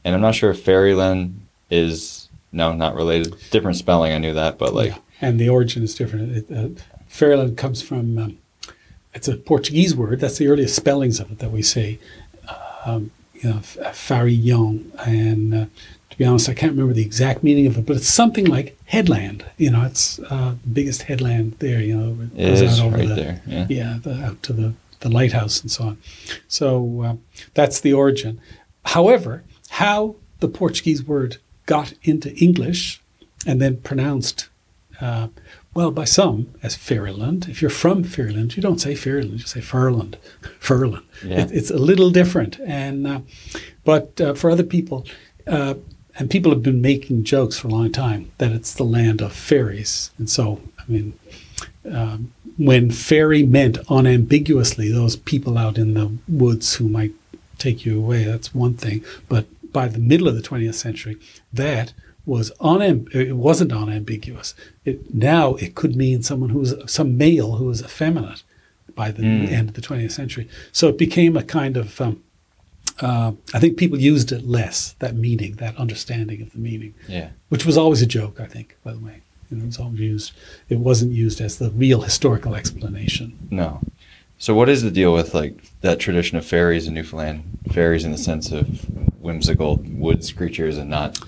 and 0.04 0.16
I'm 0.16 0.22
not 0.22 0.36
sure 0.36 0.52
if 0.52 0.62
Ferryland 0.64 1.42
is 1.70 2.30
no, 2.52 2.72
not 2.74 2.96
related. 2.96 3.36
Different 3.52 3.76
spelling. 3.78 4.14
I 4.14 4.18
knew 4.18 4.34
that, 4.34 4.58
but 4.58 4.74
like 4.74 4.92
Yeah, 4.92 4.98
and 5.22 5.40
the 5.40 5.50
origin 5.50 5.84
is 5.84 5.94
different. 5.96 6.32
It, 6.38 6.52
uh, 6.56 6.70
Ferryland 7.16 7.58
comes 7.58 7.82
from 7.82 8.18
um, 8.18 8.38
it's 9.14 9.30
a 9.30 9.38
Portuguese 9.38 9.96
word. 9.96 10.20
That's 10.20 10.38
the 10.38 10.48
earliest 10.48 10.76
spellings 10.76 11.22
of 11.22 11.32
it 11.32 11.40
that 11.40 11.50
we 11.52 11.62
see. 11.62 11.98
Um, 12.86 13.12
you 13.34 13.50
know, 13.50 13.60
Farillon, 13.94 14.92
and 15.06 15.54
uh, 15.54 15.66
to 16.10 16.18
be 16.18 16.26
honest, 16.26 16.50
I 16.50 16.54
can't 16.54 16.74
remember 16.74 16.94
the 16.94 17.02
exact 17.02 17.42
meaning 17.42 17.68
of 17.68 17.78
it, 17.78 17.86
but 17.86 17.96
it's 17.96 18.08
something 18.10 18.46
like 18.46 18.78
headland. 18.86 19.46
You 19.58 19.72
know, 19.72 19.84
it's 19.86 20.20
uh, 20.20 20.56
the 20.62 20.70
biggest 20.70 21.04
headland 21.04 21.54
there. 21.60 21.80
You 21.82 21.98
know, 21.98 22.18
it 22.36 22.38
goes 22.60 22.80
out 22.80 22.86
over 22.86 22.98
right 22.98 23.08
the- 23.08 23.16
there. 23.16 23.42
Yeah. 23.48 23.66
yeah, 23.70 23.98
the, 24.04 24.14
out 24.26 24.44
to 24.44 24.54
the, 24.54 24.74
the 25.00 25.10
lighthouse 25.10 25.62
and 25.62 25.72
so 25.72 25.84
on. 25.86 25.98
So 26.50 27.02
uh, 27.02 27.16
that's 27.54 27.80
the 27.80 27.94
origin. 27.94 28.42
However, 28.84 29.44
how 29.70 30.16
the 30.42 30.50
Portuguese 30.50 31.02
word 31.04 31.38
got 31.66 31.94
into 32.04 32.36
English 32.36 33.02
and 33.48 33.62
then 33.62 33.78
pronounced, 33.78 34.50
uh, 35.00 35.30
well, 35.76 35.92
by 35.92 36.06
some 36.06 36.48
as 36.64 36.76
Ferryland. 36.76 37.48
If 37.50 37.62
you're 37.62 37.70
from 37.70 38.04
Ferryland, 38.04 38.56
you 38.56 38.64
don't 38.64 38.80
say 38.80 38.96
Ferryland, 38.96 39.42
you 39.42 39.46
say 39.46 39.60
Furland. 39.60 40.16
Furland. 40.60 41.04
Yeah. 41.24 41.42
It, 41.42 41.52
it's 41.52 41.70
a 41.70 41.78
little 41.78 42.10
different. 42.10 42.60
And 42.66 43.06
uh, 43.06 43.20
but 43.84 44.20
uh, 44.20 44.34
for 44.34 44.50
other 44.50 44.64
people, 44.64 45.06
uh, 45.46 45.76
and 46.18 46.30
people 46.30 46.52
have 46.52 46.64
been 46.64 46.82
making 46.82 47.26
jokes 47.26 47.60
for 47.60 47.68
a 47.68 47.72
long 47.72 47.92
time 47.92 48.32
that 48.38 48.54
it's 48.54 48.74
the 48.74 48.86
land 48.86 49.22
of 49.22 49.34
fairies. 49.34 50.12
And 50.18 50.30
so, 50.30 50.62
I 50.80 50.84
mean, 50.88 51.20
um, 51.92 52.34
when 52.58 52.90
fairy 52.90 53.44
meant 53.44 53.78
unambiguously 53.90 54.92
those 54.92 55.18
people 55.18 55.58
out 55.58 55.78
in 55.78 55.94
the 55.94 56.18
woods 56.28 56.76
who 56.76 56.88
might 56.88 57.12
take 57.58 57.86
you 57.86 58.00
away, 58.00 58.24
that's 58.24 58.56
one 58.56 58.76
thing. 58.76 59.04
But 59.28 59.46
by 59.74 59.90
the 59.90 60.00
middle 60.00 60.30
of 60.30 60.36
the 60.36 60.42
20th 60.42 60.76
century, 60.76 61.18
that 61.52 61.92
was 62.26 62.52
unam- 62.60 63.14
it 63.14 63.34
wasn't 63.34 63.72
unambiguous. 63.72 64.56
It 64.84 65.14
now 65.14 65.56
it 65.56 65.76
could 65.76 65.96
mean 65.96 66.24
someone 66.24 66.50
who 66.50 66.60
was 66.60 66.74
some 66.88 67.18
male 67.18 67.54
who 67.58 67.66
was 67.66 67.82
effeminate 67.82 68.44
by 68.96 69.12
the 69.12 69.24
Mm. 69.24 69.52
end 69.52 69.70
of 69.70 69.76
the 69.76 69.82
20th 69.82 70.12
century. 70.12 70.48
So 70.72 70.88
it 70.88 70.98
became 70.98 71.36
a 71.38 71.44
kind 71.44 71.78
of 71.78 72.00
um, 72.02 72.22
uh, 73.02 73.34
I 73.54 73.60
think 73.60 73.76
people 73.78 74.00
used 74.00 74.32
it 74.32 74.48
less 74.48 74.96
that 75.00 75.16
meaning, 75.16 75.56
that 75.56 75.76
understanding 75.78 76.42
of 76.42 76.52
the 76.54 76.60
meaning 76.60 76.94
Yeah. 77.10 77.30
which 77.50 77.66
was 77.66 77.78
always 77.78 78.02
a 78.02 78.06
joke, 78.06 78.40
I 78.40 78.46
think, 78.46 78.78
by 78.86 78.94
the 78.94 79.00
way. 79.00 79.18
You 79.52 79.58
know, 79.58 79.64
it 79.64 79.68
was 79.68 79.78
always 79.80 80.00
used. 80.00 80.32
It 80.70 80.80
wasn't 80.80 81.12
used 81.12 81.42
as 81.42 81.58
the 81.58 81.70
real 81.72 82.02
historical 82.02 82.56
explanation. 82.56 83.34
No. 83.52 83.82
So 84.38 84.56
what 84.56 84.70
is 84.70 84.82
the 84.82 84.92
deal 84.92 85.14
with 85.14 85.34
like 85.34 85.56
that 85.82 86.00
tradition 86.00 86.38
of 86.38 86.46
fairies 86.46 86.88
in 86.88 86.94
Newfoundland? 86.94 87.44
Fairies 87.72 88.06
in 88.06 88.12
the 88.12 88.18
sense 88.18 88.52
of 88.52 88.66
whimsical 89.22 89.78
woods 89.88 90.32
creatures 90.32 90.78
and 90.78 90.90
not 90.90 91.20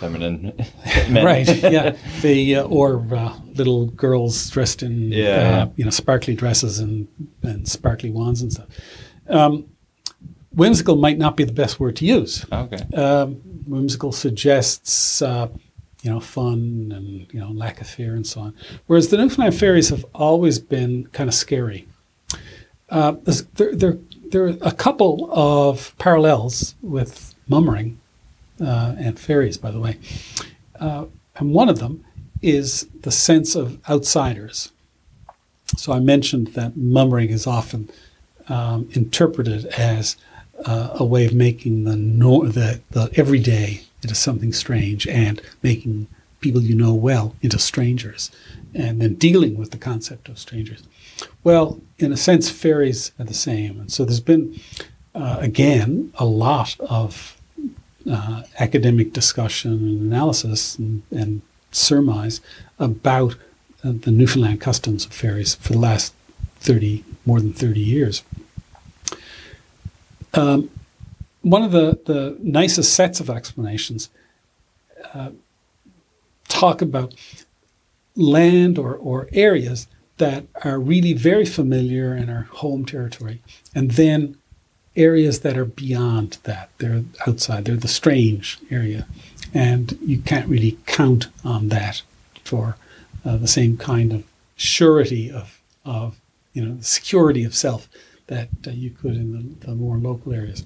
feminine 0.00 0.52
men. 1.10 1.24
Right? 1.24 1.46
Yeah. 1.62 1.96
The 2.22 2.56
uh, 2.56 2.62
or 2.64 3.04
uh, 3.14 3.34
little 3.54 3.86
girls 3.86 4.50
dressed 4.50 4.82
in 4.82 5.12
Yeah, 5.12 5.26
uh, 5.26 5.32
yeah. 5.32 5.68
you 5.76 5.84
know 5.84 5.90
sparkly 5.90 6.34
dresses 6.34 6.78
and 6.78 7.08
and 7.42 7.66
sparkly 7.68 8.10
wands 8.10 8.42
and 8.42 8.52
stuff. 8.52 8.66
Um, 9.28 9.66
whimsical 10.52 10.96
might 10.96 11.18
not 11.18 11.36
be 11.36 11.44
the 11.44 11.52
best 11.52 11.78
word 11.80 11.96
to 11.96 12.04
use. 12.04 12.44
okay. 12.50 12.82
Um, 12.96 13.34
whimsical 13.66 14.12
suggests, 14.12 15.20
uh, 15.22 15.48
you 16.02 16.10
know, 16.10 16.20
fun 16.20 16.92
and 16.94 17.26
you 17.32 17.40
know 17.40 17.50
lack 17.50 17.80
of 17.80 17.86
fear 17.86 18.14
and 18.14 18.26
so 18.26 18.40
on. 18.40 18.54
Whereas 18.86 19.08
the 19.08 19.16
Newfoundland 19.18 19.54
fairies 19.58 19.90
have 19.90 20.04
always 20.14 20.58
been 20.58 21.06
kind 21.08 21.28
of 21.28 21.34
scary. 21.34 21.86
Uh, 22.88 23.16
there, 23.54 23.74
there, 23.76 23.98
there 24.30 24.44
are 24.46 24.56
a 24.62 24.72
couple 24.72 25.28
of 25.32 25.94
parallels 25.98 26.74
with 26.80 27.34
mummering 27.48 28.00
uh, 28.60 28.94
and 28.98 29.18
fairies, 29.18 29.56
by 29.56 29.70
the 29.70 29.80
way. 29.80 29.98
Uh, 30.78 31.06
and 31.36 31.52
one 31.52 31.68
of 31.68 31.78
them 31.78 32.04
is 32.42 32.86
the 33.00 33.10
sense 33.10 33.54
of 33.54 33.78
outsiders. 33.88 34.72
So 35.76 35.92
I 35.92 36.00
mentioned 36.00 36.48
that 36.48 36.76
mummering 36.76 37.30
is 37.30 37.46
often 37.46 37.90
um, 38.48 38.88
interpreted 38.92 39.66
as 39.66 40.16
uh, 40.64 40.90
a 40.94 41.04
way 41.04 41.26
of 41.26 41.34
making 41.34 41.84
the, 41.84 41.96
nor- 41.96 42.48
the 42.48 42.80
the 42.90 43.10
everyday 43.14 43.82
into 44.02 44.14
something 44.14 44.52
strange 44.52 45.06
and 45.06 45.40
making 45.62 46.06
people 46.40 46.62
you 46.62 46.74
know 46.74 46.94
well 46.94 47.34
into 47.42 47.58
strangers, 47.58 48.30
and 48.74 49.00
then 49.00 49.14
dealing 49.14 49.56
with 49.56 49.70
the 49.70 49.76
concept 49.76 50.28
of 50.28 50.38
strangers. 50.38 50.82
Well, 51.44 51.80
in 51.98 52.12
a 52.12 52.16
sense, 52.16 52.50
fairies 52.50 53.12
are 53.18 53.24
the 53.24 53.34
same, 53.34 53.80
and 53.80 53.92
so 53.92 54.04
there's 54.04 54.20
been 54.20 54.58
uh, 55.14 55.38
again 55.40 56.12
a 56.18 56.24
lot 56.24 56.78
of 56.80 57.37
uh, 58.10 58.42
academic 58.58 59.12
discussion 59.12 59.72
and 59.72 60.00
analysis 60.00 60.78
and, 60.78 61.02
and 61.10 61.42
surmise 61.70 62.40
about 62.78 63.34
uh, 63.84 63.92
the 63.92 64.10
Newfoundland 64.10 64.60
customs 64.60 65.04
of 65.04 65.12
fairies 65.12 65.54
for 65.56 65.72
the 65.72 65.78
last 65.78 66.14
30, 66.60 67.04
more 67.26 67.40
than 67.40 67.52
30 67.52 67.80
years. 67.80 68.22
Um, 70.34 70.70
one 71.42 71.62
of 71.62 71.72
the, 71.72 71.98
the 72.06 72.36
nicest 72.40 72.92
sets 72.94 73.20
of 73.20 73.30
explanations 73.30 74.10
uh, 75.14 75.30
talk 76.48 76.82
about 76.82 77.14
land 78.16 78.78
or, 78.78 78.94
or 78.94 79.28
areas 79.32 79.86
that 80.16 80.44
are 80.64 80.78
really 80.80 81.12
very 81.12 81.44
familiar 81.44 82.16
in 82.16 82.28
our 82.28 82.42
home 82.50 82.84
territory, 82.84 83.40
and 83.74 83.92
then 83.92 84.36
areas 84.98 85.40
that 85.40 85.56
are 85.56 85.64
beyond 85.64 86.38
that. 86.42 86.70
They're 86.78 87.04
outside, 87.26 87.64
they're 87.64 87.76
the 87.76 87.88
strange 87.88 88.58
area. 88.70 89.06
And 89.54 89.98
you 90.02 90.18
can't 90.18 90.48
really 90.48 90.78
count 90.86 91.28
on 91.44 91.68
that 91.68 92.02
for 92.44 92.76
uh, 93.24 93.36
the 93.36 93.48
same 93.48 93.76
kind 93.76 94.12
of 94.12 94.24
surety 94.56 95.30
of, 95.30 95.60
of 95.84 96.20
you 96.52 96.64
know, 96.64 96.78
security 96.80 97.44
of 97.44 97.54
self 97.54 97.88
that 98.26 98.48
uh, 98.66 98.70
you 98.70 98.90
could 98.90 99.14
in 99.14 99.32
the, 99.32 99.66
the 99.66 99.74
more 99.74 99.96
local 99.96 100.34
areas. 100.34 100.64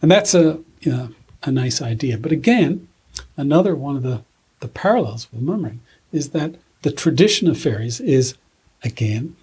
And 0.00 0.10
that's 0.10 0.34
a, 0.34 0.60
you 0.80 0.92
know, 0.92 1.08
a 1.42 1.50
nice 1.50 1.82
idea. 1.82 2.18
But 2.18 2.32
again, 2.32 2.88
another 3.36 3.74
one 3.74 3.96
of 3.96 4.02
the, 4.02 4.22
the 4.60 4.68
parallels 4.68 5.26
with 5.32 5.42
mummering 5.42 5.80
is 6.12 6.30
that 6.30 6.54
the 6.82 6.92
tradition 6.92 7.48
of 7.48 7.58
fairies 7.58 8.00
is, 8.00 8.36
again, 8.84 9.36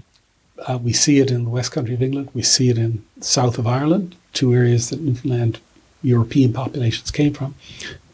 uh, 0.67 0.77
we 0.77 0.93
see 0.93 1.19
it 1.19 1.31
in 1.31 1.43
the 1.43 1.49
West 1.49 1.71
Country 1.71 1.93
of 1.93 2.01
England, 2.01 2.29
we 2.33 2.41
see 2.41 2.69
it 2.69 2.77
in 2.77 3.03
south 3.19 3.57
of 3.57 3.67
Ireland, 3.67 4.15
two 4.33 4.53
areas 4.53 4.89
that 4.89 5.01
Newfoundland 5.01 5.59
European 6.03 6.53
populations 6.53 7.11
came 7.11 7.33
from, 7.33 7.55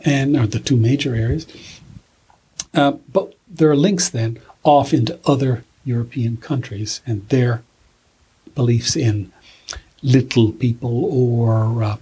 and 0.01 0.35
are 0.35 0.47
the 0.47 0.59
two 0.59 0.77
major 0.77 1.15
areas. 1.15 1.47
Uh, 2.73 2.93
but 3.11 3.35
there 3.47 3.69
are 3.69 3.75
links 3.75 4.09
then 4.09 4.39
off 4.63 4.93
into 4.93 5.19
other 5.25 5.63
European 5.85 6.37
countries 6.37 7.01
and 7.05 7.27
their 7.29 7.61
beliefs 8.55 8.95
in 8.95 9.31
little 10.01 10.51
people 10.51 11.05
or 11.05 11.83
uh, 11.83 11.97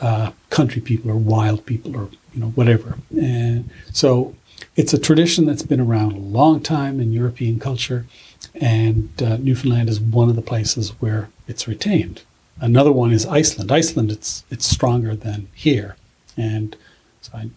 uh, 0.00 0.30
country 0.50 0.80
people 0.80 1.10
or 1.10 1.16
wild 1.16 1.64
people 1.66 1.96
or 1.96 2.08
you 2.32 2.40
know 2.40 2.48
whatever. 2.48 2.98
And 3.18 3.70
so 3.92 4.34
it's 4.76 4.92
a 4.92 4.98
tradition 4.98 5.46
that's 5.46 5.62
been 5.62 5.80
around 5.80 6.12
a 6.12 6.18
long 6.18 6.60
time 6.60 7.00
in 7.00 7.12
European 7.12 7.58
culture, 7.58 8.06
and 8.54 9.10
uh, 9.22 9.36
Newfoundland 9.36 9.88
is 9.88 10.00
one 10.00 10.28
of 10.28 10.36
the 10.36 10.42
places 10.42 10.90
where 11.00 11.30
it's 11.46 11.68
retained. 11.68 12.22
Another 12.60 12.92
one 12.92 13.12
is 13.12 13.26
Iceland. 13.26 13.72
Iceland, 13.72 14.10
it's 14.10 14.44
it's 14.50 14.66
stronger 14.66 15.14
than 15.16 15.48
here, 15.54 15.96
and 16.36 16.76
so 17.20 17.32
I. 17.34 17.50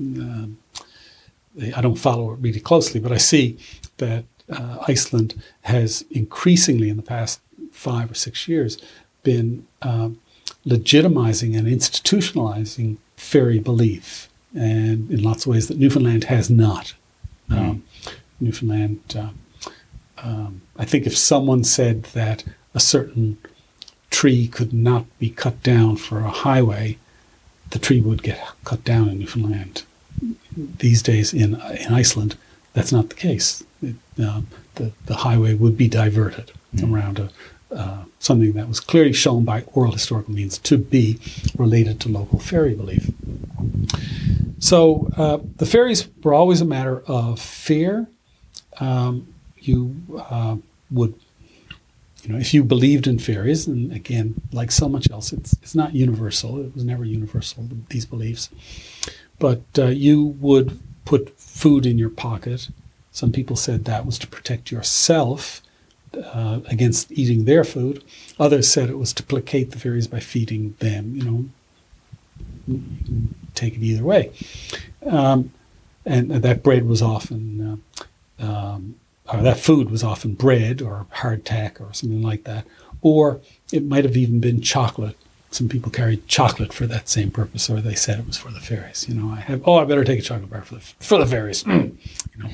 Um, 0.00 0.58
I 1.76 1.80
don't 1.80 1.96
follow 1.96 2.32
it 2.32 2.38
really 2.40 2.60
closely, 2.60 3.00
but 3.00 3.12
I 3.12 3.16
see 3.16 3.58
that 3.98 4.24
uh, 4.50 4.78
Iceland 4.86 5.42
has 5.62 6.04
increasingly 6.10 6.88
in 6.88 6.96
the 6.96 7.02
past 7.02 7.40
five 7.72 8.10
or 8.10 8.14
six 8.14 8.48
years 8.48 8.78
been 9.22 9.66
um, 9.82 10.20
legitimizing 10.66 11.56
and 11.56 11.66
institutionalizing 11.66 12.98
fairy 13.16 13.58
belief, 13.58 14.28
and 14.54 15.10
in 15.10 15.22
lots 15.22 15.44
of 15.44 15.52
ways 15.52 15.68
that 15.68 15.78
Newfoundland 15.78 16.24
has 16.24 16.48
not. 16.50 16.94
Um, 17.50 17.84
Newfoundland, 18.38 19.00
uh, 19.18 19.30
um, 20.22 20.62
I 20.76 20.84
think 20.84 21.06
if 21.06 21.16
someone 21.16 21.64
said 21.64 22.04
that 22.14 22.44
a 22.74 22.80
certain 22.80 23.38
tree 24.10 24.48
could 24.48 24.72
not 24.72 25.06
be 25.18 25.30
cut 25.30 25.62
down 25.62 25.96
for 25.96 26.20
a 26.20 26.30
highway, 26.30 26.98
the 27.70 27.78
tree 27.78 28.00
would 28.00 28.22
get 28.22 28.40
cut 28.64 28.84
down 28.84 29.08
in 29.08 29.18
Newfoundland. 29.18 29.84
These 30.56 31.02
days 31.02 31.32
in, 31.32 31.54
in 31.54 31.94
Iceland, 31.94 32.36
that's 32.72 32.92
not 32.92 33.08
the 33.08 33.14
case. 33.14 33.62
It, 33.82 33.96
um, 34.22 34.48
the, 34.74 34.92
the 35.06 35.16
highway 35.16 35.54
would 35.54 35.76
be 35.76 35.88
diverted 35.88 36.52
around 36.82 37.18
a, 37.18 37.30
uh, 37.74 38.04
something 38.18 38.52
that 38.52 38.68
was 38.68 38.80
clearly 38.80 39.12
shown 39.12 39.44
by 39.44 39.62
oral 39.72 39.92
historical 39.92 40.34
means 40.34 40.58
to 40.58 40.76
be 40.76 41.18
related 41.56 42.00
to 42.00 42.08
local 42.08 42.38
fairy 42.38 42.74
belief. 42.74 43.10
So 44.58 45.10
uh, 45.16 45.38
the 45.56 45.66
fairies 45.66 46.08
were 46.22 46.34
always 46.34 46.60
a 46.60 46.64
matter 46.64 47.02
of 47.06 47.40
fear. 47.40 48.08
Um, 48.78 49.32
you 49.68 49.96
uh, 50.18 50.56
would, 50.90 51.14
you 52.22 52.32
know, 52.32 52.38
if 52.38 52.52
you 52.52 52.64
believed 52.64 53.06
in 53.06 53.18
fairies, 53.18 53.66
and 53.66 53.92
again, 53.92 54.40
like 54.52 54.70
so 54.70 54.88
much 54.88 55.10
else, 55.10 55.32
it's 55.32 55.54
it's 55.62 55.74
not 55.74 55.94
universal. 55.94 56.58
It 56.60 56.74
was 56.74 56.84
never 56.84 57.04
universal. 57.04 57.68
These 57.88 58.06
beliefs, 58.06 58.50
but 59.38 59.62
uh, 59.78 59.86
you 59.86 60.24
would 60.24 60.78
put 61.04 61.38
food 61.38 61.86
in 61.86 61.98
your 61.98 62.10
pocket. 62.10 62.68
Some 63.12 63.32
people 63.32 63.56
said 63.56 63.84
that 63.84 64.06
was 64.06 64.18
to 64.18 64.26
protect 64.26 64.70
yourself 64.70 65.62
uh, 66.14 66.60
against 66.66 67.10
eating 67.12 67.44
their 67.44 67.64
food. 67.64 68.04
Others 68.38 68.68
said 68.68 68.88
it 68.88 68.98
was 68.98 69.12
to 69.14 69.22
placate 69.22 69.70
the 69.70 69.78
fairies 69.78 70.06
by 70.06 70.20
feeding 70.20 70.74
them. 70.78 71.16
You 71.16 71.24
know, 71.24 71.44
you 72.66 72.82
can 73.04 73.34
take 73.54 73.74
it 73.74 73.82
either 73.82 74.04
way. 74.04 74.32
Um, 75.04 75.52
and 76.04 76.30
that 76.30 76.62
bread 76.62 76.86
was 76.86 77.02
often, 77.02 77.82
uh, 78.40 78.44
um, 78.44 78.94
or 79.32 79.42
that 79.42 79.58
food 79.58 79.90
was 79.90 80.02
often 80.02 80.34
bread 80.34 80.82
or 80.82 81.06
hardtack 81.16 81.80
or 81.80 81.92
something 81.92 82.22
like 82.22 82.44
that. 82.44 82.66
Or 83.02 83.40
it 83.72 83.84
might 83.84 84.04
have 84.04 84.16
even 84.16 84.40
been 84.40 84.60
chocolate. 84.60 85.16
Some 85.50 85.68
people 85.68 85.90
carried 85.90 86.28
chocolate 86.28 86.72
for 86.72 86.86
that 86.86 87.08
same 87.08 87.30
purpose, 87.30 87.68
or 87.68 87.80
they 87.80 87.94
said 87.94 88.20
it 88.20 88.26
was 88.26 88.36
for 88.36 88.50
the 88.50 88.60
fairies. 88.60 89.08
You 89.08 89.14
know, 89.14 89.32
I 89.32 89.40
have, 89.40 89.62
oh, 89.66 89.78
I 89.78 89.84
better 89.84 90.04
take 90.04 90.20
a 90.20 90.22
chocolate 90.22 90.50
bar 90.50 90.62
for 90.62 90.76
the, 90.76 90.80
for 90.80 91.18
the 91.18 91.26
fairies. 91.26 91.66
you 91.66 91.96
know, 92.38 92.50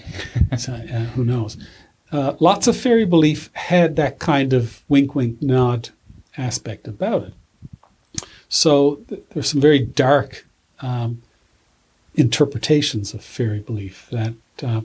so, 0.56 0.72
uh, 0.72 1.04
who 1.14 1.24
knows? 1.24 1.56
Uh, 2.10 2.34
lots 2.40 2.66
of 2.66 2.76
fairy 2.76 3.04
belief 3.04 3.50
had 3.52 3.96
that 3.96 4.18
kind 4.18 4.52
of 4.52 4.82
wink, 4.88 5.14
wink, 5.14 5.42
nod 5.42 5.90
aspect 6.38 6.86
about 6.86 7.24
it. 7.24 8.26
So 8.48 8.96
th- 9.08 9.22
there's 9.30 9.50
some 9.50 9.60
very 9.60 9.80
dark 9.80 10.46
um, 10.80 11.22
interpretations 12.14 13.12
of 13.12 13.22
fairy 13.22 13.60
belief 13.60 14.08
that 14.10 14.34
uh, 14.62 14.80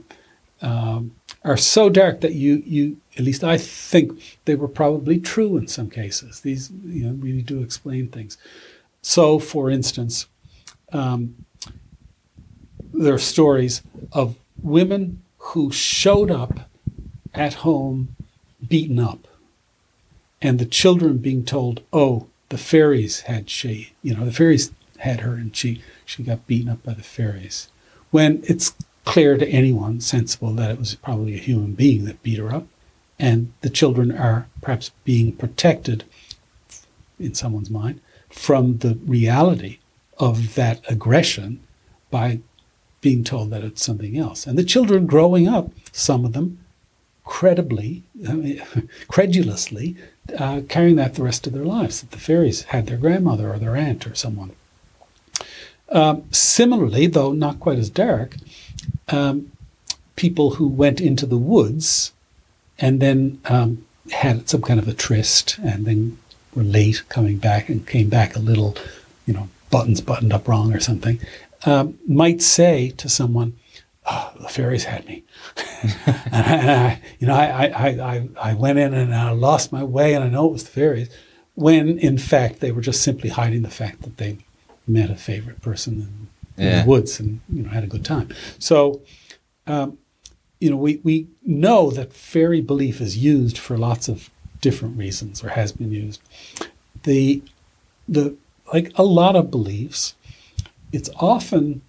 um, 0.60 1.12
are 1.44 1.56
so 1.56 1.88
dark 1.88 2.20
that 2.20 2.34
you, 2.34 2.62
you, 2.64 2.98
at 3.16 3.24
least 3.24 3.42
I 3.42 3.58
think 3.58 4.38
they 4.44 4.54
were 4.54 4.68
probably 4.68 5.18
true 5.18 5.56
in 5.56 5.66
some 5.66 5.90
cases. 5.90 6.40
These, 6.40 6.70
you 6.84 7.06
know, 7.06 7.14
really 7.14 7.42
do 7.42 7.62
explain 7.62 8.08
things. 8.08 8.38
So, 9.02 9.38
for 9.38 9.68
instance, 9.68 10.26
um, 10.92 11.44
there 12.92 13.14
are 13.14 13.18
stories 13.18 13.82
of 14.12 14.36
women 14.62 15.22
who 15.38 15.72
showed 15.72 16.30
up 16.30 16.68
at 17.34 17.54
home 17.54 18.14
beaten 18.66 18.98
up 18.98 19.26
and 20.40 20.58
the 20.58 20.66
children 20.66 21.18
being 21.18 21.44
told 21.44 21.82
oh 21.92 22.26
the 22.50 22.58
fairies 22.58 23.20
had 23.20 23.48
she 23.48 23.92
you 24.02 24.14
know 24.14 24.24
the 24.24 24.32
fairies 24.32 24.70
had 24.98 25.20
her 25.20 25.34
and 25.34 25.56
she 25.56 25.82
she 26.04 26.22
got 26.22 26.46
beaten 26.46 26.68
up 26.68 26.82
by 26.82 26.92
the 26.92 27.02
fairies 27.02 27.68
when 28.10 28.42
it's 28.44 28.74
clear 29.04 29.36
to 29.36 29.48
anyone 29.48 30.00
sensible 30.00 30.52
that 30.54 30.70
it 30.70 30.78
was 30.78 30.94
probably 30.94 31.34
a 31.34 31.38
human 31.38 31.72
being 31.72 32.04
that 32.04 32.22
beat 32.22 32.38
her 32.38 32.52
up 32.52 32.66
and 33.18 33.52
the 33.60 33.70
children 33.70 34.10
are 34.16 34.46
perhaps 34.60 34.90
being 35.04 35.32
protected 35.32 36.04
in 37.18 37.34
someone's 37.34 37.70
mind 37.70 38.00
from 38.30 38.78
the 38.78 38.98
reality 39.06 39.78
of 40.18 40.54
that 40.54 40.80
aggression 40.88 41.60
by 42.10 42.40
being 43.00 43.24
told 43.24 43.50
that 43.50 43.64
it's 43.64 43.84
something 43.84 44.16
else 44.16 44.46
and 44.46 44.56
the 44.56 44.64
children 44.64 45.06
growing 45.06 45.48
up 45.48 45.70
some 45.92 46.24
of 46.24 46.32
them 46.32 46.58
credibly, 47.24 48.02
I 48.28 48.32
mean, 48.32 48.62
credulously, 49.08 49.96
uh, 50.36 50.62
carrying 50.68 50.96
that 50.96 51.14
the 51.14 51.22
rest 51.22 51.46
of 51.46 51.52
their 51.52 51.64
lives, 51.64 52.00
that 52.00 52.10
the 52.10 52.18
fairies 52.18 52.64
had 52.64 52.86
their 52.86 52.96
grandmother 52.96 53.52
or 53.52 53.58
their 53.58 53.76
aunt 53.76 54.06
or 54.06 54.14
someone. 54.14 54.52
Um, 55.88 56.24
similarly, 56.30 57.06
though 57.06 57.32
not 57.32 57.60
quite 57.60 57.78
as 57.78 57.90
dark, 57.90 58.36
um, 59.12 59.52
people 60.16 60.52
who 60.52 60.66
went 60.66 61.00
into 61.00 61.26
the 61.26 61.38
woods 61.38 62.12
and 62.78 63.00
then 63.00 63.40
um, 63.46 63.84
had 64.10 64.48
some 64.48 64.62
kind 64.62 64.80
of 64.80 64.88
a 64.88 64.94
tryst 64.94 65.58
and 65.58 65.84
then 65.84 66.18
were 66.54 66.62
late 66.62 67.02
coming 67.08 67.38
back 67.38 67.68
and 67.68 67.86
came 67.86 68.08
back 68.08 68.36
a 68.36 68.40
little, 68.40 68.76
you 69.26 69.34
know, 69.34 69.48
buttons 69.70 70.00
buttoned 70.00 70.32
up 70.32 70.48
wrong 70.48 70.74
or 70.74 70.80
something, 70.80 71.18
um, 71.64 71.98
might 72.06 72.42
say 72.42 72.90
to 72.90 73.08
someone, 73.08 73.56
oh, 74.06 74.32
the 74.40 74.48
fairies 74.48 74.84
had 74.84 75.06
me. 75.06 75.22
and, 75.96 76.46
I, 76.46 76.56
and 76.56 76.70
I, 76.70 77.02
you 77.18 77.26
know, 77.26 77.34
I, 77.34 77.66
I, 77.66 77.88
I, 77.88 78.28
I 78.40 78.54
went 78.54 78.78
in 78.78 78.92
and 78.92 79.14
I 79.14 79.30
lost 79.30 79.72
my 79.72 79.84
way 79.84 80.14
and 80.14 80.24
I 80.24 80.28
know 80.28 80.48
it 80.48 80.52
was 80.52 80.64
the 80.64 80.70
fairies, 80.70 81.08
when 81.54 81.98
in 81.98 82.18
fact 82.18 82.60
they 82.60 82.72
were 82.72 82.80
just 82.80 83.02
simply 83.02 83.30
hiding 83.30 83.62
the 83.62 83.70
fact 83.70 84.02
that 84.02 84.16
they 84.16 84.38
met 84.86 85.10
a 85.10 85.16
favorite 85.16 85.62
person 85.62 86.28
in, 86.56 86.64
in 86.64 86.78
the 86.84 86.90
woods 86.90 87.20
and, 87.20 87.40
you 87.52 87.62
know, 87.62 87.70
had 87.70 87.84
a 87.84 87.88
good 87.88 88.04
time. 88.04 88.28
So, 88.58 89.02
um, 89.66 89.98
you 90.60 90.70
know, 90.70 90.76
we, 90.76 91.00
we 91.02 91.28
know 91.44 91.90
that 91.90 92.12
fairy 92.12 92.60
belief 92.60 93.00
is 93.00 93.18
used 93.18 93.58
for 93.58 93.76
lots 93.76 94.08
of 94.08 94.30
different 94.60 94.96
reasons 94.96 95.42
or 95.42 95.50
has 95.50 95.72
been 95.72 95.90
used. 95.90 96.20
The, 97.02 97.42
the, 98.08 98.36
like 98.72 98.92
a 98.96 99.02
lot 99.02 99.34
of 99.34 99.50
beliefs, 99.50 100.14
it's 100.92 101.10
often 101.16 101.82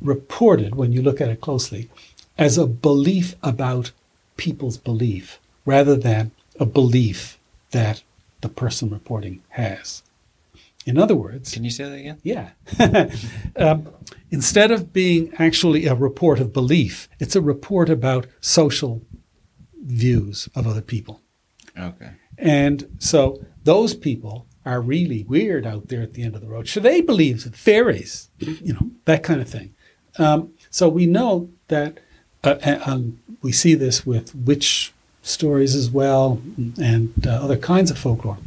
reported 0.00 0.74
when 0.74 0.92
you 0.92 1.02
look 1.02 1.20
at 1.20 1.30
it 1.30 1.40
closely 1.40 1.88
as 2.36 2.58
a 2.58 2.66
belief 2.66 3.34
about 3.42 3.92
people's 4.36 4.76
belief 4.76 5.40
rather 5.64 5.96
than 5.96 6.30
a 6.60 6.66
belief 6.66 7.38
that 7.70 8.02
the 8.40 8.48
person 8.48 8.90
reporting 8.90 9.42
has. 9.50 10.02
In 10.88 10.96
other 10.96 11.14
words, 11.14 11.52
Can 11.52 11.64
you 11.64 11.70
say 11.70 11.84
that 11.84 11.98
again? 11.98 12.18
yeah. 12.22 12.50
um, 13.56 13.88
instead 14.30 14.70
of 14.70 14.90
being 14.92 15.32
actually 15.38 15.84
a 15.84 15.94
report 15.94 16.40
of 16.40 16.52
belief, 16.52 17.08
it's 17.20 17.36
a 17.36 17.42
report 17.42 17.90
about 17.90 18.26
social 18.40 19.02
views 19.84 20.48
of 20.54 20.66
other 20.66 20.80
people. 20.80 21.20
Okay. 21.78 22.12
And 22.38 22.96
so 22.98 23.44
those 23.64 23.94
people 23.94 24.46
are 24.64 24.80
really 24.80 25.24
weird 25.24 25.66
out 25.66 25.88
there 25.88 26.00
at 26.00 26.14
the 26.14 26.22
end 26.22 26.34
of 26.34 26.40
the 26.40 26.48
road. 26.48 26.68
So 26.68 26.80
they 26.80 27.02
believe 27.02 27.44
in 27.44 27.52
fairies? 27.52 28.30
You 28.38 28.72
know, 28.72 28.90
that 29.04 29.22
kind 29.22 29.42
of 29.42 29.48
thing. 29.48 29.74
Um, 30.18 30.54
so 30.70 30.88
we 30.88 31.04
know 31.06 31.50
that, 31.68 31.98
uh, 32.44 32.78
um, 32.86 33.20
we 33.42 33.52
see 33.52 33.74
this 33.74 34.06
with 34.06 34.34
witch 34.34 34.92
stories 35.22 35.74
as 35.74 35.90
well 35.90 36.40
and 36.80 37.26
uh, 37.26 37.30
other 37.30 37.58
kinds 37.58 37.90
of 37.90 37.98
folklore. 37.98 38.38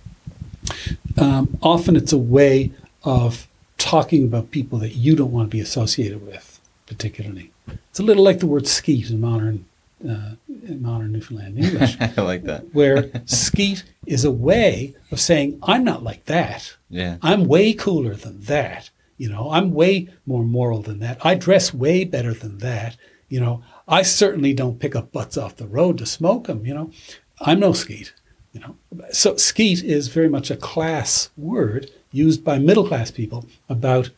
Um, 1.17 1.57
often 1.61 1.95
it's 1.95 2.13
a 2.13 2.17
way 2.17 2.71
of 3.03 3.47
talking 3.77 4.23
about 4.23 4.51
people 4.51 4.77
that 4.79 4.95
you 4.95 5.15
don't 5.15 5.31
want 5.31 5.49
to 5.49 5.55
be 5.57 5.59
associated 5.61 6.25
with, 6.25 6.59
particularly. 6.85 7.51
It's 7.89 7.99
a 7.99 8.03
little 8.03 8.23
like 8.23 8.39
the 8.39 8.47
word 8.47 8.67
skeet 8.67 9.09
in 9.09 9.19
modern, 9.19 9.65
uh, 10.07 10.31
in 10.47 10.81
modern 10.81 11.11
Newfoundland 11.11 11.57
English 11.63 11.97
I 11.99 12.21
like 12.21 12.43
that. 12.43 12.73
where 12.73 13.11
skeet 13.25 13.83
is 14.05 14.23
a 14.23 14.31
way 14.31 14.95
of 15.11 15.19
saying, 15.19 15.59
I'm 15.63 15.83
not 15.83 16.03
like 16.03 16.25
that. 16.25 16.75
Yeah. 16.89 17.17
I'm 17.21 17.45
way 17.45 17.73
cooler 17.73 18.15
than 18.15 18.41
that. 18.41 18.89
You 19.17 19.29
know, 19.29 19.51
I'm 19.51 19.73
way 19.73 20.09
more 20.25 20.43
moral 20.43 20.81
than 20.81 20.99
that. 20.99 21.23
I 21.25 21.35
dress 21.35 21.73
way 21.73 22.03
better 22.03 22.33
than 22.33 22.57
that. 22.59 22.97
You 23.29 23.39
know, 23.39 23.63
I 23.87 24.01
certainly 24.01 24.53
don't 24.53 24.79
pick 24.79 24.95
up 24.95 25.11
butts 25.11 25.37
off 25.37 25.55
the 25.57 25.67
road 25.67 25.97
to 25.99 26.05
smoke 26.05 26.47
them. 26.47 26.65
You 26.65 26.73
know, 26.73 26.91
I'm 27.39 27.59
no 27.59 27.73
skeet. 27.73 28.13
You 28.53 28.59
know, 28.59 28.75
so 29.11 29.37
skeet 29.37 29.83
is 29.83 30.09
very 30.09 30.27
much 30.27 30.51
a 30.51 30.57
class 30.57 31.29
word 31.37 31.89
used 32.11 32.43
by 32.43 32.59
middle 32.59 32.85
class 32.85 33.09
people 33.09 33.45
about 33.69 34.09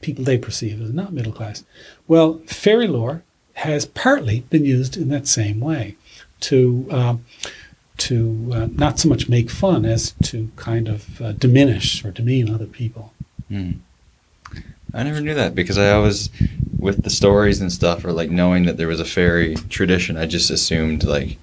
people 0.00 0.24
they 0.24 0.38
perceive 0.38 0.80
as 0.80 0.92
not 0.92 1.12
middle 1.12 1.32
class. 1.32 1.64
Well, 2.08 2.40
fairy 2.46 2.88
lore 2.88 3.22
has 3.54 3.84
partly 3.84 4.40
been 4.40 4.64
used 4.64 4.96
in 4.96 5.08
that 5.10 5.26
same 5.26 5.60
way 5.60 5.96
to 6.40 6.88
um, 6.90 7.24
to 7.98 8.50
uh, 8.52 8.68
not 8.72 8.98
so 8.98 9.08
much 9.08 9.28
make 9.28 9.50
fun 9.50 9.84
as 9.84 10.12
to 10.24 10.50
kind 10.56 10.88
of 10.88 11.20
uh, 11.20 11.32
diminish 11.32 12.04
or 12.04 12.10
demean 12.10 12.52
other 12.52 12.66
people. 12.66 13.12
Hmm. 13.48 13.72
I 14.94 15.02
never 15.04 15.20
knew 15.20 15.34
that 15.34 15.54
because 15.54 15.78
I 15.78 15.92
always, 15.92 16.28
with 16.78 17.02
the 17.02 17.10
stories 17.10 17.60
and 17.60 17.72
stuff, 17.72 18.04
or 18.04 18.12
like 18.12 18.30
knowing 18.30 18.64
that 18.66 18.76
there 18.76 18.88
was 18.88 19.00
a 19.00 19.04
fairy 19.04 19.54
tradition, 19.70 20.16
I 20.16 20.26
just 20.26 20.50
assumed 20.50 21.04
like 21.04 21.38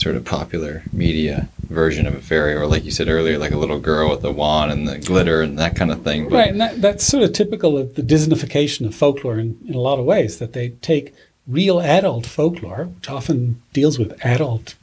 sort 0.00 0.16
of 0.16 0.24
popular 0.24 0.82
media 0.92 1.48
version 1.68 2.06
of 2.06 2.14
a 2.14 2.20
fairy, 2.20 2.54
or 2.54 2.66
like 2.66 2.84
you 2.84 2.90
said 2.90 3.08
earlier, 3.08 3.38
like 3.38 3.52
a 3.52 3.58
little 3.58 3.78
girl 3.78 4.10
with 4.10 4.24
a 4.24 4.32
wand 4.32 4.72
and 4.72 4.88
the 4.88 4.98
glitter 4.98 5.42
and 5.42 5.58
that 5.58 5.76
kind 5.76 5.90
of 5.92 6.02
thing. 6.02 6.24
But 6.24 6.36
Right, 6.36 6.50
and 6.50 6.60
that, 6.60 6.80
that's 6.80 7.04
sort 7.04 7.22
of 7.22 7.32
typical 7.32 7.76
of 7.76 7.94
the 7.94 8.02
Disneyfication 8.02 8.86
of 8.86 8.94
folklore 8.94 9.38
in, 9.38 9.58
in 9.68 9.74
a 9.74 9.80
lot 9.80 9.98
of 9.98 10.06
ways, 10.06 10.38
that 10.38 10.54
they 10.54 10.70
take 10.80 11.14
real 11.46 11.80
adult 11.80 12.26
folklore, 12.26 12.84
which 12.84 13.10
often 13.10 13.60
deals 13.72 13.98
with 13.98 14.18
adult 14.24 14.74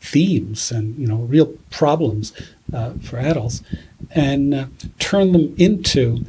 themes 0.00 0.72
and 0.72 0.98
you 0.98 1.06
know 1.06 1.18
real 1.18 1.54
problems 1.70 2.32
uh, 2.74 2.92
for 3.02 3.18
adults, 3.18 3.62
and 4.10 4.54
uh, 4.54 4.66
turn 4.98 5.32
them 5.32 5.54
into 5.56 6.24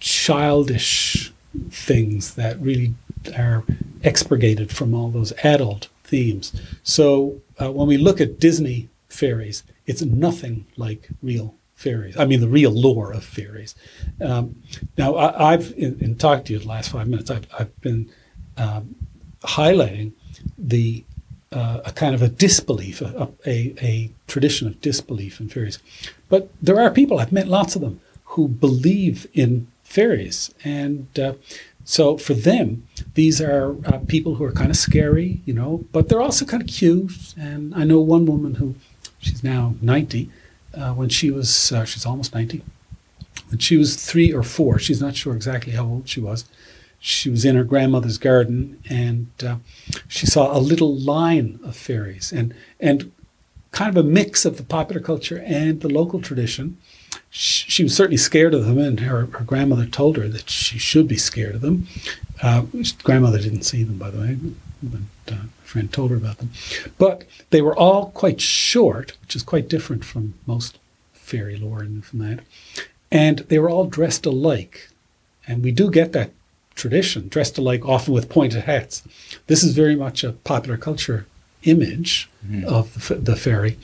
childish 0.00 1.32
things 1.70 2.34
that 2.34 2.58
really 2.60 2.94
are 3.36 3.64
expurgated 4.02 4.70
from 4.70 4.94
all 4.94 5.10
those 5.10 5.32
adult 5.42 5.88
themes. 6.10 6.52
So 6.82 7.40
uh, 7.60 7.70
when 7.76 7.86
we 7.92 7.98
look 7.98 8.20
at 8.20 8.40
Disney 8.40 8.88
fairies, 9.08 9.62
it's 9.86 10.02
nothing 10.02 10.66
like 10.76 11.08
real 11.22 11.54
fairies. 11.74 12.16
I 12.16 12.24
mean, 12.26 12.40
the 12.40 12.48
real 12.60 12.72
lore 12.86 13.12
of 13.18 13.24
fairies. 13.24 13.74
Um, 14.20 14.44
now, 14.96 15.10
I, 15.14 15.52
I've 15.52 15.68
in, 15.84 15.92
in 16.00 16.16
talking 16.16 16.44
to 16.46 16.52
you 16.52 16.58
the 16.58 16.68
last 16.76 16.90
five 16.90 17.06
minutes, 17.06 17.30
I've, 17.30 17.46
I've 17.58 17.80
been 17.80 18.10
um, 18.56 18.94
highlighting 19.42 20.12
the 20.58 21.04
uh, 21.52 21.80
a 21.84 21.92
kind 21.92 22.14
of 22.14 22.22
a 22.22 22.28
disbelief, 22.28 23.00
a, 23.00 23.28
a, 23.46 23.74
a 23.80 24.10
tradition 24.26 24.68
of 24.68 24.80
disbelief 24.80 25.40
in 25.40 25.48
fairies. 25.48 25.78
But 26.28 26.50
there 26.60 26.78
are 26.80 26.90
people, 26.90 27.18
I've 27.18 27.32
met 27.32 27.48
lots 27.48 27.74
of 27.76 27.80
them, 27.80 28.00
who 28.32 28.48
believe 28.48 29.26
in 29.32 29.66
fairies. 29.82 30.52
And 30.64 31.08
uh, 31.18 31.34
so 31.90 32.18
for 32.18 32.34
them, 32.34 32.86
these 33.14 33.40
are 33.40 33.74
uh, 33.86 34.00
people 34.06 34.34
who 34.34 34.44
are 34.44 34.52
kind 34.52 34.68
of 34.68 34.76
scary, 34.76 35.40
you 35.46 35.54
know, 35.54 35.86
but 35.90 36.10
they're 36.10 36.20
also 36.20 36.44
kind 36.44 36.62
of 36.62 36.68
cute. 36.68 37.32
And 37.34 37.74
I 37.74 37.84
know 37.84 37.98
one 37.98 38.26
woman 38.26 38.56
who, 38.56 38.74
she's 39.18 39.42
now 39.42 39.74
90, 39.80 40.30
uh, 40.74 40.92
when 40.92 41.08
she 41.08 41.30
was, 41.30 41.72
uh, 41.72 41.86
she's 41.86 42.04
almost 42.04 42.34
90, 42.34 42.62
when 43.48 43.58
she 43.58 43.78
was 43.78 43.96
three 43.96 44.30
or 44.30 44.42
four, 44.42 44.78
she's 44.78 45.00
not 45.00 45.16
sure 45.16 45.34
exactly 45.34 45.72
how 45.72 45.86
old 45.86 46.10
she 46.10 46.20
was. 46.20 46.44
She 47.00 47.30
was 47.30 47.46
in 47.46 47.56
her 47.56 47.64
grandmother's 47.64 48.18
garden 48.18 48.82
and 48.90 49.28
uh, 49.42 49.56
she 50.08 50.26
saw 50.26 50.54
a 50.54 50.60
little 50.60 50.94
line 50.94 51.58
of 51.64 51.74
fairies 51.74 52.32
and, 52.32 52.54
and 52.78 53.10
kind 53.70 53.88
of 53.88 53.96
a 53.96 54.06
mix 54.06 54.44
of 54.44 54.58
the 54.58 54.62
popular 54.62 55.00
culture 55.00 55.42
and 55.42 55.80
the 55.80 55.88
local 55.88 56.20
tradition. 56.20 56.76
She, 57.30 57.70
she 57.70 57.82
was 57.82 57.94
certainly 57.94 58.16
scared 58.16 58.54
of 58.54 58.64
them, 58.64 58.78
and 58.78 59.00
her, 59.00 59.26
her 59.26 59.44
grandmother 59.44 59.86
told 59.86 60.16
her 60.16 60.28
that 60.28 60.50
she 60.50 60.78
should 60.78 61.08
be 61.08 61.16
scared 61.16 61.56
of 61.56 61.60
them. 61.60 61.86
Uh, 62.42 62.62
grandmother 63.02 63.38
didn't 63.38 63.62
see 63.62 63.82
them, 63.82 63.98
by 63.98 64.10
the 64.10 64.18
way, 64.18 64.38
but 64.82 65.00
uh, 65.32 65.36
a 65.36 65.66
friend 65.66 65.92
told 65.92 66.10
her 66.10 66.16
about 66.16 66.38
them. 66.38 66.50
But 66.98 67.24
they 67.50 67.62
were 67.62 67.76
all 67.76 68.10
quite 68.10 68.40
short, 68.40 69.16
which 69.20 69.36
is 69.36 69.42
quite 69.42 69.68
different 69.68 70.04
from 70.04 70.34
most 70.46 70.78
fairy 71.12 71.56
lore 71.56 71.80
and 71.80 72.04
from 72.04 72.20
that. 72.20 72.40
And 73.10 73.40
they 73.40 73.58
were 73.58 73.70
all 73.70 73.86
dressed 73.86 74.26
alike. 74.26 74.90
And 75.46 75.62
we 75.62 75.72
do 75.72 75.90
get 75.90 76.12
that 76.12 76.30
tradition, 76.74 77.28
dressed 77.28 77.58
alike, 77.58 77.84
often 77.84 78.14
with 78.14 78.28
pointed 78.28 78.64
hats. 78.64 79.02
This 79.46 79.62
is 79.62 79.74
very 79.74 79.96
much 79.96 80.22
a 80.22 80.32
popular 80.32 80.76
culture 80.76 81.26
image 81.64 82.30
of 82.66 83.08
the, 83.08 83.14
the 83.16 83.36
fairy. 83.36 83.78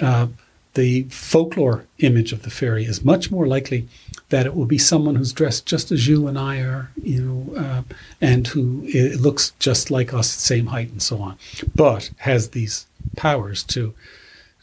Uh, 0.00 0.28
the 0.76 1.04
folklore 1.04 1.86
image 1.98 2.32
of 2.32 2.42
the 2.42 2.50
fairy 2.50 2.84
is 2.84 3.02
much 3.02 3.30
more 3.30 3.46
likely 3.46 3.88
that 4.28 4.44
it 4.44 4.54
will 4.54 4.66
be 4.66 4.76
someone 4.76 5.14
who's 5.14 5.32
dressed 5.32 5.64
just 5.64 5.90
as 5.90 6.06
you 6.06 6.26
and 6.28 6.38
I 6.38 6.60
are, 6.60 6.90
you 7.02 7.20
know, 7.22 7.56
uh, 7.56 7.82
and 8.20 8.46
who 8.46 8.82
looks 9.18 9.52
just 9.58 9.90
like 9.90 10.12
us, 10.12 10.30
same 10.30 10.66
height 10.66 10.90
and 10.90 11.02
so 11.02 11.18
on, 11.22 11.38
but 11.74 12.10
has 12.18 12.50
these 12.50 12.86
powers 13.16 13.62
to 13.64 13.94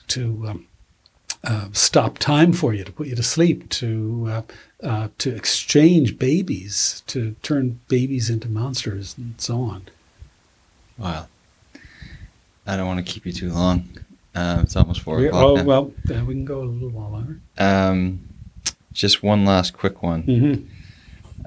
to 0.10 0.46
um, 0.48 0.68
uh, 1.44 1.68
stop 1.72 2.20
time 2.20 2.54
for 2.54 2.74
you, 2.74 2.84
to 2.84 2.92
put 2.92 3.08
you 3.08 3.16
to 3.16 3.24
sleep, 3.24 3.70
to 3.70 4.28
uh, 4.30 4.42
uh, 4.88 5.08
to 5.18 5.36
exchange 5.36 6.20
babies, 6.20 7.02
to 7.08 7.36
turn 7.42 7.80
babies 7.88 8.30
into 8.30 8.48
monsters, 8.48 9.16
and 9.18 9.34
so 9.40 9.62
on. 9.62 9.88
wow. 10.98 11.28
I 12.66 12.78
don't 12.78 12.88
want 12.88 13.06
to 13.06 13.12
keep 13.12 13.26
you 13.26 13.34
too 13.34 13.52
long. 13.52 13.90
Um, 14.36 14.62
it's 14.62 14.76
almost 14.76 15.02
four 15.02 15.18
We- 15.18 15.28
o'clock. 15.28 15.44
oh 15.44 15.56
now. 15.56 15.64
well, 15.64 15.94
uh, 16.10 16.24
we 16.26 16.34
can 16.34 16.46
go 16.46 16.62
a 16.62 16.66
little 16.66 16.90
while 16.90 17.12
longer. 17.12 17.40
Um, 17.58 18.28
just 18.92 19.22
one 19.24 19.46
last 19.46 19.74
quick 19.74 20.02
one. 20.04 20.24
Mm-hmm. 20.24 20.66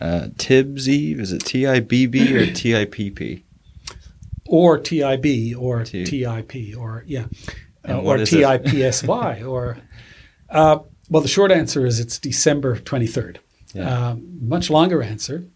Uh, 0.00 0.28
Tibbs 0.36 0.88
Eve, 0.88 1.20
is 1.20 1.32
it 1.32 1.44
T 1.44 1.66
I 1.66 1.80
B 1.80 2.06
B 2.06 2.36
or 2.36 2.46
T 2.52 2.76
I 2.76 2.84
P 2.84 3.10
P? 3.10 3.42
or 4.48 4.78
TIB 4.78 5.56
or 5.58 5.82
TIP 5.82 6.76
or 6.78 7.02
yeah, 7.08 7.24
uh, 7.88 7.98
or? 8.00 8.18
TIPSY 8.18 9.42
or 9.48 9.78
uh, 10.50 10.78
well, 11.10 11.22
the 11.22 11.26
short 11.28 11.50
answer 11.50 11.84
is 11.84 11.98
it's 11.98 12.18
December 12.18 12.78
twenty 12.78 13.06
third. 13.08 13.40
Yeah. 13.74 14.10
Um, 14.10 14.38
much 14.40 14.70
longer 14.70 15.02
answer. 15.02 15.46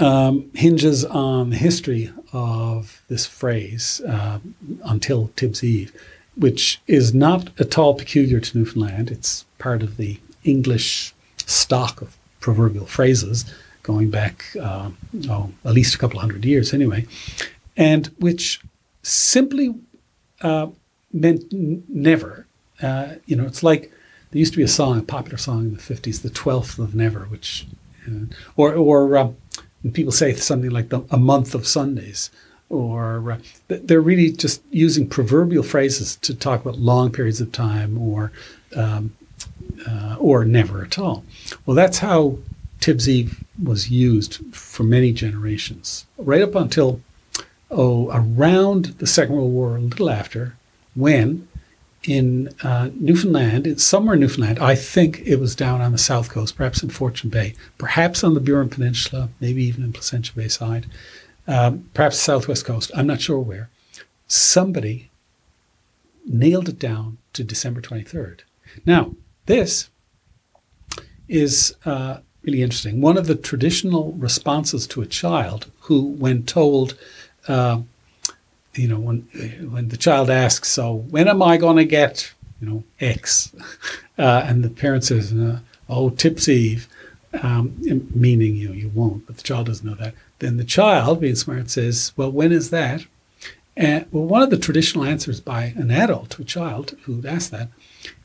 Um, 0.00 0.50
hinges 0.54 1.04
on 1.04 1.50
the 1.50 1.56
history 1.56 2.10
of 2.32 3.02
this 3.08 3.26
phrase, 3.26 4.00
uh, 4.08 4.38
until 4.84 5.30
Tibbs 5.36 5.62
Eve, 5.62 5.92
which 6.36 6.80
is 6.86 7.12
not 7.12 7.50
at 7.60 7.76
all 7.78 7.94
peculiar 7.94 8.40
to 8.40 8.58
Newfoundland. 8.58 9.10
It's 9.10 9.44
part 9.58 9.82
of 9.82 9.96
the 9.96 10.18
English 10.42 11.14
stock 11.36 12.00
of 12.00 12.16
proverbial 12.40 12.86
phrases 12.86 13.44
going 13.82 14.10
back, 14.10 14.44
uh, 14.60 14.90
oh, 15.28 15.52
at 15.64 15.72
least 15.72 15.94
a 15.94 15.98
couple 15.98 16.20
hundred 16.20 16.44
years 16.44 16.72
anyway, 16.72 17.06
and 17.76 18.06
which 18.18 18.60
simply 19.02 19.74
uh, 20.40 20.68
meant 21.12 21.44
n- 21.52 21.84
never. 21.88 22.46
Uh, 22.82 23.14
you 23.26 23.36
know, 23.36 23.44
it's 23.44 23.62
like 23.62 23.92
there 24.30 24.38
used 24.38 24.52
to 24.52 24.56
be 24.56 24.62
a 24.62 24.68
song, 24.68 24.98
a 24.98 25.02
popular 25.02 25.36
song 25.36 25.60
in 25.60 25.74
the 25.74 25.80
50s, 25.80 26.22
The 26.22 26.30
Twelfth 26.30 26.78
of 26.78 26.94
Never, 26.94 27.20
which, 27.24 27.66
uh, 28.06 28.26
or, 28.56 28.74
or 28.74 29.06
when 29.82 29.92
people 29.92 30.12
say 30.12 30.34
something 30.34 30.70
like 30.70 30.88
the, 30.90 31.02
a 31.10 31.16
month 31.16 31.54
of 31.54 31.66
Sundays, 31.66 32.30
or 32.68 33.32
uh, 33.32 33.38
they're 33.68 34.00
really 34.00 34.30
just 34.30 34.62
using 34.70 35.08
proverbial 35.08 35.62
phrases 35.62 36.16
to 36.16 36.34
talk 36.34 36.60
about 36.60 36.78
long 36.78 37.10
periods 37.10 37.40
of 37.40 37.50
time 37.52 37.98
or 37.98 38.32
um, 38.76 39.16
uh, 39.86 40.16
or 40.18 40.44
never 40.44 40.84
at 40.84 40.98
all. 40.98 41.24
Well, 41.64 41.74
that's 41.74 41.98
how 41.98 42.38
Tibbs 42.80 43.08
Eve 43.08 43.44
was 43.62 43.90
used 43.90 44.54
for 44.54 44.84
many 44.84 45.12
generations, 45.12 46.06
right 46.16 46.42
up 46.42 46.54
until 46.54 47.00
oh 47.70 48.10
around 48.10 48.86
the 48.98 49.06
Second 49.06 49.34
World 49.34 49.52
War, 49.52 49.76
a 49.76 49.80
little 49.80 50.10
after, 50.10 50.56
when 50.94 51.48
in 52.04 52.48
uh, 52.62 52.90
Newfoundland, 52.94 53.80
somewhere 53.80 54.14
in 54.14 54.20
Newfoundland. 54.20 54.58
I 54.58 54.74
think 54.74 55.20
it 55.24 55.36
was 55.36 55.54
down 55.54 55.80
on 55.80 55.92
the 55.92 55.98
south 55.98 56.30
coast, 56.30 56.56
perhaps 56.56 56.82
in 56.82 56.90
Fortune 56.90 57.30
Bay, 57.30 57.54
perhaps 57.78 58.24
on 58.24 58.34
the 58.34 58.40
Burin 58.40 58.70
Peninsula, 58.70 59.28
maybe 59.40 59.62
even 59.64 59.84
in 59.84 59.92
Placentia 59.92 60.34
Bay 60.34 60.48
side, 60.48 60.86
um, 61.46 61.88
perhaps 61.94 62.18
southwest 62.18 62.64
coast. 62.64 62.90
I'm 62.96 63.06
not 63.06 63.20
sure 63.20 63.38
where. 63.38 63.68
Somebody 64.26 65.10
nailed 66.24 66.68
it 66.68 66.78
down 66.78 67.18
to 67.32 67.44
December 67.44 67.80
23rd. 67.80 68.40
Now, 68.86 69.14
this 69.46 69.90
is 71.28 71.74
uh, 71.84 72.18
really 72.42 72.62
interesting. 72.62 73.00
One 73.00 73.18
of 73.18 73.26
the 73.26 73.34
traditional 73.34 74.12
responses 74.12 74.86
to 74.88 75.02
a 75.02 75.06
child 75.06 75.70
who, 75.82 76.02
when 76.02 76.44
told, 76.44 76.96
uh, 77.48 77.82
you 78.74 78.88
know, 78.88 78.98
when 78.98 79.20
when 79.70 79.88
the 79.88 79.96
child 79.96 80.30
asks, 80.30 80.68
"So 80.68 80.94
when 80.94 81.28
am 81.28 81.42
I 81.42 81.56
going 81.56 81.76
to 81.76 81.84
get, 81.84 82.32
you 82.60 82.68
know, 82.68 82.84
X?" 83.00 83.54
Uh, 84.18 84.44
and 84.46 84.62
the 84.62 84.68
parent 84.68 85.02
says, 85.02 85.32
uh, 85.32 85.60
"Oh, 85.88 86.10
Tibbs 86.10 86.46
Eve," 86.46 86.86
um, 87.42 87.74
meaning 88.14 88.54
you 88.54 88.68
know 88.68 88.74
you 88.74 88.90
won't, 88.90 89.26
but 89.26 89.38
the 89.38 89.42
child 89.42 89.64
doesn't 89.64 89.88
know 89.88 89.94
that. 89.94 90.12
Then 90.40 90.58
the 90.58 90.64
child, 90.64 91.22
being 91.22 91.36
smart, 91.36 91.70
says, 91.70 92.12
"Well, 92.18 92.30
when 92.30 92.52
is 92.52 92.68
that?" 92.68 93.06
And 93.78 94.04
well, 94.10 94.24
one 94.24 94.42
of 94.42 94.50
the 94.50 94.58
traditional 94.58 95.04
answers 95.04 95.40
by 95.40 95.72
an 95.74 95.90
adult 95.90 96.28
to 96.30 96.42
a 96.42 96.44
child 96.44 96.98
who'd 97.04 97.24
asked 97.24 97.50
that 97.52 97.68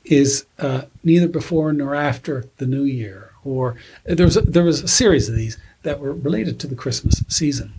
is 0.04 0.46
uh, 0.60 0.82
neither 1.02 1.30
before 1.30 1.72
nor 1.72 1.96
after 1.96 2.46
the 2.58 2.66
New 2.66 2.84
Year, 2.84 3.32
or 3.46 3.78
there 4.04 4.26
was 4.26 4.36
a, 4.36 4.41
there 4.41 4.66
was 4.66 4.82
a 4.82 4.88
series 4.89 5.30
of 5.30 5.36
these 5.36 5.58
that 5.84 6.02
were 6.02 6.12
related 6.12 6.60
to 6.60 6.68
the 6.68 6.76
Christmas 6.76 7.24
season. 7.30 7.72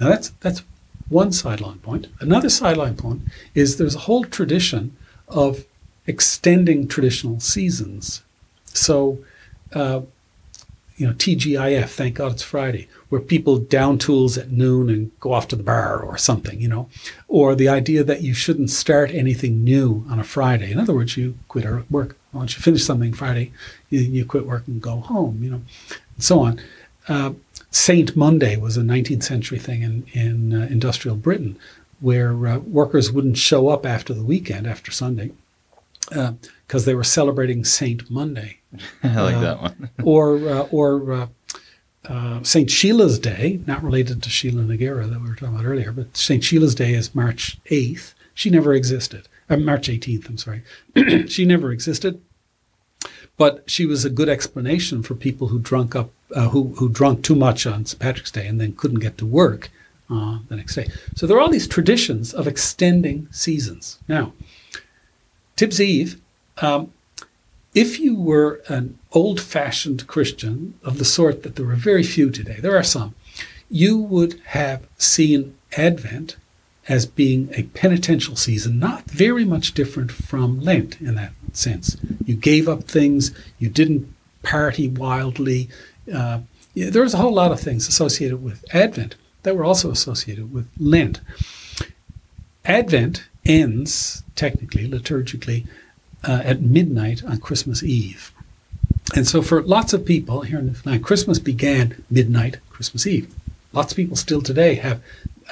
Now 0.00 0.08
that's 0.08 0.30
that's 0.40 0.62
one 1.12 1.32
sideline 1.32 1.78
point. 1.78 2.08
Another 2.20 2.48
sideline 2.48 2.96
point 2.96 3.22
is 3.54 3.76
there's 3.76 3.94
a 3.94 4.00
whole 4.00 4.24
tradition 4.24 4.96
of 5.28 5.64
extending 6.06 6.88
traditional 6.88 7.38
seasons. 7.38 8.22
So, 8.66 9.18
uh, 9.72 10.02
you 10.96 11.06
know, 11.06 11.12
TGIF, 11.14 11.88
thank 11.88 12.16
God 12.16 12.32
it's 12.32 12.42
Friday, 12.42 12.88
where 13.08 13.20
people 13.20 13.58
down 13.58 13.98
tools 13.98 14.36
at 14.38 14.52
noon 14.52 14.88
and 14.88 15.10
go 15.20 15.32
off 15.32 15.48
to 15.48 15.56
the 15.56 15.62
bar 15.62 16.00
or 16.00 16.16
something, 16.16 16.60
you 16.60 16.68
know, 16.68 16.88
or 17.28 17.54
the 17.54 17.68
idea 17.68 18.04
that 18.04 18.22
you 18.22 18.34
shouldn't 18.34 18.70
start 18.70 19.10
anything 19.10 19.64
new 19.64 20.04
on 20.08 20.18
a 20.18 20.24
Friday. 20.24 20.70
In 20.70 20.78
other 20.78 20.94
words, 20.94 21.16
you 21.16 21.36
quit 21.48 21.66
work. 21.90 22.16
Once 22.32 22.56
you 22.56 22.62
finish 22.62 22.84
something 22.84 23.12
Friday, 23.12 23.52
you, 23.90 24.24
quit 24.24 24.46
work 24.46 24.66
and 24.66 24.80
go 24.80 24.96
home, 24.96 25.42
you 25.42 25.50
know, 25.50 25.62
and 26.14 26.24
so 26.24 26.40
on. 26.40 26.60
Uh, 27.08 27.32
Saint 27.72 28.14
Monday 28.14 28.56
was 28.56 28.76
a 28.76 28.82
19th 28.82 29.22
century 29.24 29.58
thing 29.58 29.82
in, 29.82 30.06
in 30.12 30.52
uh, 30.54 30.66
industrial 30.66 31.16
Britain 31.16 31.58
where 32.00 32.46
uh, 32.46 32.58
workers 32.58 33.10
wouldn't 33.10 33.38
show 33.38 33.68
up 33.68 33.86
after 33.86 34.12
the 34.12 34.22
weekend, 34.22 34.66
after 34.66 34.90
Sunday, 34.90 35.32
because 36.08 36.82
uh, 36.82 36.86
they 36.86 36.94
were 36.94 37.02
celebrating 37.02 37.64
Saint 37.64 38.10
Monday. 38.10 38.58
I 39.02 39.20
like 39.20 39.40
that 39.40 39.60
one. 39.60 39.90
or 40.04 40.48
uh, 40.48 40.68
or 40.70 41.28
uh, 42.04 42.42
St. 42.42 42.70
Sheila's 42.70 43.18
Day, 43.18 43.60
not 43.66 43.82
related 43.82 44.22
to 44.22 44.30
Sheila 44.30 44.62
NaGeira 44.62 45.08
that 45.08 45.20
we 45.20 45.28
were 45.28 45.34
talking 45.34 45.54
about 45.54 45.64
earlier, 45.64 45.92
but 45.92 46.16
St. 46.16 46.42
Sheila's 46.42 46.74
Day 46.74 46.94
is 46.94 47.14
March 47.14 47.58
8th. 47.66 48.14
She 48.34 48.50
never 48.50 48.74
existed. 48.74 49.28
March 49.48 49.88
18th, 49.88 50.28
I'm 50.28 50.38
sorry. 50.38 50.62
she 51.28 51.44
never 51.44 51.70
existed. 51.72 52.20
But 53.36 53.68
she 53.70 53.86
was 53.86 54.04
a 54.04 54.10
good 54.10 54.28
explanation 54.28 55.02
for 55.02 55.14
people 55.14 55.48
who 55.48 55.58
drunk 55.58 55.94
up, 55.94 56.10
uh, 56.34 56.48
who 56.48 56.74
who 56.78 56.88
drunk 56.88 57.22
too 57.22 57.34
much 57.34 57.66
on 57.66 57.84
St. 57.84 58.00
Patrick's 58.00 58.30
Day 58.30 58.46
and 58.46 58.60
then 58.60 58.74
couldn't 58.74 59.00
get 59.00 59.18
to 59.18 59.26
work 59.26 59.70
uh, 60.10 60.38
the 60.48 60.56
next 60.56 60.74
day. 60.74 60.88
So 61.14 61.26
there 61.26 61.36
are 61.36 61.40
all 61.40 61.50
these 61.50 61.68
traditions 61.68 62.34
of 62.34 62.46
extending 62.46 63.28
seasons. 63.30 63.98
Now, 64.08 64.32
Tibbs 65.56 65.80
Eve, 65.80 66.20
um, 66.58 66.92
if 67.74 67.98
you 67.98 68.14
were 68.16 68.60
an 68.68 68.98
old-fashioned 69.12 70.06
Christian 70.06 70.74
of 70.84 70.98
the 70.98 71.04
sort 71.04 71.42
that 71.42 71.56
there 71.56 71.70
are 71.70 71.76
very 71.76 72.02
few 72.02 72.30
today, 72.30 72.58
there 72.60 72.76
are 72.76 72.82
some, 72.82 73.14
you 73.70 73.96
would 73.96 74.40
have 74.48 74.86
seen 74.98 75.56
Advent 75.76 76.36
as 76.88 77.06
being 77.06 77.48
a 77.54 77.62
penitential 77.62 78.36
season, 78.36 78.78
not 78.78 79.04
very 79.04 79.44
much 79.44 79.72
different 79.72 80.12
from 80.12 80.60
Lent 80.60 81.00
in 81.00 81.14
that 81.14 81.32
sense. 81.52 81.96
You 82.24 82.34
gave 82.34 82.68
up 82.68 82.84
things, 82.84 83.32
you 83.58 83.68
didn't 83.68 84.12
party 84.42 84.88
wildly. 84.88 85.68
Uh, 86.12 86.40
yeah, 86.74 86.90
there 86.90 87.02
was 87.02 87.14
a 87.14 87.18
whole 87.18 87.34
lot 87.34 87.52
of 87.52 87.60
things 87.60 87.86
associated 87.86 88.42
with 88.42 88.64
Advent 88.74 89.16
that 89.42 89.56
were 89.56 89.64
also 89.64 89.90
associated 89.90 90.52
with 90.52 90.68
Lent. 90.78 91.20
Advent 92.64 93.24
ends, 93.44 94.22
technically, 94.36 94.88
liturgically, 94.88 95.66
uh, 96.24 96.42
at 96.44 96.60
midnight 96.60 97.24
on 97.24 97.38
Christmas 97.38 97.82
Eve. 97.82 98.32
And 99.14 99.26
so, 99.26 99.42
for 99.42 99.62
lots 99.62 99.92
of 99.92 100.06
people 100.06 100.42
here 100.42 100.60
in 100.60 100.66
Newfoundland, 100.66 101.04
Christmas 101.04 101.38
began 101.38 102.04
midnight, 102.10 102.58
Christmas 102.70 103.06
Eve. 103.06 103.34
Lots 103.72 103.92
of 103.92 103.96
people 103.96 104.16
still 104.16 104.40
today 104.40 104.74
have 104.76 105.02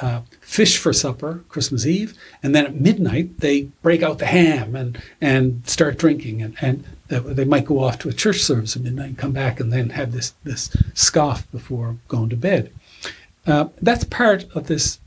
uh, 0.01 0.23
fish 0.41 0.79
for 0.79 0.93
supper 0.93 1.43
Christmas 1.49 1.85
Eve, 1.85 2.15
and 2.43 2.55
then 2.55 2.65
at 2.65 2.81
midnight 2.81 3.41
they 3.41 3.63
break 3.83 4.03
out 4.03 4.19
the 4.19 4.27
ham 4.27 4.75
and 4.75 5.03
and 5.21 5.67
start 5.67 5.99
drinking, 5.99 6.43
and 6.43 6.57
and 6.61 6.85
they 7.11 7.45
might 7.45 7.65
go 7.65 7.81
off 7.81 7.99
to 7.99 8.09
a 8.09 8.13
church 8.13 8.41
service 8.41 8.77
at 8.77 8.83
midnight 8.83 9.09
and 9.09 9.19
come 9.19 9.33
back 9.33 9.61
and 9.61 9.73
then 9.73 9.91
have 9.91 10.13
this 10.13 10.35
this 10.45 10.75
scoff 10.95 11.51
before 11.51 11.97
going 12.09 12.31
to 12.31 12.37
bed. 12.37 12.73
Uh, 13.47 13.69
that's 13.83 14.05
part 14.05 14.45
of 14.55 14.67
this 14.69 14.99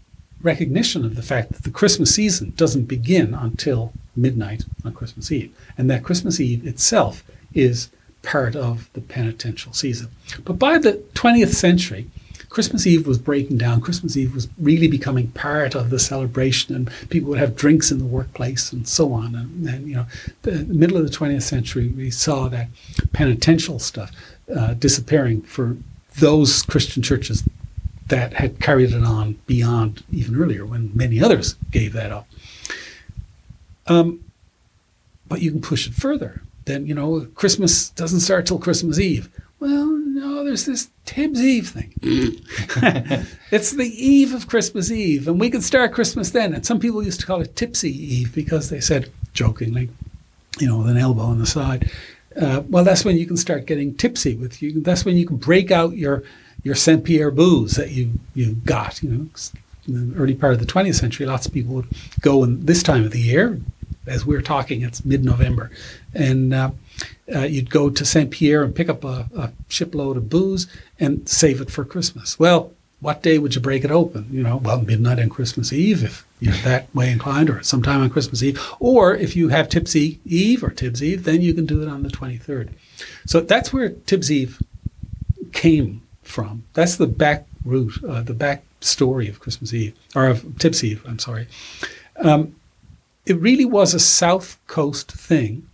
recognition 0.41 1.05
of 1.05 1.15
the 1.15 1.21
fact 1.21 1.53
that 1.53 1.63
the 1.63 1.71
Christmas 1.71 2.13
season 2.13 2.53
doesn't 2.57 2.83
begin 2.83 3.33
until 3.33 3.93
midnight 4.15 4.65
on 4.83 4.93
Christmas 4.93 5.31
Eve, 5.31 5.55
and 5.77 5.89
that 5.89 6.03
Christmas 6.03 6.39
Eve 6.39 6.67
itself 6.67 7.23
is 7.53 7.89
part 8.21 8.55
of 8.55 8.89
the 8.93 9.01
penitential 9.01 9.73
season. 9.73 10.09
But 10.43 10.59
by 10.59 10.77
the 10.77 11.03
20th 11.13 11.53
century, 11.53 12.07
Christmas 12.53 12.85
Eve 12.85 13.07
was 13.07 13.17
breaking 13.17 13.57
down. 13.57 13.81
Christmas 13.81 14.15
Eve 14.15 14.35
was 14.35 14.47
really 14.59 14.87
becoming 14.87 15.31
part 15.31 15.73
of 15.73 15.89
the 15.89 15.97
celebration, 15.97 16.75
and 16.75 16.87
people 17.09 17.29
would 17.31 17.39
have 17.39 17.55
drinks 17.55 17.89
in 17.89 17.97
the 17.97 18.05
workplace 18.05 18.71
and 18.71 18.87
so 18.87 19.11
on. 19.11 19.33
And, 19.33 19.67
and 19.67 19.87
you 19.87 19.95
know, 19.95 20.05
the, 20.43 20.51
the, 20.51 20.73
middle 20.75 20.95
of 20.95 21.03
the 21.03 21.17
20th 21.17 21.41
century, 21.41 21.87
we 21.87 22.11
saw 22.11 22.49
that 22.49 22.67
penitential 23.11 23.79
stuff 23.79 24.11
uh, 24.55 24.75
disappearing 24.75 25.41
for 25.41 25.77
those 26.19 26.61
Christian 26.61 27.01
churches 27.01 27.43
that 28.09 28.33
had 28.33 28.59
carried 28.59 28.91
it 28.91 29.03
on 29.03 29.39
beyond 29.47 30.03
even 30.11 30.39
earlier, 30.39 30.63
when 30.63 30.91
many 30.93 31.19
others 31.19 31.55
gave 31.71 31.93
that 31.93 32.11
up. 32.11 32.27
Um, 33.87 34.23
but 35.27 35.41
you 35.41 35.49
can 35.49 35.61
push 35.61 35.87
it 35.87 35.95
further. 35.95 36.43
Then 36.65 36.85
you 36.85 36.93
know, 36.93 37.25
Christmas 37.33 37.89
doesn't 37.89 38.19
start 38.19 38.45
till 38.45 38.59
Christmas 38.59 38.99
Eve. 38.99 39.27
Well, 39.63 39.85
no, 39.85 40.43
there's 40.43 40.65
this 40.65 40.89
Tibbs 41.05 41.41
Eve 41.41 41.69
thing. 41.69 41.93
it's 43.49 43.71
the 43.71 43.89
eve 43.95 44.33
of 44.33 44.49
Christmas 44.49 44.91
Eve, 44.91 45.25
and 45.25 45.39
we 45.39 45.49
could 45.49 45.63
start 45.63 45.93
Christmas 45.93 46.31
then. 46.31 46.53
And 46.53 46.65
some 46.65 46.81
people 46.81 47.01
used 47.01 47.21
to 47.21 47.25
call 47.25 47.39
it 47.39 47.55
Tipsy 47.55 47.89
Eve 47.89 48.35
because 48.35 48.69
they 48.69 48.81
said, 48.81 49.09
jokingly, 49.31 49.87
you 50.59 50.67
know, 50.67 50.79
with 50.79 50.89
an 50.89 50.97
elbow 50.97 51.21
on 51.21 51.39
the 51.39 51.45
side, 51.45 51.89
uh, 52.35 52.63
well, 52.67 52.83
that's 52.83 53.05
when 53.05 53.15
you 53.15 53.25
can 53.25 53.37
start 53.37 53.65
getting 53.65 53.95
tipsy 53.95 54.35
with 54.35 54.61
you. 54.61 54.81
That's 54.81 55.05
when 55.05 55.15
you 55.15 55.25
can 55.25 55.37
break 55.37 55.71
out 55.71 55.95
your 55.95 56.23
your 56.63 56.75
Saint 56.75 57.05
Pierre 57.05 57.31
booze 57.31 57.77
that 57.77 57.91
you 57.91 58.19
you 58.35 58.55
got. 58.65 59.01
You 59.01 59.11
know, 59.11 59.29
in 59.87 60.09
the 60.11 60.17
early 60.17 60.35
part 60.35 60.51
of 60.51 60.59
the 60.59 60.65
20th 60.65 60.95
century, 60.95 61.25
lots 61.25 61.45
of 61.45 61.53
people 61.53 61.75
would 61.75 61.87
go 62.19 62.43
in 62.43 62.65
this 62.65 62.83
time 62.83 63.05
of 63.05 63.11
the 63.11 63.21
year, 63.21 63.61
as 64.05 64.25
we're 64.25 64.41
talking, 64.41 64.81
it's 64.81 65.05
mid-November, 65.05 65.71
and 66.13 66.53
uh, 66.53 66.71
uh, 67.33 67.39
you'd 67.39 67.69
go 67.69 67.89
to 67.89 68.05
Saint 68.05 68.31
Pierre 68.31 68.63
and 68.63 68.75
pick 68.75 68.89
up 68.89 69.03
a, 69.03 69.29
a 69.35 69.51
shipload 69.69 70.17
of 70.17 70.29
booze 70.29 70.67
and 70.99 71.27
save 71.27 71.61
it 71.61 71.71
for 71.71 71.85
Christmas. 71.85 72.37
Well, 72.37 72.73
what 72.99 73.21
day 73.21 73.37
would 73.37 73.53
you 73.53 73.61
break 73.61 73.83
it 73.83 73.91
open? 73.91 74.27
You 74.31 74.43
know, 74.43 74.57
well, 74.57 74.81
midnight 74.81 75.19
on 75.19 75.29
Christmas 75.29 75.73
Eve 75.73 76.03
if 76.03 76.25
you're 76.39 76.53
that 76.63 76.93
way 76.95 77.11
inclined, 77.11 77.49
or 77.49 77.61
sometime 77.61 78.01
on 78.01 78.09
Christmas 78.09 78.41
Eve. 78.41 78.61
Or 78.79 79.15
if 79.15 79.35
you 79.35 79.49
have 79.49 79.69
Tipsy 79.69 80.19
Eve 80.25 80.63
or 80.63 80.69
Tibbs 80.69 81.03
Eve, 81.03 81.23
then 81.23 81.41
you 81.41 81.53
can 81.53 81.65
do 81.65 81.81
it 81.81 81.89
on 81.89 82.03
the 82.03 82.09
23rd. 82.09 82.69
So 83.25 83.41
that's 83.41 83.73
where 83.73 83.89
Tibbs 83.89 84.31
Eve 84.31 84.61
came 85.51 86.01
from. 86.23 86.63
That's 86.73 86.95
the 86.95 87.07
back 87.07 87.45
route, 87.65 88.03
uh, 88.07 88.21
the 88.21 88.33
back 88.33 88.63
story 88.79 89.27
of 89.27 89.39
Christmas 89.39 89.73
Eve, 89.73 89.95
or 90.15 90.27
of 90.27 90.57
Tibbs 90.57 90.83
Eve, 90.83 91.03
I'm 91.05 91.19
sorry. 91.19 91.47
Um, 92.17 92.55
it 93.25 93.37
really 93.37 93.65
was 93.65 93.93
a 93.93 93.99
South 93.99 94.57
Coast 94.67 95.11
thing 95.11 95.67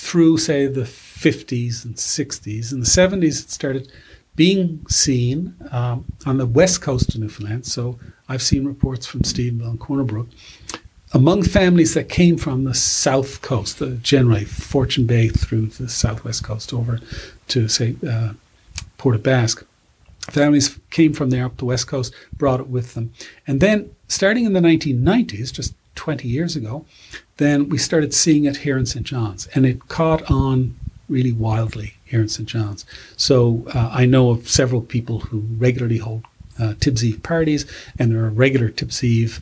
through, 0.00 0.38
say, 0.38 0.66
the 0.66 0.82
50s 0.82 1.84
and 1.84 1.96
60s. 1.96 2.72
In 2.72 2.80
the 2.80 2.86
70s, 2.86 3.44
it 3.44 3.50
started 3.50 3.90
being 4.36 4.86
seen 4.88 5.54
um, 5.72 6.04
on 6.24 6.38
the 6.38 6.46
west 6.46 6.80
coast 6.80 7.14
of 7.14 7.20
Newfoundland. 7.20 7.66
So 7.66 7.98
I've 8.28 8.42
seen 8.42 8.64
reports 8.64 9.06
from 9.06 9.22
Stephenville 9.22 9.70
and 9.70 9.80
Corner 9.80 10.04
Brook 10.04 10.28
among 11.12 11.42
families 11.42 11.94
that 11.94 12.08
came 12.08 12.36
from 12.36 12.64
the 12.64 12.74
south 12.74 13.40
coast, 13.40 13.80
uh, 13.80 13.90
generally 14.02 14.44
Fortune 14.44 15.06
Bay 15.06 15.28
through 15.28 15.66
the 15.66 15.88
southwest 15.88 16.44
coast 16.44 16.72
over 16.72 17.00
to, 17.48 17.68
say, 17.68 17.96
uh, 18.06 18.34
Port 18.98 19.16
aux 19.16 19.18
Basques. 19.18 19.64
Families 20.30 20.78
came 20.90 21.14
from 21.14 21.30
there 21.30 21.46
up 21.46 21.56
the 21.56 21.64
west 21.64 21.86
coast, 21.86 22.14
brought 22.36 22.60
it 22.60 22.68
with 22.68 22.94
them. 22.94 23.12
And 23.46 23.60
then, 23.60 23.90
starting 24.08 24.44
in 24.44 24.52
the 24.52 24.60
1990s, 24.60 25.52
just 25.52 25.74
20 25.98 26.26
years 26.28 26.56
ago, 26.56 26.86
then 27.36 27.68
we 27.68 27.76
started 27.76 28.14
seeing 28.14 28.44
it 28.44 28.58
here 28.58 28.78
in 28.78 28.86
St. 28.86 29.04
John's. 29.04 29.48
And 29.48 29.66
it 29.66 29.88
caught 29.88 30.22
on 30.30 30.76
really 31.08 31.32
wildly 31.32 31.94
here 32.04 32.20
in 32.20 32.28
St. 32.28 32.48
John's. 32.48 32.86
So 33.16 33.66
uh, 33.74 33.90
I 33.92 34.06
know 34.06 34.30
of 34.30 34.48
several 34.48 34.80
people 34.80 35.20
who 35.20 35.40
regularly 35.58 35.98
hold 35.98 36.24
uh, 36.58 36.74
Tibbs 36.80 37.04
Eve 37.04 37.22
parties, 37.22 37.66
and 37.98 38.12
there 38.12 38.24
are 38.24 38.30
regular 38.30 38.68
Tibbs 38.68 39.02
Eve. 39.02 39.40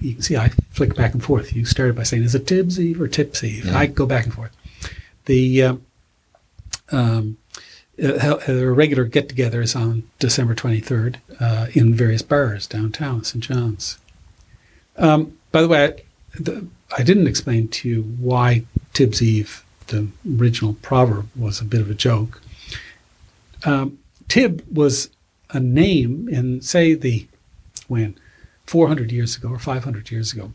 You 0.00 0.14
can 0.14 0.22
see 0.22 0.36
I 0.36 0.48
flick 0.70 0.96
back 0.96 1.12
and 1.12 1.22
forth. 1.22 1.54
You 1.54 1.64
started 1.64 1.94
by 1.96 2.02
saying, 2.02 2.22
"Is 2.24 2.34
it 2.34 2.46
Tibbs 2.46 2.80
Eve 2.80 3.00
or 3.00 3.08
Tips 3.08 3.44
Eve?" 3.44 3.66
Yeah. 3.66 3.78
I 3.78 3.86
go 3.86 4.06
back 4.06 4.24
and 4.24 4.34
forth. 4.34 4.54
The 5.26 5.62
um, 5.62 5.86
um, 6.90 7.36
uh, 8.02 8.36
there 8.46 8.68
are 8.68 8.74
regular 8.74 9.04
get-togethers 9.04 9.76
on 9.76 10.02
December 10.18 10.54
23rd 10.54 11.16
uh, 11.40 11.68
in 11.74 11.94
various 11.94 12.22
bars 12.22 12.66
downtown 12.66 13.24
St. 13.24 13.42
John's. 13.42 13.98
Um, 14.96 15.36
by 15.52 15.62
the 15.62 15.68
way, 15.68 15.84
I, 15.84 15.94
the, 16.38 16.66
I 16.96 17.02
didn't 17.02 17.26
explain 17.26 17.68
to 17.68 17.88
you 17.88 18.02
why 18.02 18.64
Tibbs 18.92 19.22
Eve, 19.22 19.64
the 19.88 20.08
original 20.38 20.74
proverb, 20.74 21.28
was 21.36 21.60
a 21.60 21.64
bit 21.64 21.80
of 21.80 21.90
a 21.90 21.94
joke. 21.94 22.40
Um, 23.64 23.98
Tib 24.28 24.64
was 24.70 25.10
a 25.50 25.60
name 25.60 26.28
in, 26.28 26.60
say, 26.60 26.94
the 26.94 27.26
when 27.88 28.16
400 28.66 29.12
years 29.12 29.36
ago 29.36 29.50
or 29.50 29.58
500 29.58 30.10
years 30.10 30.32
ago. 30.32 30.52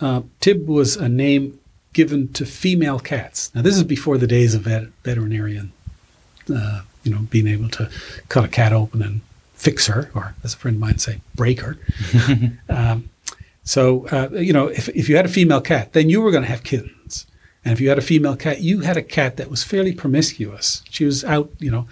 Uh, 0.00 0.22
Tib 0.40 0.68
was 0.68 0.96
a 0.96 1.08
name 1.08 1.58
given 1.92 2.32
to 2.34 2.44
female 2.44 2.98
cats. 2.98 3.54
Now, 3.54 3.62
this 3.62 3.76
is 3.76 3.82
before 3.82 4.18
the 4.18 4.26
days 4.26 4.54
of 4.54 4.62
vet- 4.62 4.88
veterinarian, 5.02 5.72
uh, 6.54 6.82
you 7.02 7.10
know, 7.10 7.20
being 7.30 7.46
able 7.46 7.70
to 7.70 7.90
cut 8.28 8.44
a 8.44 8.48
cat 8.48 8.72
open 8.72 9.02
and 9.02 9.20
fix 9.56 9.86
her, 9.86 10.10
or 10.14 10.34
as 10.44 10.54
a 10.54 10.56
friend 10.56 10.76
of 10.76 10.80
mine 10.80 10.98
say, 10.98 11.20
break 11.34 11.60
her. 11.60 11.78
um, 12.68 13.08
so, 13.64 14.06
uh, 14.08 14.28
you 14.32 14.52
know, 14.52 14.68
if, 14.68 14.88
if 14.90 15.08
you 15.08 15.16
had 15.16 15.24
a 15.24 15.30
female 15.30 15.60
cat, 15.60 15.92
then 15.92 16.08
you 16.08 16.20
were 16.20 16.30
going 16.30 16.44
to 16.44 16.48
have 16.48 16.62
kittens. 16.62 17.26
And 17.64 17.72
if 17.72 17.80
you 17.80 17.88
had 17.88 17.98
a 17.98 18.02
female 18.02 18.36
cat, 18.36 18.60
you 18.60 18.80
had 18.80 18.96
a 18.96 19.02
cat 19.02 19.36
that 19.38 19.50
was 19.50 19.64
fairly 19.64 19.92
promiscuous. 19.92 20.84
She 20.88 21.04
was 21.04 21.24
out, 21.24 21.50
you 21.58 21.70
know, 21.70 21.88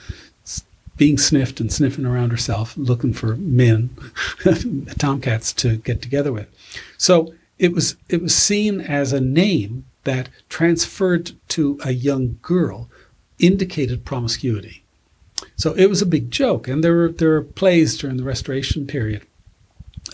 being 0.97 1.19
sniffed 1.19 1.59
and 1.59 1.73
sniffing 1.73 2.07
around 2.07 2.31
herself, 2.31 2.77
looking 2.77 3.13
for 3.13 3.35
men, 3.35 3.91
tomcats 4.99 5.53
to 5.55 5.79
get 5.79 6.01
together 6.01 6.33
with. 6.33 6.47
So 6.97 7.35
it 7.59 7.73
was 7.73 7.97
it 8.09 8.23
was 8.23 8.37
seen 8.37 8.81
as 8.81 9.13
a 9.13 9.21
name 9.21 9.85
that 10.05 10.29
transferred 10.49 11.33
to 11.49 11.79
a 11.85 11.93
young 11.93 12.39
girl 12.43 12.89
indicated 13.39 14.05
promiscuity. 14.05 14.84
So 15.57 15.73
it 15.75 15.87
was 15.87 16.03
a 16.03 16.07
big 16.07 16.31
joke, 16.31 16.69
and 16.69 16.83
there 16.83 16.95
were 16.95 17.09
there 17.09 17.31
were 17.31 17.43
plays 17.43 17.97
during 17.97 18.17
the 18.17 18.25
Restoration 18.25 18.87
period 18.87 19.23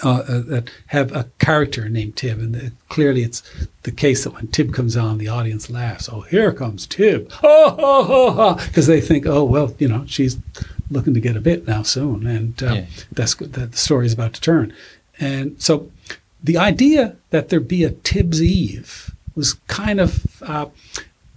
uh, 0.04 0.10
uh, 0.28 0.40
that 0.40 0.70
have 0.88 1.12
a 1.12 1.24
character 1.38 1.88
named 1.88 2.16
Tib, 2.16 2.38
and 2.38 2.56
it, 2.56 2.72
clearly 2.88 3.22
it's 3.22 3.42
the 3.82 3.92
case 3.92 4.24
that 4.24 4.34
when 4.34 4.48
Tib 4.48 4.72
comes 4.72 4.96
on, 4.96 5.18
the 5.18 5.28
audience 5.28 5.68
laughs. 5.70 6.08
Oh, 6.10 6.22
here 6.22 6.52
comes 6.52 6.86
Tib! 6.86 7.30
Oh, 7.42 7.70
ho, 7.78 8.04
ho, 8.04 8.30
ho! 8.32 8.54
Because 8.66 8.86
they 8.86 9.00
think, 9.00 9.26
oh, 9.26 9.44
well, 9.44 9.74
you 9.78 9.88
know, 9.88 10.04
she's 10.06 10.38
looking 10.90 11.14
to 11.14 11.20
get 11.20 11.36
a 11.36 11.40
bit 11.40 11.66
now 11.66 11.82
soon, 11.82 12.26
and 12.26 12.62
uh, 12.62 12.72
Yeah. 12.74 12.84
that's. 13.12 13.34
That 13.34 13.72
the 13.72 13.76
story 13.78 14.06
is 14.06 14.12
about 14.12 14.32
to 14.34 14.40
turn, 14.40 14.72
and 15.18 15.60
so 15.60 15.90
the 16.42 16.56
idea 16.56 17.16
that 17.30 17.48
there 17.50 17.60
be 17.60 17.84
a 17.84 17.90
Tib's 17.90 18.42
Eve 18.42 19.14
was 19.36 19.54
kind 19.68 20.00
of, 20.00 20.42
uh, 20.42 20.66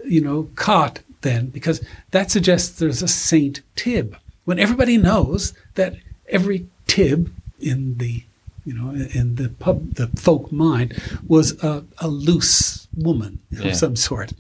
you 0.06 0.22
know, 0.22 0.50
caught 0.56 1.00
then 1.24 1.48
because 1.48 1.82
that 2.12 2.32
suggests 2.32 2.80
there's 2.80 3.02
a 3.02 3.08
Saint 3.08 3.62
Tib. 3.76 4.16
When 4.46 4.60
everybody 4.60 4.98
knows 4.98 5.54
that 5.76 5.96
every 6.30 6.68
Tib 6.88 7.34
in 7.60 7.98
the 7.98 8.24
you 8.66 8.74
know 8.74 8.92
in 8.92 9.36
the 9.36 9.50
pub 9.50 9.96
the 9.96 10.08
folk 10.16 10.52
mind 10.52 10.94
was 11.28 11.62
a, 11.64 11.84
a 12.00 12.08
loose 12.08 12.88
woman 12.96 13.40
Yeah. 13.50 13.70
of 13.70 13.76
some 13.76 13.96
sort. 13.96 14.34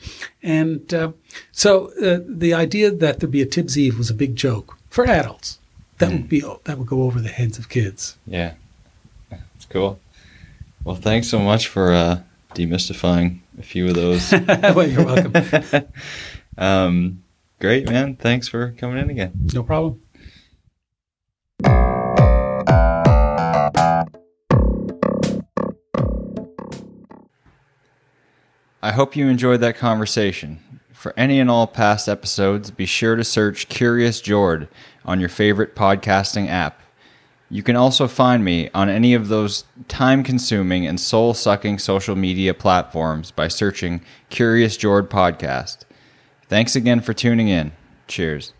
And 0.43 0.93
uh, 0.93 1.11
so 1.51 1.91
uh, 2.01 2.19
the 2.27 2.53
idea 2.53 2.91
that 2.91 3.19
there'd 3.19 3.31
be 3.31 3.41
a 3.41 3.45
Tib's 3.45 3.77
Eve 3.77 3.97
was 3.97 4.09
a 4.09 4.13
big 4.13 4.35
joke 4.35 4.77
for 4.89 5.05
adults. 5.07 5.57
That 5.99 6.11
would 6.11 6.29
be 6.29 6.41
that 6.65 6.77
would 6.77 6.87
go 6.87 7.03
over 7.03 7.19
the 7.21 7.29
heads 7.29 7.57
of 7.57 7.69
kids. 7.69 8.17
Yeah, 8.27 8.53
it's 9.55 9.65
cool. 9.69 9.99
Well, 10.83 10.95
thanks 10.97 11.27
so 11.29 11.39
much 11.39 11.67
for 11.67 11.93
uh, 11.93 12.21
demystifying 12.55 13.39
a 13.57 13.63
few 13.63 13.87
of 13.87 13.95
those. 13.95 14.31
well 14.75 14.87
you're 14.87 15.05
welcome 15.05 15.31
um, 16.57 17.23
great, 17.59 17.89
man. 17.89 18.15
Thanks 18.15 18.47
for 18.47 18.71
coming 18.77 18.97
in 18.97 19.09
again. 19.09 19.31
no 19.53 19.63
problem 19.63 19.99
I 28.83 28.91
hope 28.91 29.15
you 29.15 29.29
enjoyed 29.29 29.61
that 29.61 29.77
conversation. 29.77 30.59
For 30.91 31.13
any 31.15 31.39
and 31.39 31.49
all 31.49 31.67
past 31.67 32.09
episodes, 32.09 32.69
be 32.69 32.85
sure 32.85 33.15
to 33.15 33.23
search 33.23 33.69
Curious 33.69 34.19
Jord 34.19 34.67
on 35.05 35.21
your 35.21 35.29
favorite 35.29 35.73
podcasting 35.73 36.49
app. 36.49 36.81
You 37.49 37.63
can 37.63 37.77
also 37.77 38.09
find 38.09 38.43
me 38.43 38.69
on 38.73 38.89
any 38.89 39.13
of 39.13 39.29
those 39.29 39.63
time 39.87 40.21
consuming 40.21 40.85
and 40.85 40.99
soul 40.99 41.33
sucking 41.33 41.79
social 41.79 42.17
media 42.17 42.53
platforms 42.53 43.31
by 43.31 43.47
searching 43.47 44.01
Curious 44.29 44.75
Jord 44.75 45.09
Podcast. 45.09 45.85
Thanks 46.53 46.75
again 46.75 47.01
for 47.01 47.15
tuning 47.15 47.47
in. 47.47 47.71
Cheers. 48.07 48.53